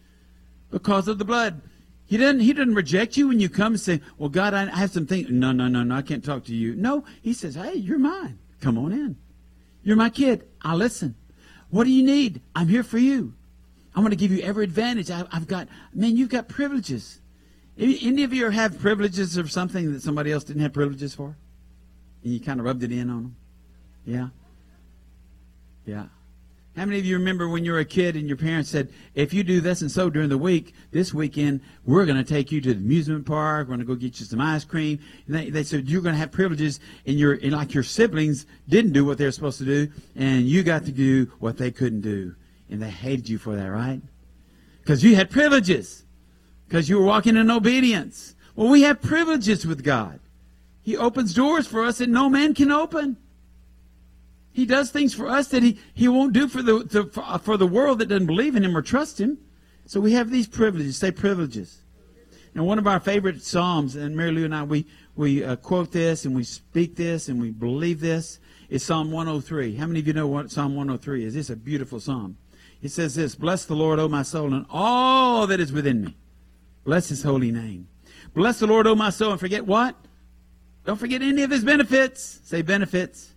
because 0.72 1.06
of 1.06 1.18
the 1.18 1.24
blood. 1.24 1.60
He 2.06 2.16
doesn't, 2.16 2.40
he 2.40 2.52
doesn't 2.52 2.74
reject 2.74 3.16
you 3.16 3.28
when 3.28 3.38
you 3.38 3.48
come 3.48 3.74
and 3.74 3.80
say, 3.80 4.00
Well, 4.18 4.28
God, 4.28 4.52
I 4.54 4.66
have 4.66 4.90
some 4.90 5.06
things. 5.06 5.30
No, 5.30 5.52
no, 5.52 5.68
no, 5.68 5.84
no, 5.84 5.94
I 5.94 6.02
can't 6.02 6.24
talk 6.24 6.44
to 6.46 6.54
you. 6.54 6.74
No, 6.74 7.04
he 7.22 7.32
says, 7.32 7.54
Hey, 7.54 7.74
you're 7.74 7.98
mine. 7.98 8.40
Come 8.60 8.76
on 8.76 8.92
in. 8.92 9.16
You're 9.84 9.96
my 9.96 10.10
kid. 10.10 10.48
I'll 10.62 10.76
listen. 10.76 11.14
What 11.70 11.84
do 11.84 11.90
you 11.90 12.02
need? 12.02 12.40
I'm 12.54 12.68
here 12.68 12.82
for 12.82 12.98
you. 12.98 13.34
I'm 13.94 14.02
going 14.02 14.10
to 14.10 14.16
give 14.16 14.32
you 14.32 14.42
every 14.42 14.64
advantage. 14.64 15.10
I, 15.10 15.24
have 15.30 15.46
got, 15.46 15.68
man, 15.94 16.16
you've 16.16 16.28
got 16.28 16.48
privileges. 16.48 17.20
Any 17.78 18.24
of 18.24 18.32
you 18.32 18.50
have 18.50 18.78
privileges 18.78 19.36
of 19.36 19.50
something 19.50 19.92
that 19.92 20.02
somebody 20.02 20.32
else 20.32 20.44
didn't 20.44 20.62
have 20.62 20.72
privileges 20.72 21.14
for? 21.14 21.36
And 22.22 22.32
you 22.32 22.40
kind 22.40 22.60
of 22.60 22.66
rubbed 22.66 22.82
it 22.82 22.92
in 22.92 23.10
on 23.10 23.22
them? 23.22 23.36
Yeah? 24.04 24.28
Yeah. 25.86 26.06
How 26.76 26.86
many 26.86 26.98
of 26.98 27.04
you 27.04 27.18
remember 27.18 27.48
when 27.48 27.66
you 27.66 27.72
were 27.72 27.80
a 27.80 27.84
kid 27.84 28.16
and 28.16 28.26
your 28.26 28.38
parents 28.38 28.70
said, 28.70 28.90
if 29.14 29.34
you 29.34 29.44
do 29.44 29.60
this 29.60 29.82
and 29.82 29.90
so 29.90 30.08
during 30.08 30.30
the 30.30 30.38
week, 30.38 30.74
this 30.90 31.12
weekend, 31.12 31.60
we're 31.84 32.06
going 32.06 32.16
to 32.16 32.24
take 32.24 32.50
you 32.50 32.62
to 32.62 32.72
the 32.72 32.80
amusement 32.80 33.26
park, 33.26 33.68
we're 33.68 33.76
going 33.76 33.80
to 33.80 33.84
go 33.84 33.94
get 33.94 34.18
you 34.18 34.24
some 34.24 34.40
ice 34.40 34.64
cream. 34.64 34.98
And 35.26 35.36
they, 35.36 35.50
they 35.50 35.64
said, 35.64 35.86
you're 35.86 36.00
going 36.00 36.14
to 36.14 36.18
have 36.18 36.32
privileges 36.32 36.80
and 37.06 37.18
your, 37.18 37.34
and 37.34 37.52
like 37.52 37.74
your 37.74 37.82
siblings 37.82 38.46
didn't 38.68 38.92
do 38.92 39.04
what 39.04 39.18
they 39.18 39.26
were 39.26 39.32
supposed 39.32 39.58
to 39.58 39.66
do 39.66 39.92
and 40.16 40.48
you 40.48 40.62
got 40.62 40.86
to 40.86 40.92
do 40.92 41.30
what 41.40 41.58
they 41.58 41.70
couldn't 41.70 42.00
do. 42.00 42.34
And 42.70 42.80
they 42.80 42.90
hated 42.90 43.28
you 43.28 43.36
for 43.36 43.54
that, 43.54 43.66
right? 43.66 44.00
Because 44.80 45.04
you 45.04 45.14
had 45.14 45.30
privileges. 45.30 46.04
Because 46.66 46.88
you 46.88 46.98
were 46.98 47.04
walking 47.04 47.36
in 47.36 47.50
obedience. 47.50 48.34
Well, 48.56 48.70
we 48.70 48.80
have 48.82 49.02
privileges 49.02 49.66
with 49.66 49.84
God. 49.84 50.20
He 50.80 50.96
opens 50.96 51.34
doors 51.34 51.66
for 51.66 51.84
us 51.84 51.98
that 51.98 52.08
no 52.08 52.30
man 52.30 52.54
can 52.54 52.72
open. 52.72 53.18
He 54.52 54.66
does 54.66 54.90
things 54.90 55.14
for 55.14 55.28
us 55.28 55.48
that 55.48 55.62
he, 55.62 55.78
he 55.94 56.08
won't 56.08 56.32
do 56.32 56.46
for 56.46 56.62
the, 56.62 56.84
the 56.84 57.04
for, 57.06 57.38
for 57.38 57.56
the 57.56 57.66
world 57.66 57.98
that 58.00 58.06
doesn't 58.06 58.26
believe 58.26 58.54
in 58.54 58.64
him 58.64 58.76
or 58.76 58.82
trust 58.82 59.18
him. 59.18 59.38
So 59.86 60.00
we 60.00 60.12
have 60.12 60.30
these 60.30 60.46
privileges. 60.46 60.98
Say 60.98 61.10
privileges. 61.10 61.82
And 62.54 62.66
one 62.66 62.78
of 62.78 62.86
our 62.86 63.00
favorite 63.00 63.42
psalms, 63.42 63.96
and 63.96 64.14
Mary 64.14 64.30
Lou 64.30 64.44
and 64.44 64.54
I, 64.54 64.62
we 64.62 64.86
we 65.16 65.42
uh, 65.42 65.56
quote 65.56 65.92
this 65.92 66.24
and 66.24 66.34
we 66.34 66.44
speak 66.44 66.96
this 66.96 67.28
and 67.28 67.40
we 67.40 67.50
believe 67.50 68.00
this. 68.00 68.38
Is 68.68 68.82
Psalm 68.82 69.10
103. 69.10 69.76
How 69.76 69.86
many 69.86 70.00
of 70.00 70.06
you 70.06 70.14
know 70.14 70.26
what 70.26 70.50
Psalm 70.50 70.74
103 70.74 71.26
is? 71.26 71.36
It's 71.36 71.50
a 71.50 71.56
beautiful 71.56 72.00
psalm. 72.00 72.38
It 72.80 72.90
says 72.90 73.14
this: 73.14 73.34
"Bless 73.34 73.66
the 73.66 73.74
Lord, 73.74 73.98
O 73.98 74.08
my 74.08 74.22
soul, 74.22 74.54
and 74.54 74.64
all 74.70 75.46
that 75.46 75.60
is 75.60 75.72
within 75.72 76.02
me. 76.02 76.16
Bless 76.84 77.10
His 77.10 77.22
holy 77.22 77.52
name. 77.52 77.88
Bless 78.34 78.60
the 78.60 78.66
Lord, 78.66 78.86
O 78.86 78.94
my 78.94 79.10
soul, 79.10 79.32
and 79.32 79.40
forget 79.40 79.66
what? 79.66 79.94
Don't 80.86 80.98
forget 80.98 81.20
any 81.20 81.42
of 81.42 81.50
His 81.50 81.64
benefits. 81.64 82.40
Say 82.44 82.62
benefits." 82.62 83.31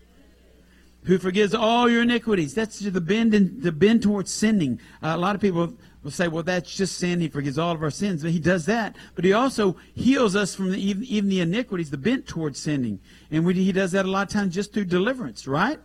Who 1.06 1.18
forgives 1.18 1.54
all 1.54 1.90
your 1.90 2.02
iniquities. 2.02 2.54
That's 2.54 2.80
the 2.80 3.02
bend 3.02 3.34
in, 3.34 3.62
the 3.62 3.72
bend 3.72 4.02
towards 4.04 4.32
sinning. 4.32 4.80
Uh, 5.04 5.14
a 5.16 5.18
lot 5.18 5.36
of 5.36 5.42
people 5.42 5.74
will 6.04 6.12
say, 6.12 6.28
well, 6.28 6.44
that's 6.44 6.76
just 6.76 6.98
sin. 6.98 7.20
He 7.20 7.28
forgives 7.28 7.58
all 7.58 7.74
of 7.74 7.82
our 7.82 7.92
sins. 7.92 8.24
But 8.24 8.32
he 8.32 8.40
does 8.40 8.66
that. 8.66 8.96
But 9.16 9.26
he 9.26 9.34
also 9.34 9.76
heals 9.94 10.36
us 10.36 10.56
from 10.56 10.72
the, 10.72 10.80
even, 10.80 11.04
even, 11.06 11.30
the 11.30 11.42
iniquities, 11.42 11.90
the 11.90 11.98
bent 11.98 12.28
towards 12.28 12.60
sinning. 12.60 13.00
And 13.32 13.46
we, 13.46 13.54
he 13.54 13.72
does 13.72 13.92
that 13.92 14.06
a 14.06 14.10
lot 14.10 14.28
of 14.28 14.34
times 14.34 14.54
just 14.54 14.74
through 14.74 14.86
deliverance, 14.86 15.48
right? 15.48 15.80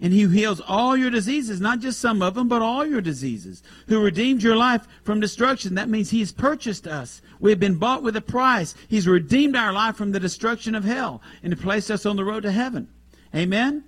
And 0.00 0.12
he 0.12 0.26
heals 0.26 0.60
all 0.66 0.96
your 0.96 1.10
diseases, 1.10 1.60
not 1.60 1.78
just 1.78 2.00
some 2.00 2.22
of 2.22 2.34
them, 2.34 2.48
but 2.48 2.60
all 2.60 2.84
your 2.84 3.00
diseases. 3.00 3.62
Who 3.86 4.02
redeemed 4.02 4.42
your 4.42 4.56
life 4.56 4.86
from 5.04 5.20
destruction. 5.20 5.76
That 5.76 5.88
means 5.88 6.10
he's 6.10 6.32
purchased 6.32 6.86
us. 6.86 7.22
We 7.38 7.50
have 7.50 7.60
been 7.60 7.76
bought 7.76 8.02
with 8.02 8.16
a 8.16 8.20
price. 8.20 8.74
He's 8.88 9.06
redeemed 9.06 9.54
our 9.54 9.72
life 9.72 9.96
from 9.96 10.12
the 10.12 10.20
destruction 10.20 10.74
of 10.74 10.84
hell 10.84 11.22
and 11.42 11.58
placed 11.58 11.90
us 11.90 12.04
on 12.04 12.16
the 12.16 12.24
road 12.24 12.42
to 12.42 12.52
heaven. 12.52 12.88
Amen? 13.34 13.84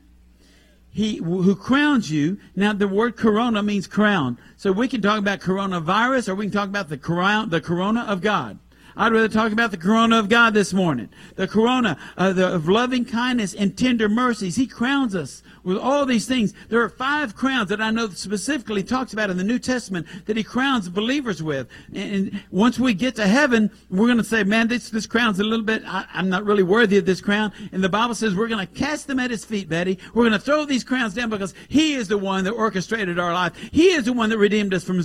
He 0.94 1.16
who 1.16 1.57
crowns 1.57 2.09
you. 2.09 2.38
Now 2.54 2.72
the 2.72 2.87
word 2.87 3.16
corona 3.16 3.64
means 3.64 3.88
crown. 3.88 4.38
So 4.57 4.70
we 4.70 4.87
can 4.87 5.02
talk 5.02 5.18
about 5.18 5.40
coronavirus 5.40 6.28
or 6.28 6.37
we 6.37 6.44
can 6.44 6.52
talk 6.52 6.68
about 6.68 6.88
the 6.88 6.96
crown, 6.96 7.50
the 7.50 7.61
corona 7.61 8.02
of 8.02 8.20
God. 8.20 8.61
I'd 8.96 9.12
rather 9.12 9.28
talk 9.28 9.50
about 9.50 9.72
the 9.72 9.76
corona 9.76 10.20
of 10.20 10.28
God 10.28 10.54
this 10.54 10.72
morning. 10.72 11.09
The 11.35 11.48
corona 11.48 11.98
uh, 12.16 12.33
the, 12.33 12.54
of 12.54 12.68
loving 12.68 13.04
kindness 13.04 13.52
and 13.52 13.76
tender 13.76 14.09
mercies. 14.09 14.54
He 14.54 14.68
crowns 14.68 15.16
us 15.16 15.42
with 15.64 15.79
all 15.79 16.07
these 16.07 16.27
things. 16.27 16.53
There 16.68 16.81
are 16.83 16.88
five 16.88 17.35
crowns 17.35 17.70
that 17.70 17.81
I 17.81 17.90
know 17.90 18.09
specifically 18.11 18.83
talks 18.83 19.12
about 19.12 19.31
in 19.31 19.37
the 19.37 19.44
New 19.44 19.59
Testament 19.59 20.07
that 20.27 20.37
he 20.37 20.44
crowns 20.44 20.88
believers 20.88 21.42
with. 21.42 21.68
And 21.94 22.42
once 22.50 22.79
we 22.79 22.94
get 22.94 23.16
to 23.16 23.27
heaven, 23.27 23.70
we're 23.90 24.07
going 24.07 24.18
to 24.18 24.24
say, 24.24 24.44
man, 24.44 24.68
this, 24.68 24.90
this 24.90 25.07
crown's 25.07 25.40
a 25.40 25.44
little 25.44 25.64
bit, 25.64 25.83
I, 25.87 26.07
am 26.14 26.29
not 26.29 26.44
really 26.44 26.62
worthy 26.62 26.98
of 26.98 27.07
this 27.07 27.20
crown. 27.20 27.53
And 27.72 27.83
the 27.83 27.88
Bible 27.88 28.14
says 28.14 28.35
we're 28.35 28.48
going 28.48 28.66
to 28.66 28.72
cast 28.74 29.07
them 29.07 29.18
at 29.18 29.31
his 29.31 29.44
feet, 29.44 29.68
Betty. 29.68 29.98
We're 30.12 30.24
going 30.24 30.33
to 30.33 30.38
throw 30.38 30.64
these 30.64 30.85
crowns 30.85 31.14
down 31.14 31.31
because 31.31 31.55
he 31.68 31.94
is 31.94 32.09
the 32.09 32.18
one 32.18 32.44
that 32.44 32.53
orchestrated 32.53 33.18
our 33.18 33.33
life. 33.33 33.57
He 33.72 33.88
is 33.88 34.05
the 34.05 34.12
one 34.12 34.31
that 34.31 34.38
redeemed 34.38 34.74
us 34.74 34.85
from, 34.85 35.00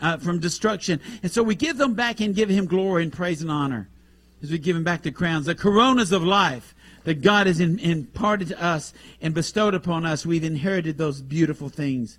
uh, 0.00 0.16
from 0.18 0.38
destruction. 0.38 1.00
And 1.22 1.32
so 1.32 1.42
we 1.42 1.54
give 1.54 1.76
them 1.76 1.94
back 1.94 2.20
and 2.20 2.34
give 2.34 2.48
him 2.48 2.66
glory 2.66 3.02
and 3.02 3.12
praise 3.12 3.42
and 3.42 3.50
honor 3.50 3.88
as 4.42 4.50
we 4.50 4.58
give 4.58 4.76
him 4.76 4.84
back 4.84 5.02
the 5.02 5.10
crowns, 5.10 5.46
the 5.46 5.54
coronas 5.54 6.12
of 6.12 6.22
life 6.22 6.74
that 7.06 7.22
God 7.22 7.46
has 7.46 7.60
imparted 7.60 8.48
to 8.48 8.60
us 8.60 8.92
and 9.22 9.32
bestowed 9.32 9.74
upon 9.74 10.04
us. 10.04 10.26
We've 10.26 10.42
inherited 10.42 10.98
those 10.98 11.22
beautiful 11.22 11.68
things. 11.68 12.18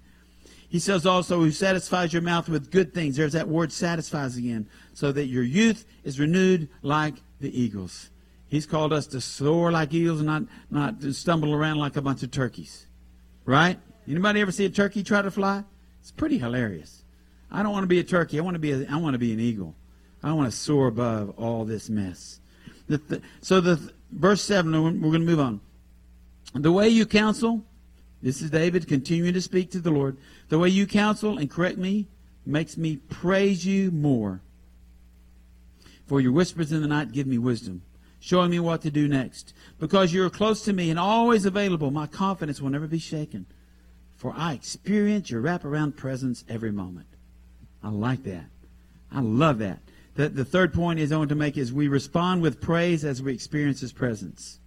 He 0.70 0.80
says 0.80 1.06
also, 1.06 1.42
who 1.42 1.52
satisfies 1.52 2.14
your 2.14 2.22
mouth 2.22 2.48
with 2.48 2.72
good 2.72 2.94
things. 2.94 3.18
There's 3.18 3.34
that 3.34 3.50
word 3.50 3.74
satisfies 3.74 4.38
again. 4.38 4.70
So 4.94 5.12
that 5.12 5.26
your 5.26 5.44
youth 5.44 5.86
is 6.06 6.22
renewed 6.22 6.70
like 6.84 7.16
the 7.42 7.62
eagles. 7.62 8.12
He's 8.48 8.66
called 8.66 8.94
us 8.94 9.08
to 9.08 9.20
soar 9.20 9.74
like 9.74 9.94
eagles 9.94 10.22
not, 10.22 10.44
not 10.72 11.02
to 11.02 11.12
stumble 11.12 11.54
around 11.54 11.80
like 11.80 11.98
a 11.98 12.02
bunch 12.02 12.24
of 12.24 12.32
turkeys. 12.32 12.88
Right? 13.44 13.78
Anybody 14.08 14.40
ever 14.40 14.54
see 14.54 14.66
a 14.66 14.70
turkey 14.70 15.04
try 15.04 15.22
to 15.22 15.32
fly? 15.32 15.66
It's 16.00 16.12
pretty 16.12 16.38
hilarious. 16.38 17.04
I 17.52 17.62
don't 17.62 17.74
want 17.74 17.84
to 17.84 17.88
be 17.88 18.00
a 18.00 18.06
turkey. 18.06 18.40
I 18.40 18.42
want 18.42 18.56
to 18.56 18.60
be 18.60 18.72
a, 18.72 18.88
I 18.90 18.96
want 18.96 19.16
to 19.16 19.20
be 19.20 19.34
an 19.34 19.42
eagle. 19.42 19.76
I 20.24 20.32
want 20.32 20.50
to 20.50 20.58
soar 20.58 20.88
above 20.88 21.34
all 21.38 21.66
this 21.66 21.90
mess. 21.90 22.40
The, 22.88 22.98
the, 23.00 23.22
so 23.42 23.60
the 23.60 23.92
verse 24.12 24.44
7, 24.44 24.72
we're 24.72 25.10
going 25.10 25.14
to 25.14 25.20
move 25.20 25.40
on. 25.40 25.62
The 26.54 26.72
way 26.72 26.90
you 26.90 27.06
counsel, 27.06 27.64
this 28.22 28.42
is 28.42 28.50
David 28.50 28.88
continuing 28.88 29.34
to 29.34 29.42
speak 29.42 29.72
to 29.72 29.80
the 29.80 29.92
Lord. 29.92 30.18
The 30.50 30.60
way 30.60 30.70
you 30.70 30.88
counsel 30.88 31.38
and 31.38 31.50
correct 31.50 31.78
me 31.78 32.08
makes 32.46 32.78
me 32.78 32.98
praise 32.98 33.66
you 33.66 33.92
more. 33.92 34.42
For 36.08 36.22
your 36.22 36.32
whispers 36.32 36.72
in 36.72 36.82
the 36.82 36.88
night 36.88 37.12
give 37.12 37.28
me 37.28 37.38
wisdom, 37.38 37.82
showing 38.20 38.52
me 38.52 38.60
what 38.60 38.82
to 38.84 38.90
do 38.90 39.08
next. 39.08 39.54
Because 39.78 40.14
you 40.14 40.26
are 40.26 40.30
close 40.30 40.64
to 40.64 40.74
me 40.74 40.90
and 40.90 40.98
always 40.98 41.46
available, 41.46 41.92
my 41.92 42.08
confidence 42.08 42.62
will 42.62 42.70
never 42.70 42.88
be 42.88 43.00
shaken. 43.00 43.46
For 44.16 44.34
I 44.36 44.54
experience 44.54 45.30
your 45.30 45.42
wraparound 45.42 45.98
presence 45.98 46.46
every 46.48 46.72
moment. 46.72 47.08
I 47.84 47.90
like 47.90 48.24
that. 48.24 48.46
I 49.12 49.20
love 49.20 49.60
that. 49.60 49.80
The, 50.18 50.30
the 50.30 50.46
third 50.46 50.74
point 50.74 51.00
is 51.00 51.12
I 51.12 51.18
want 51.18 51.30
to 51.30 51.36
make 51.36 51.58
is 51.58 51.72
we 51.72 51.88
respond 51.88 52.42
with 52.42 52.60
praise 52.60 53.06
as 53.06 53.22
we 53.22 53.34
experience 53.34 53.82
His 53.82 53.94
presence. 53.94 54.60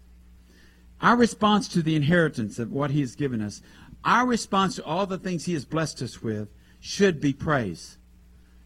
Our 1.01 1.16
response 1.16 1.66
to 1.68 1.82
the 1.82 1.96
inheritance 1.96 2.61
of 2.61 2.70
what 2.70 2.92
He 2.92 3.01
has 3.01 3.16
given 3.16 3.42
us, 3.42 3.61
our 4.05 4.26
response 4.26 4.76
to 4.76 4.84
all 4.84 5.07
the 5.07 5.18
things 5.18 5.46
He 5.46 5.55
has 5.55 5.64
blessed 5.64 6.03
us 6.03 6.22
with, 6.22 6.48
should 6.78 7.20
be 7.20 7.32
praise. 7.32 7.98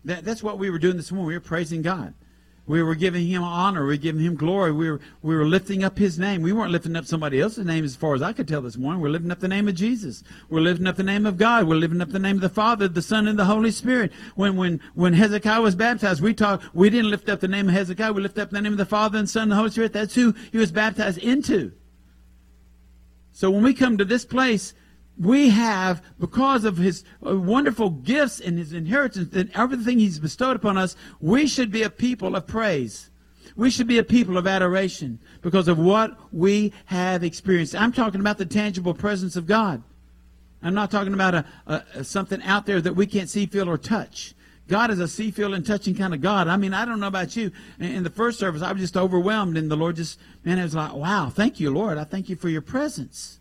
That, 0.05 0.25
that's 0.27 0.43
what 0.43 0.59
we 0.59 0.69
were 0.69 0.79
doing 0.79 0.99
this 0.99 1.11
morning. 1.11 1.29
We 1.29 1.35
were 1.35 1.41
praising 1.41 1.81
God. 1.81 2.13
We 2.67 2.83
were 2.83 2.95
giving 2.95 3.27
him 3.27 3.43
honor. 3.43 3.83
We 3.83 3.89
were 3.89 3.97
giving 3.97 4.23
him 4.23 4.37
glory. 4.37 4.73
We 4.73 4.91
were, 4.91 5.01
we 5.21 5.37
were 5.37 5.45
lifting 5.45 5.85
up 5.85 5.99
his 5.99 6.19
name. 6.19 6.41
We 6.41 6.53
weren't 6.53 6.73
lifting 6.73 6.97
up 6.97 7.05
somebody 7.05 7.39
else's 7.39 7.67
name 7.67 7.85
as 7.85 7.95
far 7.95 8.15
as 8.15 8.23
I 8.23 8.33
could 8.33 8.49
tell 8.49 8.63
this 8.63 8.79
morning. 8.79 9.03
We're 9.03 9.11
lifting 9.11 9.31
up 9.31 9.41
the 9.41 9.49
name 9.49 9.69
of 9.69 9.75
Jesus. 9.75 10.25
We're 10.49 10.63
lifting 10.63 10.87
up 10.87 10.97
the 10.97 11.03
name 11.03 11.27
of 11.27 11.37
God. 11.37 11.69
We're 11.69 11.75
lifting 11.75 12.01
up 12.01 12.09
the 12.09 12.19
name 12.19 12.37
of 12.37 12.43
the 12.43 12.49
Father, 12.49 12.89
the 12.89 13.03
Son, 13.03 13.29
and 13.29 13.39
the 13.39 13.45
Holy 13.45 13.71
Spirit. 13.71 14.13
When, 14.35 14.57
when, 14.57 14.81
when 14.95 15.13
Hezekiah 15.13 15.61
was 15.61 15.75
baptized, 15.75 16.23
we 16.23 16.33
talked, 16.33 16.75
we 16.75 16.89
didn't 16.89 17.11
lift 17.11 17.29
up 17.29 17.41
the 17.41 17.49
name 17.49 17.69
of 17.69 17.75
Hezekiah. 17.75 18.15
We 18.15 18.23
lifted 18.23 18.41
up 18.41 18.51
the 18.51 18.63
name 18.63 18.73
of 18.73 18.79
the 18.79 18.87
Father 18.87 19.19
and 19.19 19.29
Son 19.29 19.43
and 19.43 19.53
the 19.53 19.57
Holy 19.57 19.71
Spirit. 19.71 19.93
That's 19.93 20.15
who 20.15 20.35
he 20.51 20.57
was 20.57 20.73
baptized 20.73 21.19
into. 21.19 21.73
So 23.33 23.51
when 23.51 23.63
we 23.63 23.75
come 23.75 23.99
to 23.99 24.07
this 24.07 24.25
place, 24.25 24.73
we 25.19 25.51
have, 25.51 26.03
because 26.19 26.65
of 26.65 26.77
his 26.77 27.05
uh, 27.25 27.37
wonderful 27.37 27.91
gifts 27.91 28.41
and 28.41 28.59
his 28.59 28.73
inheritance 28.73 29.35
and 29.35 29.51
everything 29.55 29.99
he's 29.99 30.19
bestowed 30.19 30.57
upon 30.57 30.77
us, 30.77 30.97
we 31.21 31.47
should 31.47 31.71
be 31.71 31.83
a 31.83 31.91
people 31.91 32.35
of 32.35 32.47
praise. 32.47 33.11
We 33.57 33.71
should 33.71 33.87
be 33.87 33.99
a 33.99 34.05
people 34.05 34.37
of 34.37 34.47
adoration 34.49 35.21
because 35.41 35.69
of 35.69 35.79
what 35.79 36.17
we 36.33 36.73
have 36.87 37.23
experienced. 37.23 37.77
I'm 37.77 37.93
talking 37.93 38.21
about 38.21 38.39
the 38.39 38.47
tangible 38.47 38.95
presence 38.95 39.37
of 39.37 39.47
God. 39.47 39.83
I'm 40.63 40.75
not 40.75 40.91
talking 40.91 41.15
about 41.15 41.35
a, 41.35 41.45
a, 41.67 42.03
something 42.03 42.43
out 42.43 42.67
there 42.67 42.81
that 42.81 42.97
we 42.97 43.07
can't 43.07 43.31
see, 43.31 43.47
feel, 43.47 43.69
or 43.69 43.79
touch. 43.79 44.35
God 44.67 44.91
is 44.91 44.99
a 44.99 45.07
see, 45.07 45.31
feel, 45.31 45.55
and 45.55 45.65
touching 45.65 45.95
kind 45.95 46.15
of 46.15 46.23
God. 46.23 46.49
I 46.49 46.57
mean, 46.57 46.73
I 46.73 46.87
don't 46.87 46.99
know 46.99 47.07
about 47.07 47.37
you. 47.37 47.53
In 47.79 48.03
the 48.03 48.11
first 48.11 48.39
service, 48.39 48.63
I 48.63 48.73
was 48.73 48.81
just 48.81 48.97
overwhelmed, 48.97 49.59
and 49.59 49.71
the 49.71 49.77
Lord 49.77 49.97
just, 49.97 50.19
man, 50.43 50.59
it 50.59 50.63
was 50.63 50.75
like, 50.75 50.95
wow, 50.95 51.29
thank 51.29 51.61
you, 51.61 51.71
Lord. 51.71 51.99
I 51.99 52.05
thank 52.05 52.31
you 52.31 52.35
for 52.35 52.49
your 52.49 52.63
presence. 52.63 53.41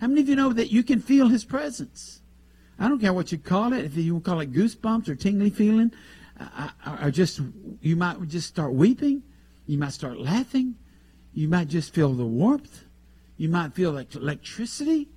How 0.00 0.06
many 0.06 0.20
of 0.20 0.28
you 0.28 0.36
know 0.36 0.52
that 0.52 0.70
you 0.70 0.82
can 0.82 1.00
feel 1.00 1.28
His 1.28 1.44
presence? 1.44 2.22
I 2.78 2.88
don't 2.88 3.00
care 3.00 3.12
what 3.12 3.32
you 3.32 3.38
call 3.38 3.72
it, 3.72 3.84
if 3.84 3.96
you 3.96 4.20
call 4.20 4.40
it 4.40 4.52
goosebumps 4.52 5.08
or 5.08 5.16
tingly 5.16 5.50
feeling, 5.50 5.92
or 7.02 7.10
just, 7.10 7.40
you 7.80 7.96
might 7.96 8.26
just 8.28 8.46
start 8.46 8.72
weeping. 8.72 9.22
You 9.66 9.78
might 9.78 9.92
start 9.92 10.18
laughing. 10.18 10.76
You 11.34 11.48
might 11.48 11.68
just 11.68 11.92
feel 11.92 12.14
the 12.14 12.24
warmth. 12.24 12.84
You 13.36 13.48
might 13.48 13.74
feel 13.74 13.92
like 13.92 14.14
electricity. 14.14 15.08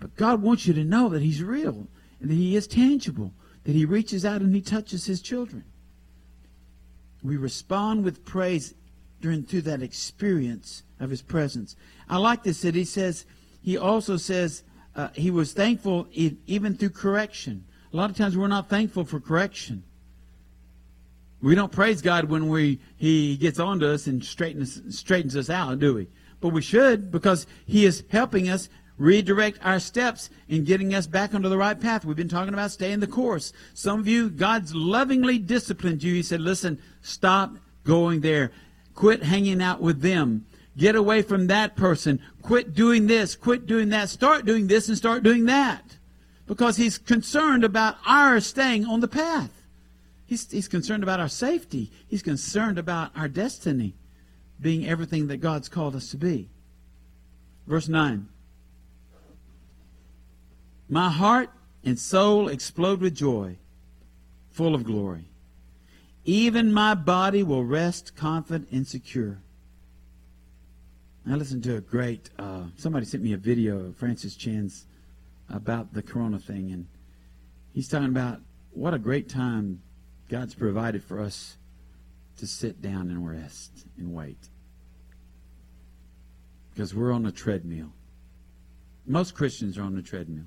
But 0.00 0.16
God 0.16 0.42
wants 0.42 0.66
you 0.66 0.74
to 0.74 0.84
know 0.84 1.08
that 1.08 1.22
He's 1.22 1.42
real 1.42 1.86
and 2.20 2.28
that 2.30 2.34
He 2.34 2.56
is 2.56 2.66
tangible, 2.66 3.32
that 3.62 3.74
He 3.74 3.84
reaches 3.84 4.24
out 4.24 4.40
and 4.40 4.54
He 4.54 4.60
touches 4.60 5.06
His 5.06 5.22
children. 5.22 5.64
We 7.22 7.36
respond 7.36 8.04
with 8.04 8.24
praise 8.24 8.74
during 9.20 9.44
through 9.44 9.62
that 9.62 9.82
experience 9.82 10.82
of 10.98 11.10
His 11.10 11.22
presence. 11.22 11.76
I 12.08 12.18
like 12.18 12.42
this 12.42 12.62
that 12.62 12.74
He 12.74 12.84
says, 12.84 13.24
He 13.64 13.78
also 13.78 14.18
says, 14.18 14.62
uh, 14.94 15.08
He 15.14 15.30
was 15.30 15.54
thankful 15.54 16.06
even 16.12 16.76
through 16.76 16.90
correction. 16.90 17.64
A 17.92 17.96
lot 17.96 18.10
of 18.10 18.16
times 18.16 18.36
we're 18.36 18.46
not 18.46 18.68
thankful 18.68 19.04
for 19.04 19.18
correction. 19.18 19.82
We 21.40 21.54
don't 21.54 21.72
praise 21.72 22.02
God 22.02 22.26
when 22.26 22.48
we 22.48 22.78
He 22.96 23.36
gets 23.36 23.58
onto 23.58 23.86
us 23.86 24.06
and 24.06 24.22
straightens 24.22 24.96
straightens 24.96 25.34
us 25.34 25.48
out, 25.48 25.78
do 25.78 25.94
we? 25.94 26.08
But 26.40 26.50
we 26.50 26.60
should 26.60 27.10
because 27.10 27.46
He 27.64 27.86
is 27.86 28.04
helping 28.10 28.50
us 28.50 28.68
redirect 28.98 29.58
our 29.62 29.80
steps 29.80 30.28
in 30.48 30.64
getting 30.64 30.94
us 30.94 31.06
back 31.06 31.34
onto 31.34 31.48
the 31.48 31.56
right 31.56 31.80
path. 31.80 32.04
We've 32.04 32.16
been 32.16 32.28
talking 32.28 32.54
about 32.54 32.70
staying 32.70 33.00
the 33.00 33.06
course. 33.06 33.52
Some 33.72 33.98
of 33.98 34.06
you, 34.06 34.28
God's 34.28 34.74
lovingly 34.74 35.38
disciplined 35.38 36.02
you. 36.02 36.14
He 36.14 36.22
said, 36.22 36.40
listen, 36.40 36.80
stop 37.02 37.56
going 37.82 38.20
there. 38.20 38.52
Quit 38.94 39.24
hanging 39.24 39.60
out 39.60 39.80
with 39.80 40.00
them. 40.00 40.46
Get 40.76 40.96
away 40.96 41.22
from 41.22 41.46
that 41.46 41.76
person. 41.76 42.20
Quit 42.42 42.74
doing 42.74 43.06
this. 43.06 43.36
Quit 43.36 43.66
doing 43.66 43.90
that. 43.90 44.08
Start 44.08 44.44
doing 44.44 44.66
this 44.66 44.88
and 44.88 44.96
start 44.96 45.22
doing 45.22 45.46
that. 45.46 45.98
Because 46.46 46.76
he's 46.76 46.98
concerned 46.98 47.64
about 47.64 47.96
our 48.06 48.40
staying 48.40 48.84
on 48.84 49.00
the 49.00 49.08
path. 49.08 49.50
He's, 50.26 50.50
he's 50.50 50.68
concerned 50.68 51.02
about 51.02 51.20
our 51.20 51.28
safety. 51.28 51.90
He's 52.08 52.22
concerned 52.22 52.78
about 52.78 53.12
our 53.16 53.28
destiny 53.28 53.94
being 54.60 54.86
everything 54.86 55.28
that 55.28 55.38
God's 55.38 55.68
called 55.68 55.94
us 55.94 56.10
to 56.10 56.16
be. 56.16 56.48
Verse 57.66 57.88
9. 57.88 58.28
My 60.88 61.08
heart 61.08 61.50
and 61.84 61.98
soul 61.98 62.48
explode 62.48 63.00
with 63.00 63.14
joy, 63.14 63.56
full 64.50 64.74
of 64.74 64.84
glory. 64.84 65.28
Even 66.24 66.72
my 66.72 66.94
body 66.94 67.42
will 67.42 67.64
rest 67.64 68.16
confident 68.16 68.68
and 68.70 68.86
secure. 68.86 69.43
I 71.26 71.36
listened 71.36 71.62
to 71.64 71.76
a 71.76 71.80
great, 71.80 72.28
uh, 72.38 72.64
somebody 72.76 73.06
sent 73.06 73.22
me 73.22 73.32
a 73.32 73.38
video 73.38 73.86
of 73.86 73.96
Francis 73.96 74.36
Chan's 74.36 74.84
about 75.48 75.94
the 75.94 76.02
corona 76.02 76.38
thing, 76.38 76.70
and 76.70 76.86
he's 77.72 77.88
talking 77.88 78.08
about 78.08 78.40
what 78.72 78.92
a 78.92 78.98
great 78.98 79.28
time 79.28 79.80
God's 80.28 80.54
provided 80.54 81.02
for 81.02 81.20
us 81.20 81.56
to 82.38 82.46
sit 82.46 82.82
down 82.82 83.08
and 83.08 83.26
rest 83.26 83.86
and 83.96 84.12
wait. 84.12 84.48
Because 86.72 86.94
we're 86.94 87.12
on 87.12 87.24
a 87.24 87.32
treadmill. 87.32 87.92
Most 89.06 89.34
Christians 89.34 89.78
are 89.78 89.82
on 89.82 89.96
a 89.96 90.02
treadmill. 90.02 90.46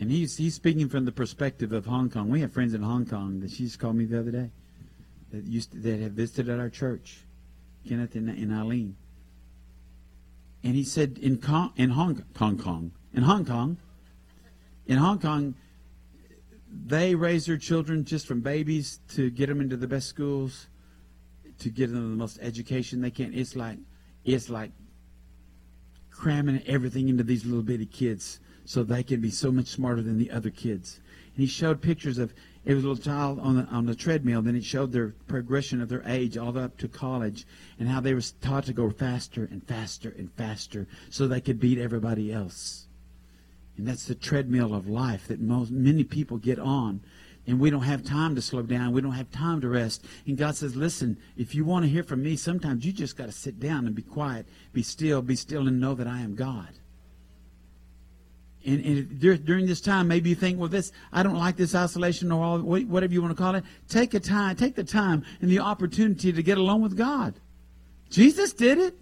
And 0.00 0.10
he's 0.10 0.36
he's 0.36 0.54
speaking 0.54 0.88
from 0.88 1.04
the 1.04 1.12
perspective 1.12 1.72
of 1.72 1.86
Hong 1.86 2.10
Kong. 2.10 2.28
We 2.28 2.40
have 2.40 2.52
friends 2.52 2.74
in 2.74 2.82
Hong 2.82 3.06
Kong 3.06 3.40
that 3.40 3.50
she 3.50 3.64
just 3.64 3.78
called 3.78 3.96
me 3.96 4.04
the 4.04 4.18
other 4.18 4.30
day 4.30 4.50
that 5.32 5.44
used 5.44 5.72
to, 5.72 5.78
that 5.78 6.00
have 6.00 6.12
visited 6.12 6.48
at 6.48 6.58
our 6.58 6.70
church, 6.70 7.20
Kenneth 7.88 8.14
and, 8.14 8.28
and 8.28 8.52
Eileen. 8.52 8.96
And 10.62 10.74
he 10.74 10.84
said 10.84 11.18
in 11.20 11.38
Kong, 11.38 11.72
in 11.76 11.90
Hong, 11.90 12.24
Hong 12.36 12.58
Kong, 12.58 12.92
in 13.12 13.22
Hong 13.22 13.44
Kong, 13.44 13.76
in 14.86 14.96
Hong 14.96 15.18
Kong, 15.18 15.54
they 16.86 17.14
raise 17.14 17.46
their 17.46 17.56
children 17.56 18.04
just 18.04 18.26
from 18.26 18.40
babies 18.40 19.00
to 19.10 19.30
get 19.30 19.48
them 19.48 19.60
into 19.60 19.76
the 19.76 19.86
best 19.86 20.08
schools, 20.08 20.66
to 21.58 21.70
get 21.70 21.92
them 21.92 22.10
the 22.10 22.16
most 22.16 22.38
education 22.40 23.00
they 23.00 23.10
can. 23.10 23.32
It's 23.34 23.54
like 23.54 23.78
it's 24.24 24.48
like 24.48 24.72
cramming 26.10 26.62
everything 26.66 27.08
into 27.08 27.22
these 27.22 27.44
little 27.44 27.62
bitty 27.62 27.86
kids 27.86 28.40
so 28.64 28.82
they 28.82 29.02
can 29.02 29.20
be 29.20 29.30
so 29.30 29.52
much 29.52 29.66
smarter 29.66 30.00
than 30.00 30.18
the 30.18 30.30
other 30.30 30.50
kids. 30.50 31.00
And 31.34 31.42
he 31.42 31.46
showed 31.46 31.82
pictures 31.82 32.18
of 32.18 32.32
it 32.64 32.74
was 32.74 32.84
a 32.84 32.88
little 32.88 33.02
child 33.02 33.38
on 33.40 33.56
the, 33.56 33.64
on 33.64 33.86
the 33.86 33.94
treadmill. 33.94 34.40
Then 34.40 34.56
it 34.56 34.64
showed 34.64 34.92
their 34.92 35.14
progression 35.26 35.82
of 35.82 35.88
their 35.88 36.02
age 36.06 36.38
all 36.38 36.52
the 36.52 36.60
way 36.60 36.64
up 36.64 36.78
to 36.78 36.88
college 36.88 37.46
and 37.78 37.88
how 37.88 38.00
they 38.00 38.14
were 38.14 38.22
taught 38.40 38.64
to 38.64 38.72
go 38.72 38.90
faster 38.90 39.46
and 39.50 39.66
faster 39.66 40.14
and 40.16 40.32
faster 40.32 40.86
so 41.10 41.26
they 41.26 41.40
could 41.40 41.60
beat 41.60 41.78
everybody 41.78 42.32
else. 42.32 42.86
And 43.76 43.86
that's 43.86 44.06
the 44.06 44.14
treadmill 44.14 44.74
of 44.74 44.88
life 44.88 45.28
that 45.28 45.40
most 45.40 45.70
many 45.70 46.04
people 46.04 46.38
get 46.38 46.58
on. 46.58 47.00
And 47.46 47.60
we 47.60 47.68
don't 47.68 47.82
have 47.82 48.02
time 48.02 48.34
to 48.36 48.42
slow 48.42 48.62
down. 48.62 48.92
We 48.92 49.02
don't 49.02 49.12
have 49.12 49.30
time 49.30 49.60
to 49.60 49.68
rest. 49.68 50.06
And 50.26 50.38
God 50.38 50.56
says, 50.56 50.76
listen, 50.76 51.18
if 51.36 51.54
you 51.54 51.66
want 51.66 51.84
to 51.84 51.90
hear 51.90 52.02
from 52.02 52.22
me, 52.22 52.36
sometimes 52.36 52.86
you 52.86 52.92
just 52.92 53.18
got 53.18 53.26
to 53.26 53.32
sit 53.32 53.60
down 53.60 53.86
and 53.86 53.94
be 53.94 54.00
quiet, 54.00 54.46
be 54.72 54.82
still, 54.82 55.20
be 55.20 55.36
still, 55.36 55.68
and 55.68 55.78
know 55.78 55.94
that 55.94 56.06
I 56.06 56.20
am 56.20 56.34
God. 56.34 56.68
And, 58.66 58.84
and, 58.84 59.20
during 59.20 59.66
this 59.66 59.80
time, 59.80 60.08
maybe 60.08 60.30
you 60.30 60.34
think, 60.34 60.58
well, 60.58 60.68
this 60.68 60.92
I 61.12 61.22
don't 61.22 61.36
like 61.36 61.56
this 61.56 61.74
isolation 61.74 62.32
or 62.32 62.42
all, 62.42 62.58
whatever 62.60 63.12
you 63.12 63.20
want 63.20 63.36
to 63.36 63.42
call 63.42 63.54
it. 63.54 63.64
Take 63.88 64.14
a 64.14 64.20
time, 64.20 64.56
take 64.56 64.74
the 64.74 64.84
time 64.84 65.24
and 65.40 65.50
the 65.50 65.58
opportunity 65.58 66.32
to 66.32 66.42
get 66.42 66.56
alone 66.56 66.82
with 66.82 66.96
God. 66.96 67.34
Jesus 68.10 68.52
did 68.52 68.78
it. 68.78 68.96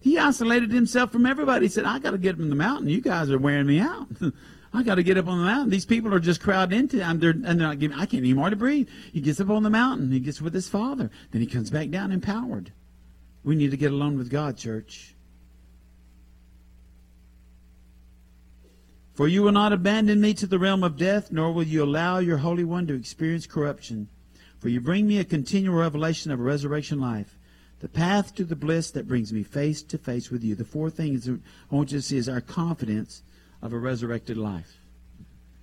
He 0.00 0.18
isolated 0.18 0.70
himself 0.70 1.12
from 1.12 1.24
everybody. 1.24 1.66
He 1.66 1.70
said, 1.70 1.84
"I 1.84 1.98
got 1.98 2.10
to 2.10 2.18
get 2.18 2.34
up 2.34 2.40
in 2.40 2.50
the 2.50 2.56
mountain. 2.56 2.88
You 2.88 3.00
guys 3.00 3.30
are 3.30 3.38
wearing 3.38 3.66
me 3.66 3.80
out. 3.80 4.08
I 4.74 4.82
got 4.82 4.96
to 4.96 5.02
get 5.02 5.16
up 5.16 5.28
on 5.28 5.38
the 5.38 5.44
mountain. 5.44 5.70
These 5.70 5.86
people 5.86 6.12
are 6.12 6.20
just 6.20 6.42
crowded 6.42 6.76
into. 6.76 7.02
I'm 7.02 7.20
there, 7.20 7.30
and 7.30 7.44
they're 7.44 7.54
not 7.54 7.78
giving. 7.78 7.96
I 7.96 8.04
can't 8.06 8.24
even 8.24 8.50
to 8.50 8.56
breathe." 8.56 8.88
He 9.12 9.20
gets 9.20 9.40
up 9.40 9.50
on 9.50 9.62
the 9.62 9.70
mountain. 9.70 10.10
He 10.10 10.20
gets 10.20 10.42
with 10.42 10.52
his 10.52 10.68
Father. 10.68 11.10
Then 11.30 11.40
he 11.40 11.46
comes 11.46 11.70
back 11.70 11.90
down 11.90 12.12
empowered. 12.12 12.72
We 13.44 13.56
need 13.56 13.70
to 13.70 13.76
get 13.76 13.92
alone 13.92 14.18
with 14.18 14.30
God, 14.30 14.56
church. 14.56 15.13
For 19.14 19.28
you 19.28 19.44
will 19.44 19.52
not 19.52 19.72
abandon 19.72 20.20
me 20.20 20.34
to 20.34 20.46
the 20.46 20.58
realm 20.58 20.82
of 20.82 20.96
death, 20.96 21.30
nor 21.30 21.52
will 21.52 21.62
you 21.62 21.84
allow 21.84 22.18
your 22.18 22.38
Holy 22.38 22.64
One 22.64 22.88
to 22.88 22.94
experience 22.94 23.46
corruption. 23.46 24.08
For 24.58 24.68
you 24.68 24.80
bring 24.80 25.06
me 25.06 25.18
a 25.18 25.24
continual 25.24 25.76
revelation 25.76 26.32
of 26.32 26.40
a 26.40 26.42
resurrection 26.42 26.98
life, 27.00 27.38
the 27.78 27.88
path 27.88 28.34
to 28.34 28.44
the 28.44 28.56
bliss 28.56 28.90
that 28.90 29.06
brings 29.06 29.32
me 29.32 29.44
face 29.44 29.82
to 29.82 29.98
face 29.98 30.30
with 30.30 30.42
you. 30.42 30.56
The 30.56 30.64
four 30.64 30.90
things 30.90 31.28
I 31.28 31.36
want 31.70 31.92
you 31.92 31.98
to 31.98 32.02
see 32.02 32.16
is 32.16 32.28
our 32.28 32.40
confidence 32.40 33.22
of 33.62 33.72
a 33.72 33.78
resurrected 33.78 34.36
life. 34.36 34.78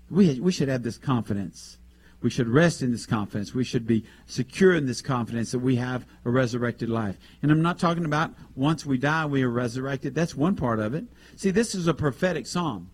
We, 0.10 0.40
we 0.40 0.52
should 0.52 0.70
have 0.70 0.84
this 0.84 0.98
confidence. 0.98 1.78
We 2.22 2.30
should 2.30 2.48
rest 2.48 2.82
in 2.82 2.92
this 2.92 3.06
confidence. 3.06 3.54
We 3.54 3.64
should 3.64 3.88
be 3.88 4.06
secure 4.28 4.76
in 4.76 4.86
this 4.86 5.02
confidence 5.02 5.52
that 5.52 5.60
we 5.60 5.76
have 5.78 6.06
a 6.24 6.30
resurrected 6.30 6.90
life. 6.90 7.18
And 7.42 7.52
I'm 7.52 7.62
not 7.62 7.80
talking 7.80 8.06
about 8.06 8.34
once 8.56 8.86
we 8.86 8.98
die, 8.98 9.26
we 9.26 9.44
are 9.44 9.50
resurrected. 9.50 10.14
That's 10.14 10.36
one 10.36 10.56
part 10.56 10.80
of 10.80 10.94
it. 10.94 11.06
See, 11.36 11.50
this 11.50 11.74
is 11.74 11.88
a 11.88 11.94
prophetic 11.94 12.46
psalm. 12.46 12.91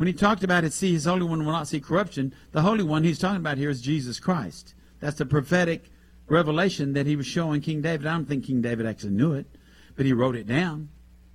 When 0.00 0.06
he 0.06 0.14
talked 0.14 0.42
about 0.42 0.64
it, 0.64 0.72
see, 0.72 0.94
his 0.94 1.04
Holy 1.04 1.24
One 1.24 1.44
will 1.44 1.52
not 1.52 1.68
see 1.68 1.78
corruption, 1.78 2.32
the 2.52 2.62
Holy 2.62 2.82
One 2.82 3.04
he's 3.04 3.18
talking 3.18 3.36
about 3.36 3.58
here 3.58 3.68
is 3.68 3.82
Jesus 3.82 4.18
Christ. 4.18 4.74
That's 4.98 5.18
the 5.18 5.26
prophetic 5.26 5.90
revelation 6.26 6.94
that 6.94 7.04
he 7.04 7.16
was 7.16 7.26
showing 7.26 7.60
King 7.60 7.82
David. 7.82 8.06
I 8.06 8.14
don't 8.14 8.24
think 8.24 8.46
King 8.46 8.62
David 8.62 8.86
actually 8.86 9.10
knew 9.10 9.34
it, 9.34 9.44
but 9.96 10.06
he 10.06 10.14
wrote 10.14 10.36
it 10.36 10.46
down 10.46 10.88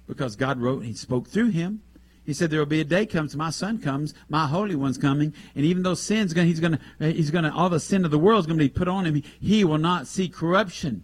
because 0.08 0.36
God 0.36 0.60
wrote 0.60 0.80
and 0.80 0.88
he 0.88 0.94
spoke 0.94 1.28
through 1.28 1.50
him. 1.50 1.84
He 2.26 2.34
said 2.34 2.50
there 2.50 2.58
will 2.58 2.66
be 2.66 2.82
a 2.82 2.84
day 2.84 3.06
comes, 3.06 3.36
my 3.36 3.52
son 3.52 3.78
comes, 3.78 4.16
my 4.30 4.48
holy 4.48 4.76
one's 4.76 4.98
coming, 4.98 5.32
and 5.54 5.64
even 5.64 5.84
though 5.84 5.94
sin's 5.94 6.34
going, 6.34 6.48
he's 6.48 6.60
going 6.60 6.80
to, 7.00 7.12
he's 7.14 7.30
going 7.30 7.44
to, 7.44 7.54
all 7.54 7.70
the 7.70 7.80
sin 7.80 8.04
of 8.04 8.10
the 8.10 8.18
world 8.18 8.40
is 8.40 8.48
going 8.48 8.58
to 8.58 8.66
be 8.66 8.70
put 8.70 8.88
on 8.88 9.06
him. 9.06 9.22
He 9.40 9.64
will 9.64 9.78
not 9.78 10.08
see 10.08 10.28
corruption, 10.28 11.04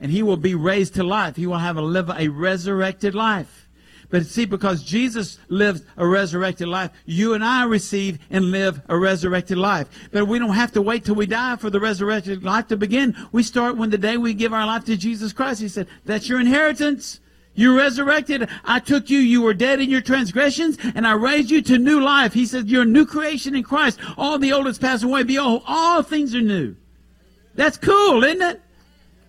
and 0.00 0.10
he 0.10 0.22
will 0.22 0.38
be 0.38 0.54
raised 0.54 0.94
to 0.94 1.04
life. 1.04 1.36
He 1.36 1.46
will 1.46 1.58
have 1.58 1.76
a 1.76 1.82
live 1.82 2.08
a 2.08 2.28
resurrected 2.28 3.14
life. 3.14 3.63
But 4.14 4.26
see, 4.26 4.44
because 4.44 4.84
Jesus 4.84 5.40
lived 5.48 5.84
a 5.96 6.06
resurrected 6.06 6.68
life, 6.68 6.92
you 7.04 7.34
and 7.34 7.44
I 7.44 7.64
receive 7.64 8.20
and 8.30 8.52
live 8.52 8.80
a 8.88 8.96
resurrected 8.96 9.58
life. 9.58 9.88
But 10.12 10.28
we 10.28 10.38
don't 10.38 10.54
have 10.54 10.70
to 10.74 10.82
wait 10.82 11.04
till 11.04 11.16
we 11.16 11.26
die 11.26 11.56
for 11.56 11.68
the 11.68 11.80
resurrected 11.80 12.44
life 12.44 12.68
to 12.68 12.76
begin. 12.76 13.16
We 13.32 13.42
start 13.42 13.76
when 13.76 13.90
the 13.90 13.98
day 13.98 14.16
we 14.16 14.32
give 14.32 14.52
our 14.54 14.66
life 14.66 14.84
to 14.84 14.96
Jesus 14.96 15.32
Christ. 15.32 15.60
He 15.60 15.66
said, 15.66 15.88
that's 16.04 16.28
your 16.28 16.38
inheritance. 16.38 17.18
You 17.56 17.76
resurrected. 17.76 18.48
I 18.64 18.78
took 18.78 19.10
you. 19.10 19.18
You 19.18 19.42
were 19.42 19.52
dead 19.52 19.80
in 19.80 19.90
your 19.90 20.00
transgressions, 20.00 20.78
and 20.94 21.08
I 21.08 21.14
raised 21.14 21.50
you 21.50 21.60
to 21.62 21.76
new 21.76 22.00
life. 22.00 22.34
He 22.34 22.46
said, 22.46 22.68
You're 22.68 22.82
a 22.82 22.86
new 22.86 23.06
creation 23.06 23.56
in 23.56 23.64
Christ. 23.64 23.98
All 24.16 24.38
the 24.38 24.52
old 24.52 24.66
has 24.66 24.78
passed 24.78 25.02
away. 25.02 25.24
Behold, 25.24 25.62
all 25.66 26.04
things 26.04 26.36
are 26.36 26.40
new. 26.40 26.76
That's 27.56 27.78
cool, 27.78 28.22
isn't 28.22 28.42
it? 28.42 28.60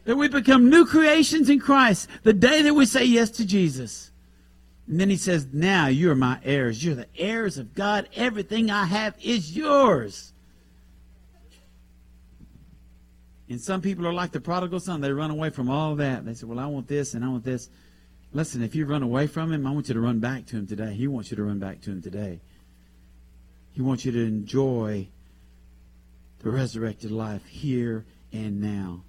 That 0.04 0.16
we 0.16 0.28
become 0.28 0.70
new 0.70 0.86
creations 0.86 1.50
in 1.50 1.60
Christ 1.60 2.08
the 2.22 2.34
day 2.34 2.62
that 2.62 2.74
we 2.76 2.86
say 2.86 3.06
yes 3.06 3.32
to 3.32 3.46
Jesus. 3.46 4.12
And 4.88 5.00
then 5.00 5.10
he 5.10 5.18
says, 5.18 5.48
Now 5.52 5.88
you 5.88 6.12
are 6.12 6.16
my 6.16 6.40
heirs. 6.44 6.84
You're 6.84 6.96
the 6.96 7.08
heirs 7.18 7.58
of 7.58 7.74
God. 7.74 8.08
Everything 8.16 8.70
I 8.70 8.86
have 8.86 9.16
is 9.22 9.56
yours. 9.56 10.34
And 13.50 13.62
some 13.62 13.82
people 13.82 14.08
are 14.08 14.14
like 14.14 14.32
the 14.32 14.42
prodigal 14.42 14.80
son. 14.80 15.02
They 15.02 15.12
run 15.12 15.32
away 15.32 15.50
from 15.50 15.70
all 15.70 15.96
that. 15.96 16.26
They 16.26 16.34
say, 16.34 16.46
Well, 16.46 16.60
I 16.60 16.68
want 16.68 16.88
this 16.88 17.14
and 17.14 17.26
I 17.26 17.30
want 17.30 17.44
this. 17.44 17.70
Listen, 18.34 18.62
if 18.62 18.76
you 18.76 18.86
run 18.86 19.02
away 19.02 19.28
from 19.28 19.52
him, 19.52 19.66
I 19.66 19.72
want 19.72 19.88
you 19.88 19.94
to 19.94 20.00
run 20.00 20.20
back 20.20 20.46
to 20.48 20.58
him 20.58 20.68
today. 20.68 20.94
He 20.94 21.08
wants 21.08 21.32
you 21.32 21.38
to 21.38 21.44
run 21.44 21.60
back 21.60 21.82
to 21.82 21.92
him 21.92 22.02
today. 22.02 22.42
He 23.72 23.82
wants 23.82 24.06
you 24.06 24.12
to 24.12 24.26
enjoy 24.26 25.08
the 26.40 26.50
resurrected 26.50 27.12
life 27.12 27.46
here 27.46 28.06
and 28.32 28.62
now. 28.62 29.04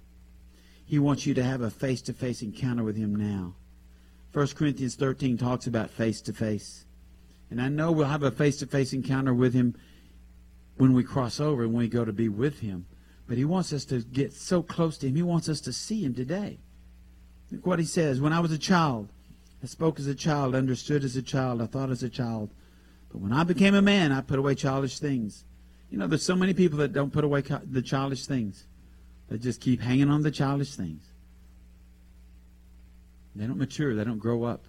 He 0.85 0.97
wants 0.97 1.25
you 1.25 1.33
to 1.33 1.43
have 1.43 1.61
a 1.61 1.69
face 1.69 2.01
to 2.03 2.13
face 2.13 2.41
encounter 2.41 2.83
with 2.83 2.95
him 2.95 3.15
now. 3.15 3.55
1 4.37 4.49
Corinthians 4.49 4.93
13 4.93 5.35
talks 5.35 5.65
about 5.65 5.89
face 5.89 6.21
to 6.21 6.31
face. 6.31 6.85
And 7.49 7.59
I 7.59 7.69
know 7.69 7.91
we'll 7.91 8.05
have 8.05 8.21
a 8.21 8.29
face 8.29 8.57
to 8.57 8.67
face 8.67 8.93
encounter 8.93 9.33
with 9.33 9.55
him 9.55 9.75
when 10.75 10.93
we 10.93 11.03
cross 11.03 11.39
over 11.39 11.63
and 11.63 11.73
when 11.73 11.79
we 11.79 11.87
go 11.87 12.05
to 12.05 12.13
be 12.13 12.29
with 12.29 12.59
him. 12.59 12.85
But 13.27 13.39
he 13.39 13.45
wants 13.45 13.73
us 13.73 13.83
to 13.85 14.01
get 14.01 14.33
so 14.33 14.61
close 14.61 14.99
to 14.99 15.07
him. 15.07 15.15
He 15.15 15.23
wants 15.23 15.49
us 15.49 15.59
to 15.61 15.73
see 15.73 16.05
him 16.05 16.13
today. 16.13 16.59
Look 17.49 17.65
what 17.65 17.79
he 17.79 17.85
says. 17.85 18.21
When 18.21 18.31
I 18.31 18.39
was 18.39 18.51
a 18.51 18.59
child, 18.59 19.09
I 19.63 19.65
spoke 19.65 19.99
as 19.99 20.05
a 20.05 20.13
child, 20.13 20.53
understood 20.53 21.03
as 21.03 21.15
a 21.15 21.23
child, 21.23 21.59
I 21.59 21.65
thought 21.65 21.89
as 21.89 22.03
a 22.03 22.09
child. 22.09 22.53
But 23.09 23.21
when 23.21 23.33
I 23.33 23.43
became 23.43 23.73
a 23.73 23.81
man, 23.81 24.11
I 24.11 24.21
put 24.21 24.37
away 24.37 24.53
childish 24.53 24.99
things. 24.99 25.45
You 25.89 25.97
know, 25.97 26.05
there's 26.05 26.21
so 26.21 26.35
many 26.35 26.53
people 26.53 26.77
that 26.77 26.93
don't 26.93 27.11
put 27.11 27.23
away 27.23 27.41
the 27.41 27.81
childish 27.81 28.27
things. 28.27 28.67
They 29.29 29.39
just 29.39 29.61
keep 29.61 29.81
hanging 29.81 30.11
on 30.11 30.21
the 30.21 30.29
childish 30.29 30.75
things. 30.75 31.11
They 33.37 33.45
don't 33.45 33.57
mature. 33.57 33.93
They 33.93 34.03
don't 34.03 34.17
grow 34.17 34.43
up. 34.43 34.65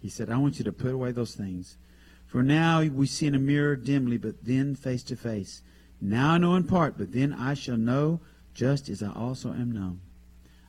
He 0.00 0.08
said, 0.08 0.28
I 0.30 0.36
want 0.36 0.58
you 0.58 0.64
to 0.64 0.72
put 0.72 0.92
away 0.92 1.12
those 1.12 1.34
things. 1.34 1.78
For 2.26 2.42
now 2.42 2.82
we 2.82 3.06
see 3.06 3.26
in 3.26 3.34
a 3.34 3.38
mirror 3.38 3.76
dimly, 3.76 4.18
but 4.18 4.44
then 4.44 4.74
face 4.74 5.02
to 5.04 5.16
face. 5.16 5.62
Now 6.00 6.32
I 6.32 6.38
know 6.38 6.54
in 6.56 6.64
part, 6.64 6.98
but 6.98 7.12
then 7.12 7.32
I 7.32 7.54
shall 7.54 7.76
know 7.76 8.20
just 8.54 8.88
as 8.88 9.02
I 9.02 9.12
also 9.12 9.50
am 9.50 9.72
known. 9.72 10.00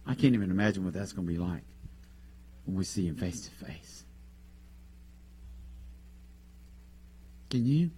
I 0.05 0.15
can't 0.15 0.33
even 0.33 0.51
imagine 0.51 0.85
what 0.85 0.93
that's 0.93 1.13
going 1.13 1.27
to 1.27 1.33
be 1.33 1.39
like 1.39 1.63
when 2.65 2.77
we 2.77 2.83
see 2.83 3.07
him 3.07 3.15
face 3.15 3.47
to 3.47 3.65
face. 3.65 4.03
Can 7.49 7.65
you? 7.65 7.91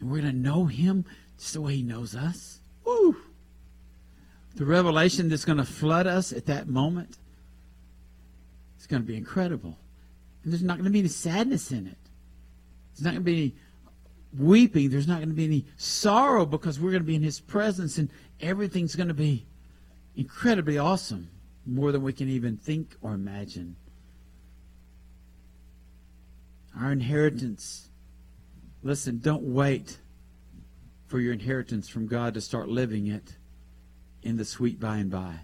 And 0.00 0.10
we're 0.10 0.20
going 0.20 0.32
to 0.32 0.38
know 0.38 0.66
him 0.66 1.04
just 1.38 1.54
the 1.54 1.60
way 1.60 1.76
he 1.76 1.82
knows 1.82 2.14
us. 2.14 2.60
Woo! 2.84 3.16
The 4.58 4.66
revelation 4.66 5.28
that's 5.28 5.44
going 5.44 5.58
to 5.58 5.64
flood 5.64 6.08
us 6.08 6.32
at 6.32 6.46
that 6.46 6.68
moment 6.68 7.16
is 8.80 8.88
going 8.88 9.00
to 9.00 9.06
be 9.06 9.16
incredible. 9.16 9.78
And 10.42 10.52
there's 10.52 10.64
not 10.64 10.78
going 10.78 10.86
to 10.86 10.90
be 10.90 10.98
any 10.98 11.08
sadness 11.08 11.70
in 11.70 11.86
it. 11.86 11.96
There's 12.92 13.04
not 13.04 13.10
going 13.10 13.20
to 13.20 13.24
be 13.24 13.40
any 13.40 13.54
weeping. 14.36 14.90
There's 14.90 15.06
not 15.06 15.18
going 15.18 15.28
to 15.28 15.34
be 15.36 15.44
any 15.44 15.64
sorrow 15.76 16.44
because 16.44 16.80
we're 16.80 16.90
going 16.90 17.04
to 17.04 17.06
be 17.06 17.14
in 17.14 17.22
his 17.22 17.38
presence 17.38 17.98
and 17.98 18.10
everything's 18.40 18.96
going 18.96 19.06
to 19.06 19.14
be 19.14 19.46
incredibly 20.16 20.76
awesome 20.76 21.30
more 21.64 21.92
than 21.92 22.02
we 22.02 22.12
can 22.12 22.28
even 22.28 22.56
think 22.56 22.96
or 23.00 23.14
imagine. 23.14 23.76
Our 26.76 26.90
inheritance. 26.90 27.90
Listen, 28.82 29.20
don't 29.20 29.44
wait 29.44 29.98
for 31.06 31.20
your 31.20 31.32
inheritance 31.32 31.88
from 31.88 32.08
God 32.08 32.34
to 32.34 32.40
start 32.40 32.68
living 32.68 33.06
it 33.06 33.37
in 34.22 34.36
the 34.36 34.44
sweet 34.44 34.80
by 34.80 34.98
and 34.98 35.10
by. 35.10 35.40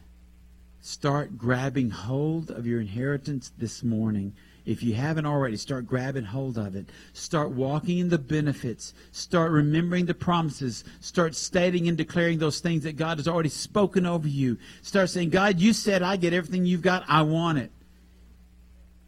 Start 0.80 1.38
grabbing 1.38 1.90
hold 1.90 2.50
of 2.50 2.66
your 2.66 2.80
inheritance 2.80 3.52
this 3.56 3.82
morning 3.82 4.34
if 4.66 4.82
you 4.82 4.94
haven't 4.94 5.26
already, 5.26 5.58
start 5.58 5.86
grabbing 5.86 6.24
hold 6.24 6.56
of 6.56 6.74
it. 6.74 6.88
Start 7.12 7.50
walking 7.50 7.98
in 7.98 8.08
the 8.08 8.18
benefits. 8.18 8.94
Start 9.12 9.52
remembering 9.52 10.06
the 10.06 10.14
promises. 10.14 10.84
Start 11.00 11.34
stating 11.34 11.86
and 11.86 11.98
declaring 11.98 12.38
those 12.38 12.60
things 12.60 12.84
that 12.84 12.96
God 12.96 13.18
has 13.18 13.28
already 13.28 13.50
spoken 13.50 14.06
over 14.06 14.26
you. 14.26 14.56
Start 14.80 15.10
saying, 15.10 15.30
God, 15.30 15.60
you 15.60 15.74
said 15.74 16.02
I 16.02 16.16
get 16.16 16.32
everything 16.32 16.64
you've 16.64 16.80
got. 16.80 17.04
I 17.08 17.22
want 17.22 17.58
it. 17.58 17.72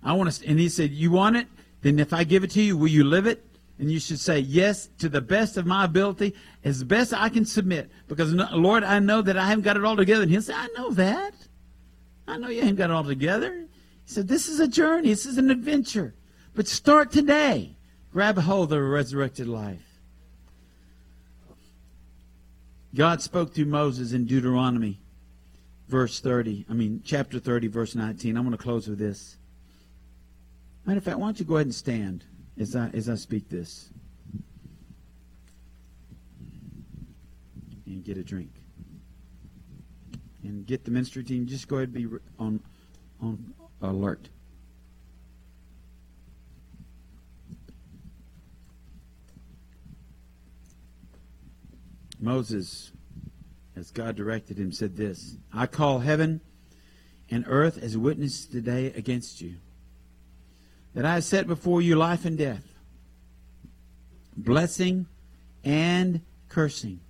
I 0.03 0.13
want 0.13 0.31
to. 0.31 0.47
And 0.47 0.59
He 0.59 0.69
said, 0.69 0.91
You 0.91 1.11
want 1.11 1.37
it? 1.37 1.49
Then 1.81 1.99
if 1.99 2.13
I 2.13 2.25
give 2.25 2.45
it 2.45 2.51
to 2.53 2.63
you, 2.63 2.77
will 2.77 2.89
you 2.89 3.05
live 3.05 3.27
it? 3.27 3.43
And 3.79 3.91
you 3.91 4.01
should 4.01 4.21
say, 4.21 4.39
Yes, 4.39 4.89
to 4.99 5.09
the 5.09 5.21
best 5.21 5.57
of 5.57 5.67
my 5.67 5.85
ability, 5.85 6.35
as 6.65 6.83
best 6.83 7.13
I 7.13 7.29
can 7.29 7.45
submit. 7.45 7.91
Because, 8.09 8.33
Lord, 8.33 8.85
I 8.85 8.99
know 8.99 9.23
that 9.23 9.37
I 9.37 9.47
haven't 9.47 9.65
got 9.65 9.77
it 9.77 9.85
all 9.85 9.97
together. 9.97 10.23
And 10.23 10.31
He'll 10.31 10.43
say, 10.43 10.55
I 10.55 10.69
know 10.77 10.91
that. 10.93 11.35
I 12.27 12.39
know 12.39 12.49
you 12.49 12.61
haven't 12.61 12.77
got 12.77 12.91
it 12.91 12.93
all 12.93 13.05
together. 13.05 13.67
He 14.05 14.13
said, 14.13 14.29
This 14.29 14.49
is 14.49 14.61
a 14.61 14.69
journey, 14.69 15.09
this 15.09 15.27
is 15.27 15.39
an 15.39 15.51
adventure. 15.51 16.15
But 16.55 16.69
start 16.69 17.13
today. 17.13 17.77
Grab 18.13 18.39
hold 18.39 18.73
of 18.73 18.79
a 18.79 18.83
resurrected 18.83 19.47
life. 19.47 19.83
God 22.95 23.21
spoke 23.21 23.55
through 23.55 23.67
Moses 23.67 24.15
in 24.15 24.25
Deuteronomy, 24.25 25.03
verse 25.87 26.19
30. 26.21 26.65
I 26.71 26.73
mean, 26.73 27.03
chapter 27.05 27.39
30, 27.39 27.67
verse 27.67 27.95
19. 27.95 28.35
I'm 28.35 28.45
going 28.45 28.57
to 28.57 28.63
close 28.63 28.89
with 28.89 28.99
this. 28.99 29.37
Matter 30.87 30.97
of 30.97 31.05
fact, 31.05 31.19
why 31.19 31.27
don't 31.27 31.39
you 31.39 31.45
go 31.45 31.57
ahead 31.57 31.67
and 31.67 31.75
stand 31.75 32.25
as 32.59 32.75
I, 32.75 32.89
as 32.89 33.09
I 33.09 33.15
speak 33.15 33.49
this? 33.49 33.91
And 37.87 38.05
get 38.05 38.17
a 38.17 38.25
drink. 38.25 38.51
And 40.43 40.67
get 40.67 40.85
the 40.85 40.91
ministry 40.91 41.25
team. 41.25 41.47
Just 41.47 41.69
go 41.69 41.77
ahead 41.77 41.89
and 41.89 41.95
be 41.95 42.19
on, 42.39 42.61
on 43.21 43.55
alert. 43.83 44.29
Moses, 52.19 52.93
as 53.77 53.91
God 53.91 54.17
directed 54.17 54.59
him, 54.59 54.73
said 54.73 54.97
this 54.97 55.37
I 55.53 55.67
call 55.67 56.01
heaven 56.01 56.41
and 57.31 57.45
earth 57.47 57.79
as 57.83 57.97
witness 57.97 58.47
today 58.47 58.87
against 58.87 59.41
you, 59.41 59.57
that 60.97 61.05
I 61.05 61.13
have 61.13 61.25
set 61.25 61.47
before 61.47 61.83
you 61.83 61.95
life 61.95 62.25
and 62.25 62.39
death, 62.39 62.65
blessing 64.35 65.07
and 65.63 66.23
cursing. 66.49 67.01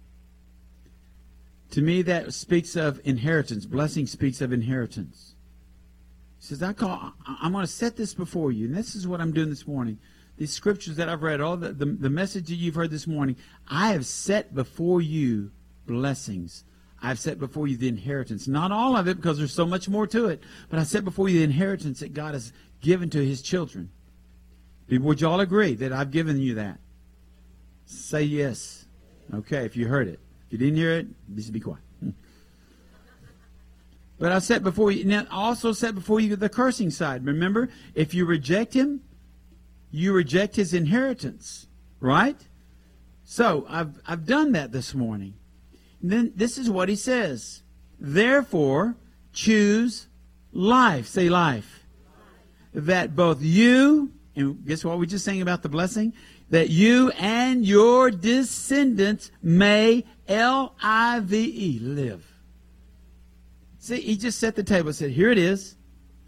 To 1.71 1.81
me, 1.81 2.03
that 2.03 2.35
speaks 2.35 2.75
of 2.75 3.01
inheritance. 3.05 3.65
Blessing 3.65 4.09
speaks 4.09 4.41
of 4.41 4.53
inheritance. 4.53 5.37
He 6.41 6.47
says, 6.47 6.65
I 6.65 6.73
call, 6.73 7.13
I'm 7.27 7.53
going 7.53 7.65
to 7.65 7.71
set 7.71 7.97
this 7.97 8.13
before 8.13 8.51
you. 8.51 8.67
And 8.67 8.77
this 8.77 8.97
is 8.97 9.07
what 9.07 9.21
I'm 9.21 9.33
doing 9.33 9.51
this 9.51 9.69
morning. 9.69 10.01
These 10.37 10.53
scriptures 10.53 10.97
that 10.97 11.09
I've 11.09 11.23
read, 11.23 11.41
all 11.41 11.57
the, 11.57 11.73
the, 11.73 11.87
the 11.87 12.11
message 12.11 12.49
that 12.49 12.57
you've 12.57 12.75
heard 12.75 12.91
this 12.91 13.07
morning, 13.07 13.37
I 13.69 13.93
have 13.93 14.05
set 14.05 14.53
before 14.53 15.01
you 15.01 15.53
blessings. 15.87 16.65
I've 17.03 17.19
set 17.19 17.39
before 17.39 17.67
you 17.69 17.77
the 17.77 17.89
inheritance. 17.89 18.49
Not 18.49 18.73
all 18.73 18.97
of 18.97 19.07
it, 19.07 19.17
because 19.17 19.39
there's 19.39 19.53
so 19.53 19.67
much 19.67 19.89
more 19.89 20.07
to 20.09 20.27
it, 20.27 20.43
but 20.71 20.79
I 20.79 20.85
set 20.85 21.05
before 21.05 21.29
you 21.29 21.39
the 21.39 21.45
inheritance 21.45 22.01
that 22.01 22.15
God 22.15 22.35
has 22.35 22.53
given 22.81 23.11
to 23.11 23.25
his 23.25 23.43
children. 23.43 23.91
Would 24.89 25.21
you 25.21 25.29
all 25.29 25.41
agree 25.41 25.75
that 25.75 25.93
I've 25.93 26.11
given 26.11 26.41
you 26.41 26.55
that? 26.55 26.79
Say 27.87 28.23
yes. 28.23 28.87
Okay, 29.35 29.65
if 29.65 29.77
you 29.77 29.89
heard 29.89 30.09
it. 30.09 30.21
If 30.47 30.53
you 30.53 30.59
didn't 30.59 30.77
hear 30.77 30.93
it, 30.93 31.07
just 31.35 31.53
be 31.53 31.61
quiet. 31.61 31.83
But 34.19 34.33
I 34.33 34.39
set 34.39 34.63
before 34.63 34.91
you, 34.91 35.05
now 35.05 35.27
also 35.31 35.73
set 35.73 35.95
before 35.95 36.21
you 36.21 36.37
the 36.37 36.49
cursing 36.49 36.89
side. 36.89 37.27
Remember, 37.27 37.69
if 37.95 38.15
you 38.15 38.25
reject 38.25 38.73
him, 38.73 39.03
you 39.91 40.15
reject 40.15 40.57
his 40.57 40.73
inheritance, 40.73 41.67
right? 42.01 42.41
So 43.25 43.67
I've, 43.69 44.01
I've 44.07 44.25
done 44.25 44.53
that 44.53 44.73
this 44.73 44.95
morning. 44.95 45.35
Then 46.11 46.33
this 46.35 46.59
is 46.59 46.71
what 46.71 46.89
he 46.89 46.97
says. 46.97 47.63
Therefore, 47.99 48.97
choose 49.33 50.09
life. 50.53 51.07
Say 51.07 51.29
life. 51.29 51.85
That 52.75 53.17
both 53.17 53.43
you, 53.43 54.13
and 54.35 54.65
guess 54.67 54.85
what 54.85 54.99
we 54.99 55.07
just 55.07 55.25
sang 55.25 55.41
about 55.41 55.63
the 55.63 55.69
blessing? 55.69 56.13
That 56.51 56.71
you 56.71 57.11
and 57.13 57.65
your 57.65 58.11
descendants 58.11 59.31
may 59.43 60.05
L 60.29 60.75
I 60.83 61.21
V 61.21 61.39
E 61.39 61.79
live. 61.81 62.25
See, 63.79 64.01
he 64.01 64.17
just 64.17 64.39
set 64.39 64.57
the 64.57 64.63
table 64.63 64.89
and 64.89 64.97
said, 64.97 65.11
Here 65.11 65.31
it 65.31 65.39
is. 65.39 65.77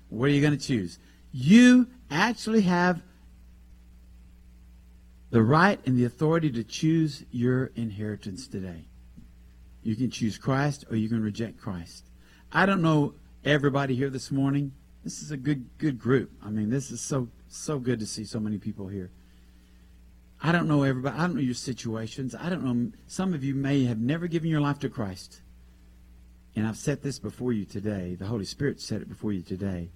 What 0.08 0.26
are 0.26 0.32
you 0.32 0.40
going 0.40 0.56
to 0.56 0.64
choose? 0.64 0.98
You 1.32 1.88
actually 2.10 2.62
have 2.62 3.02
the 5.30 5.42
right 5.42 5.78
and 5.86 5.98
the 5.98 6.04
authority 6.04 6.50
to 6.52 6.64
choose 6.64 7.24
your 7.30 7.66
inheritance 7.76 8.48
today. 8.48 8.87
You 9.88 9.96
can 9.96 10.10
choose 10.10 10.36
Christ 10.36 10.84
or 10.90 10.96
you 10.96 11.08
can 11.08 11.22
reject 11.22 11.56
Christ. 11.56 12.04
I 12.52 12.66
don't 12.66 12.82
know 12.82 13.14
everybody 13.42 13.94
here 13.96 14.10
this 14.10 14.30
morning. 14.30 14.72
This 15.02 15.22
is 15.22 15.30
a 15.30 15.36
good 15.38 15.64
good 15.78 15.98
group. 15.98 16.30
I 16.44 16.50
mean, 16.50 16.68
this 16.68 16.90
is 16.90 17.00
so 17.00 17.28
so 17.48 17.78
good 17.78 17.98
to 18.00 18.06
see 18.06 18.26
so 18.26 18.38
many 18.38 18.58
people 18.58 18.88
here. 18.88 19.10
I 20.42 20.52
don't 20.52 20.68
know 20.68 20.82
everybody. 20.82 21.16
I 21.16 21.22
don't 21.22 21.36
know 21.36 21.40
your 21.40 21.54
situations. 21.54 22.34
I 22.34 22.50
don't 22.50 22.64
know. 22.64 22.92
Some 23.06 23.32
of 23.32 23.42
you 23.42 23.54
may 23.54 23.84
have 23.84 23.98
never 23.98 24.26
given 24.26 24.50
your 24.50 24.60
life 24.60 24.78
to 24.80 24.90
Christ. 24.90 25.40
And 26.54 26.66
I've 26.66 26.76
set 26.76 27.02
this 27.02 27.18
before 27.18 27.54
you 27.54 27.64
today. 27.64 28.14
The 28.14 28.26
Holy 28.26 28.44
Spirit 28.44 28.82
set 28.82 29.00
it 29.00 29.08
before 29.08 29.32
you 29.32 29.40
today. 29.40 29.88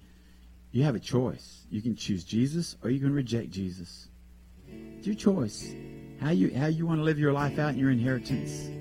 You 0.71 0.85
have 0.85 0.95
a 0.95 0.99
choice. 0.99 1.67
You 1.69 1.83
can 1.83 1.95
choose 1.95 2.23
Jesus 2.23 2.77
or 2.83 2.89
you 2.89 2.99
can 2.99 3.13
reject 3.13 3.51
Jesus. 3.51 4.07
It's 4.97 5.05
your 5.05 5.15
choice. 5.15 5.75
How 6.19 6.31
you 6.31 6.51
how 6.57 6.65
you 6.65 6.87
want 6.87 6.99
to 6.99 7.03
live 7.03 7.19
your 7.19 7.31
life 7.31 7.59
out 7.59 7.69
and 7.69 7.79
your 7.79 7.91
inheritance. 7.91 8.71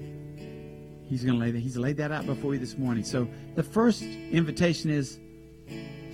He's 1.13 1.25
going 1.25 1.39
to 1.39 1.45
lay 1.45 1.51
that. 1.51 1.59
He's 1.59 1.77
laid 1.77 1.99
that 1.99 2.11
out 2.11 2.25
before 2.25 2.55
you 2.55 2.59
this 2.59 2.79
morning. 2.79 3.05
So 3.05 3.29
the 3.55 3.63
first 3.63 4.01
invitation 4.01 4.89
is 4.89 5.21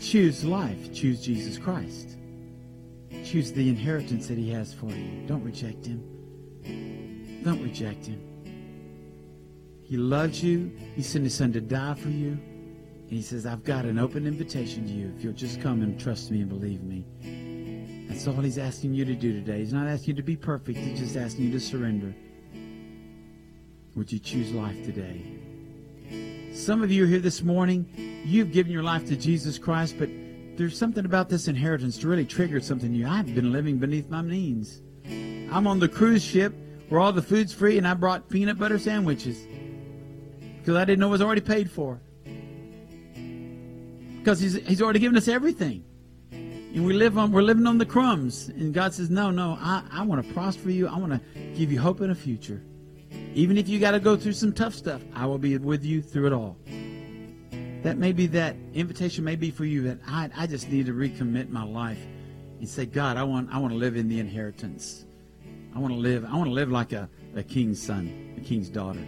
choose 0.01 0.44
life. 0.44 0.92
Choose 0.92 1.20
Jesus 1.22 1.57
Christ. 1.57 2.16
Choose 3.24 3.53
the 3.53 3.68
inheritance 3.68 4.26
that 4.26 4.36
He 4.36 4.51
has 4.51 4.74
for 4.74 4.90
you. 4.90 5.22
Don't 5.28 5.44
reject 5.44 5.86
Him. 5.86 6.03
Don't 7.44 7.62
reject 7.62 8.07
Him. 8.07 8.20
He 9.84 9.96
loves 9.96 10.42
you. 10.42 10.76
He 10.96 11.03
sent 11.05 11.22
His 11.22 11.34
Son 11.36 11.53
to 11.53 11.61
die 11.61 11.94
for 11.94 12.09
you. 12.09 12.30
And 12.32 13.09
He 13.09 13.22
says, 13.22 13.46
I've 13.46 13.62
got 13.62 13.84
an 13.84 14.01
open 14.01 14.26
invitation 14.26 14.84
to 14.84 14.92
you 14.92 15.14
if 15.16 15.22
you'll 15.22 15.32
just 15.32 15.61
come 15.61 15.80
and 15.82 16.01
trust 16.01 16.32
me 16.32 16.40
and 16.40 16.49
believe 16.49 16.82
me. 16.82 17.05
That's 18.09 18.26
all 18.26 18.34
He's 18.34 18.59
asking 18.59 18.94
you 18.94 19.05
to 19.05 19.14
do 19.14 19.32
today. 19.32 19.61
He's 19.61 19.72
not 19.72 19.86
asking 19.86 20.09
you 20.09 20.14
to 20.14 20.24
be 20.24 20.34
perfect. 20.34 20.76
He's 20.76 20.99
just 20.99 21.16
asking 21.16 21.44
you 21.44 21.53
to 21.53 21.61
surrender. 21.61 22.12
Would 23.99 24.12
you 24.12 24.20
choose 24.20 24.53
life 24.53 24.76
today? 24.84 25.24
Some 26.55 26.84
of 26.84 26.92
you 26.92 27.05
here 27.05 27.18
this 27.18 27.42
morning. 27.42 27.84
You've 28.24 28.53
given 28.53 28.70
your 28.70 28.84
life 28.84 29.05
to 29.09 29.16
Jesus 29.16 29.59
Christ, 29.59 29.96
but 29.99 30.09
there's 30.57 30.78
something 30.78 31.05
about 31.05 31.28
this 31.28 31.49
inheritance 31.49 31.99
that 31.99 32.07
really 32.07 32.24
triggered 32.24 32.62
something 32.62 32.90
in 32.90 32.94
you. 32.94 33.09
I've 33.09 33.34
been 33.34 33.51
living 33.51 33.78
beneath 33.78 34.09
my 34.09 34.22
means. 34.22 34.82
I'm 35.05 35.66
on 35.66 35.80
the 35.80 35.88
cruise 35.88 36.22
ship 36.22 36.55
where 36.88 37.01
all 37.01 37.12
the 37.12 37.22
food's 37.22 37.53
free, 37.53 37.76
and 37.76 37.88
I 37.88 37.94
brought 37.94 38.28
peanut 38.28 38.57
butter 38.57 38.78
sandwiches 38.78 39.44
because 40.61 40.76
I 40.76 40.84
didn't 40.84 41.01
know 41.01 41.09
it 41.09 41.11
was 41.11 41.22
already 41.22 41.40
paid 41.40 41.68
for. 41.68 42.01
Because 44.18 44.38
he's, 44.38 44.64
he's 44.64 44.80
already 44.80 45.01
given 45.01 45.16
us 45.16 45.26
everything. 45.26 45.84
And 46.30 46.86
we 46.86 46.92
live 46.92 47.18
on 47.18 47.32
we're 47.32 47.42
living 47.42 47.66
on 47.66 47.78
the 47.78 47.86
crumbs. 47.86 48.49
And 48.49 48.72
God 48.72 48.94
says, 48.94 49.11
No, 49.11 49.32
no, 49.32 49.59
I, 49.61 49.82
I 49.90 50.05
want 50.05 50.24
to 50.24 50.32
prosper 50.32 50.70
you. 50.70 50.86
I 50.86 50.96
want 50.99 51.14
to 51.14 51.40
give 51.57 51.72
you 51.72 51.80
hope 51.80 52.01
and 52.01 52.12
a 52.12 52.14
future. 52.14 52.62
Even 53.34 53.56
if 53.56 53.68
you 53.68 53.78
got 53.78 53.92
to 53.92 54.00
go 54.00 54.16
through 54.16 54.32
some 54.32 54.52
tough 54.52 54.74
stuff, 54.74 55.02
I 55.14 55.26
will 55.26 55.38
be 55.38 55.56
with 55.59 55.84
you 55.84 56.02
through 56.02 56.26
it 56.26 56.32
all. 56.32 56.56
That 57.82 57.96
may 57.96 58.12
be 58.12 58.26
that 58.28 58.56
invitation 58.74 59.24
may 59.24 59.36
be 59.36 59.50
for 59.50 59.64
you 59.64 59.82
that 59.82 59.98
I, 60.06 60.30
I 60.36 60.46
just 60.46 60.68
need 60.68 60.86
to 60.86 60.92
recommit 60.92 61.48
my 61.48 61.64
life 61.64 62.00
and 62.59 62.68
say, 62.68 62.86
God, 62.86 63.16
I 63.16 63.22
want 63.22 63.50
I 63.52 63.59
want 63.59 63.72
to 63.72 63.78
live 63.78 63.96
in 63.96 64.09
the 64.09 64.18
inheritance. 64.18 65.04
I 65.74 65.78
want 65.78 65.94
to 65.94 65.98
live 65.98 66.24
I 66.24 66.34
want 66.34 66.46
to 66.46 66.54
live 66.54 66.70
like 66.70 66.92
a, 66.92 67.09
a 67.36 67.42
king's 67.42 67.80
son, 67.80 68.34
a 68.36 68.40
king's 68.40 68.68
daughter. 68.68 69.04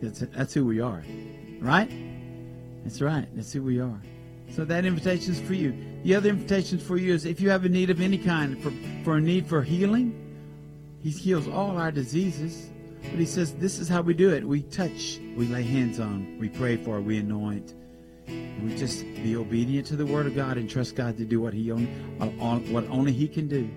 That's 0.00 0.20
that's 0.20 0.54
who 0.54 0.64
we 0.64 0.80
are. 0.80 1.02
Right? 1.58 1.90
That's 2.84 3.00
right. 3.00 3.26
That's 3.34 3.52
who 3.52 3.62
we 3.62 3.80
are. 3.80 4.00
So 4.50 4.64
that 4.66 4.84
invitation 4.84 5.32
is 5.32 5.40
for 5.40 5.54
you. 5.54 5.74
The 6.04 6.14
other 6.14 6.28
invitation 6.28 6.78
for 6.78 6.96
you 6.96 7.14
is 7.14 7.24
if 7.24 7.40
you 7.40 7.50
have 7.50 7.64
a 7.64 7.68
need 7.68 7.90
of 7.90 8.00
any 8.00 8.18
kind, 8.18 8.62
for, 8.62 8.72
for 9.02 9.16
a 9.16 9.20
need 9.20 9.46
for 9.46 9.62
healing, 9.62 10.14
He 11.02 11.10
heals 11.10 11.48
all 11.48 11.78
our 11.78 11.90
diseases. 11.90 12.70
But 13.10 13.20
He 13.20 13.26
says 13.26 13.54
this 13.54 13.78
is 13.78 13.88
how 13.88 14.02
we 14.02 14.14
do 14.14 14.30
it. 14.30 14.46
We 14.46 14.62
touch, 14.62 15.20
we 15.36 15.46
lay 15.46 15.62
hands 15.62 16.00
on, 16.00 16.38
we 16.38 16.48
pray 16.48 16.76
for, 16.76 17.00
we 17.00 17.18
anoint. 17.18 17.74
We 18.26 18.74
just 18.76 19.02
be 19.16 19.36
obedient 19.36 19.86
to 19.88 19.96
the 19.96 20.06
Word 20.06 20.26
of 20.26 20.34
God 20.34 20.56
and 20.56 20.68
trust 20.68 20.96
God 20.96 21.16
to 21.18 21.24
do 21.24 21.40
what 21.40 21.52
He 21.52 21.70
only, 21.70 21.90
uh, 22.20 22.26
what 22.70 22.88
only 22.88 23.12
He 23.12 23.28
can 23.28 23.48
do. 23.48 23.68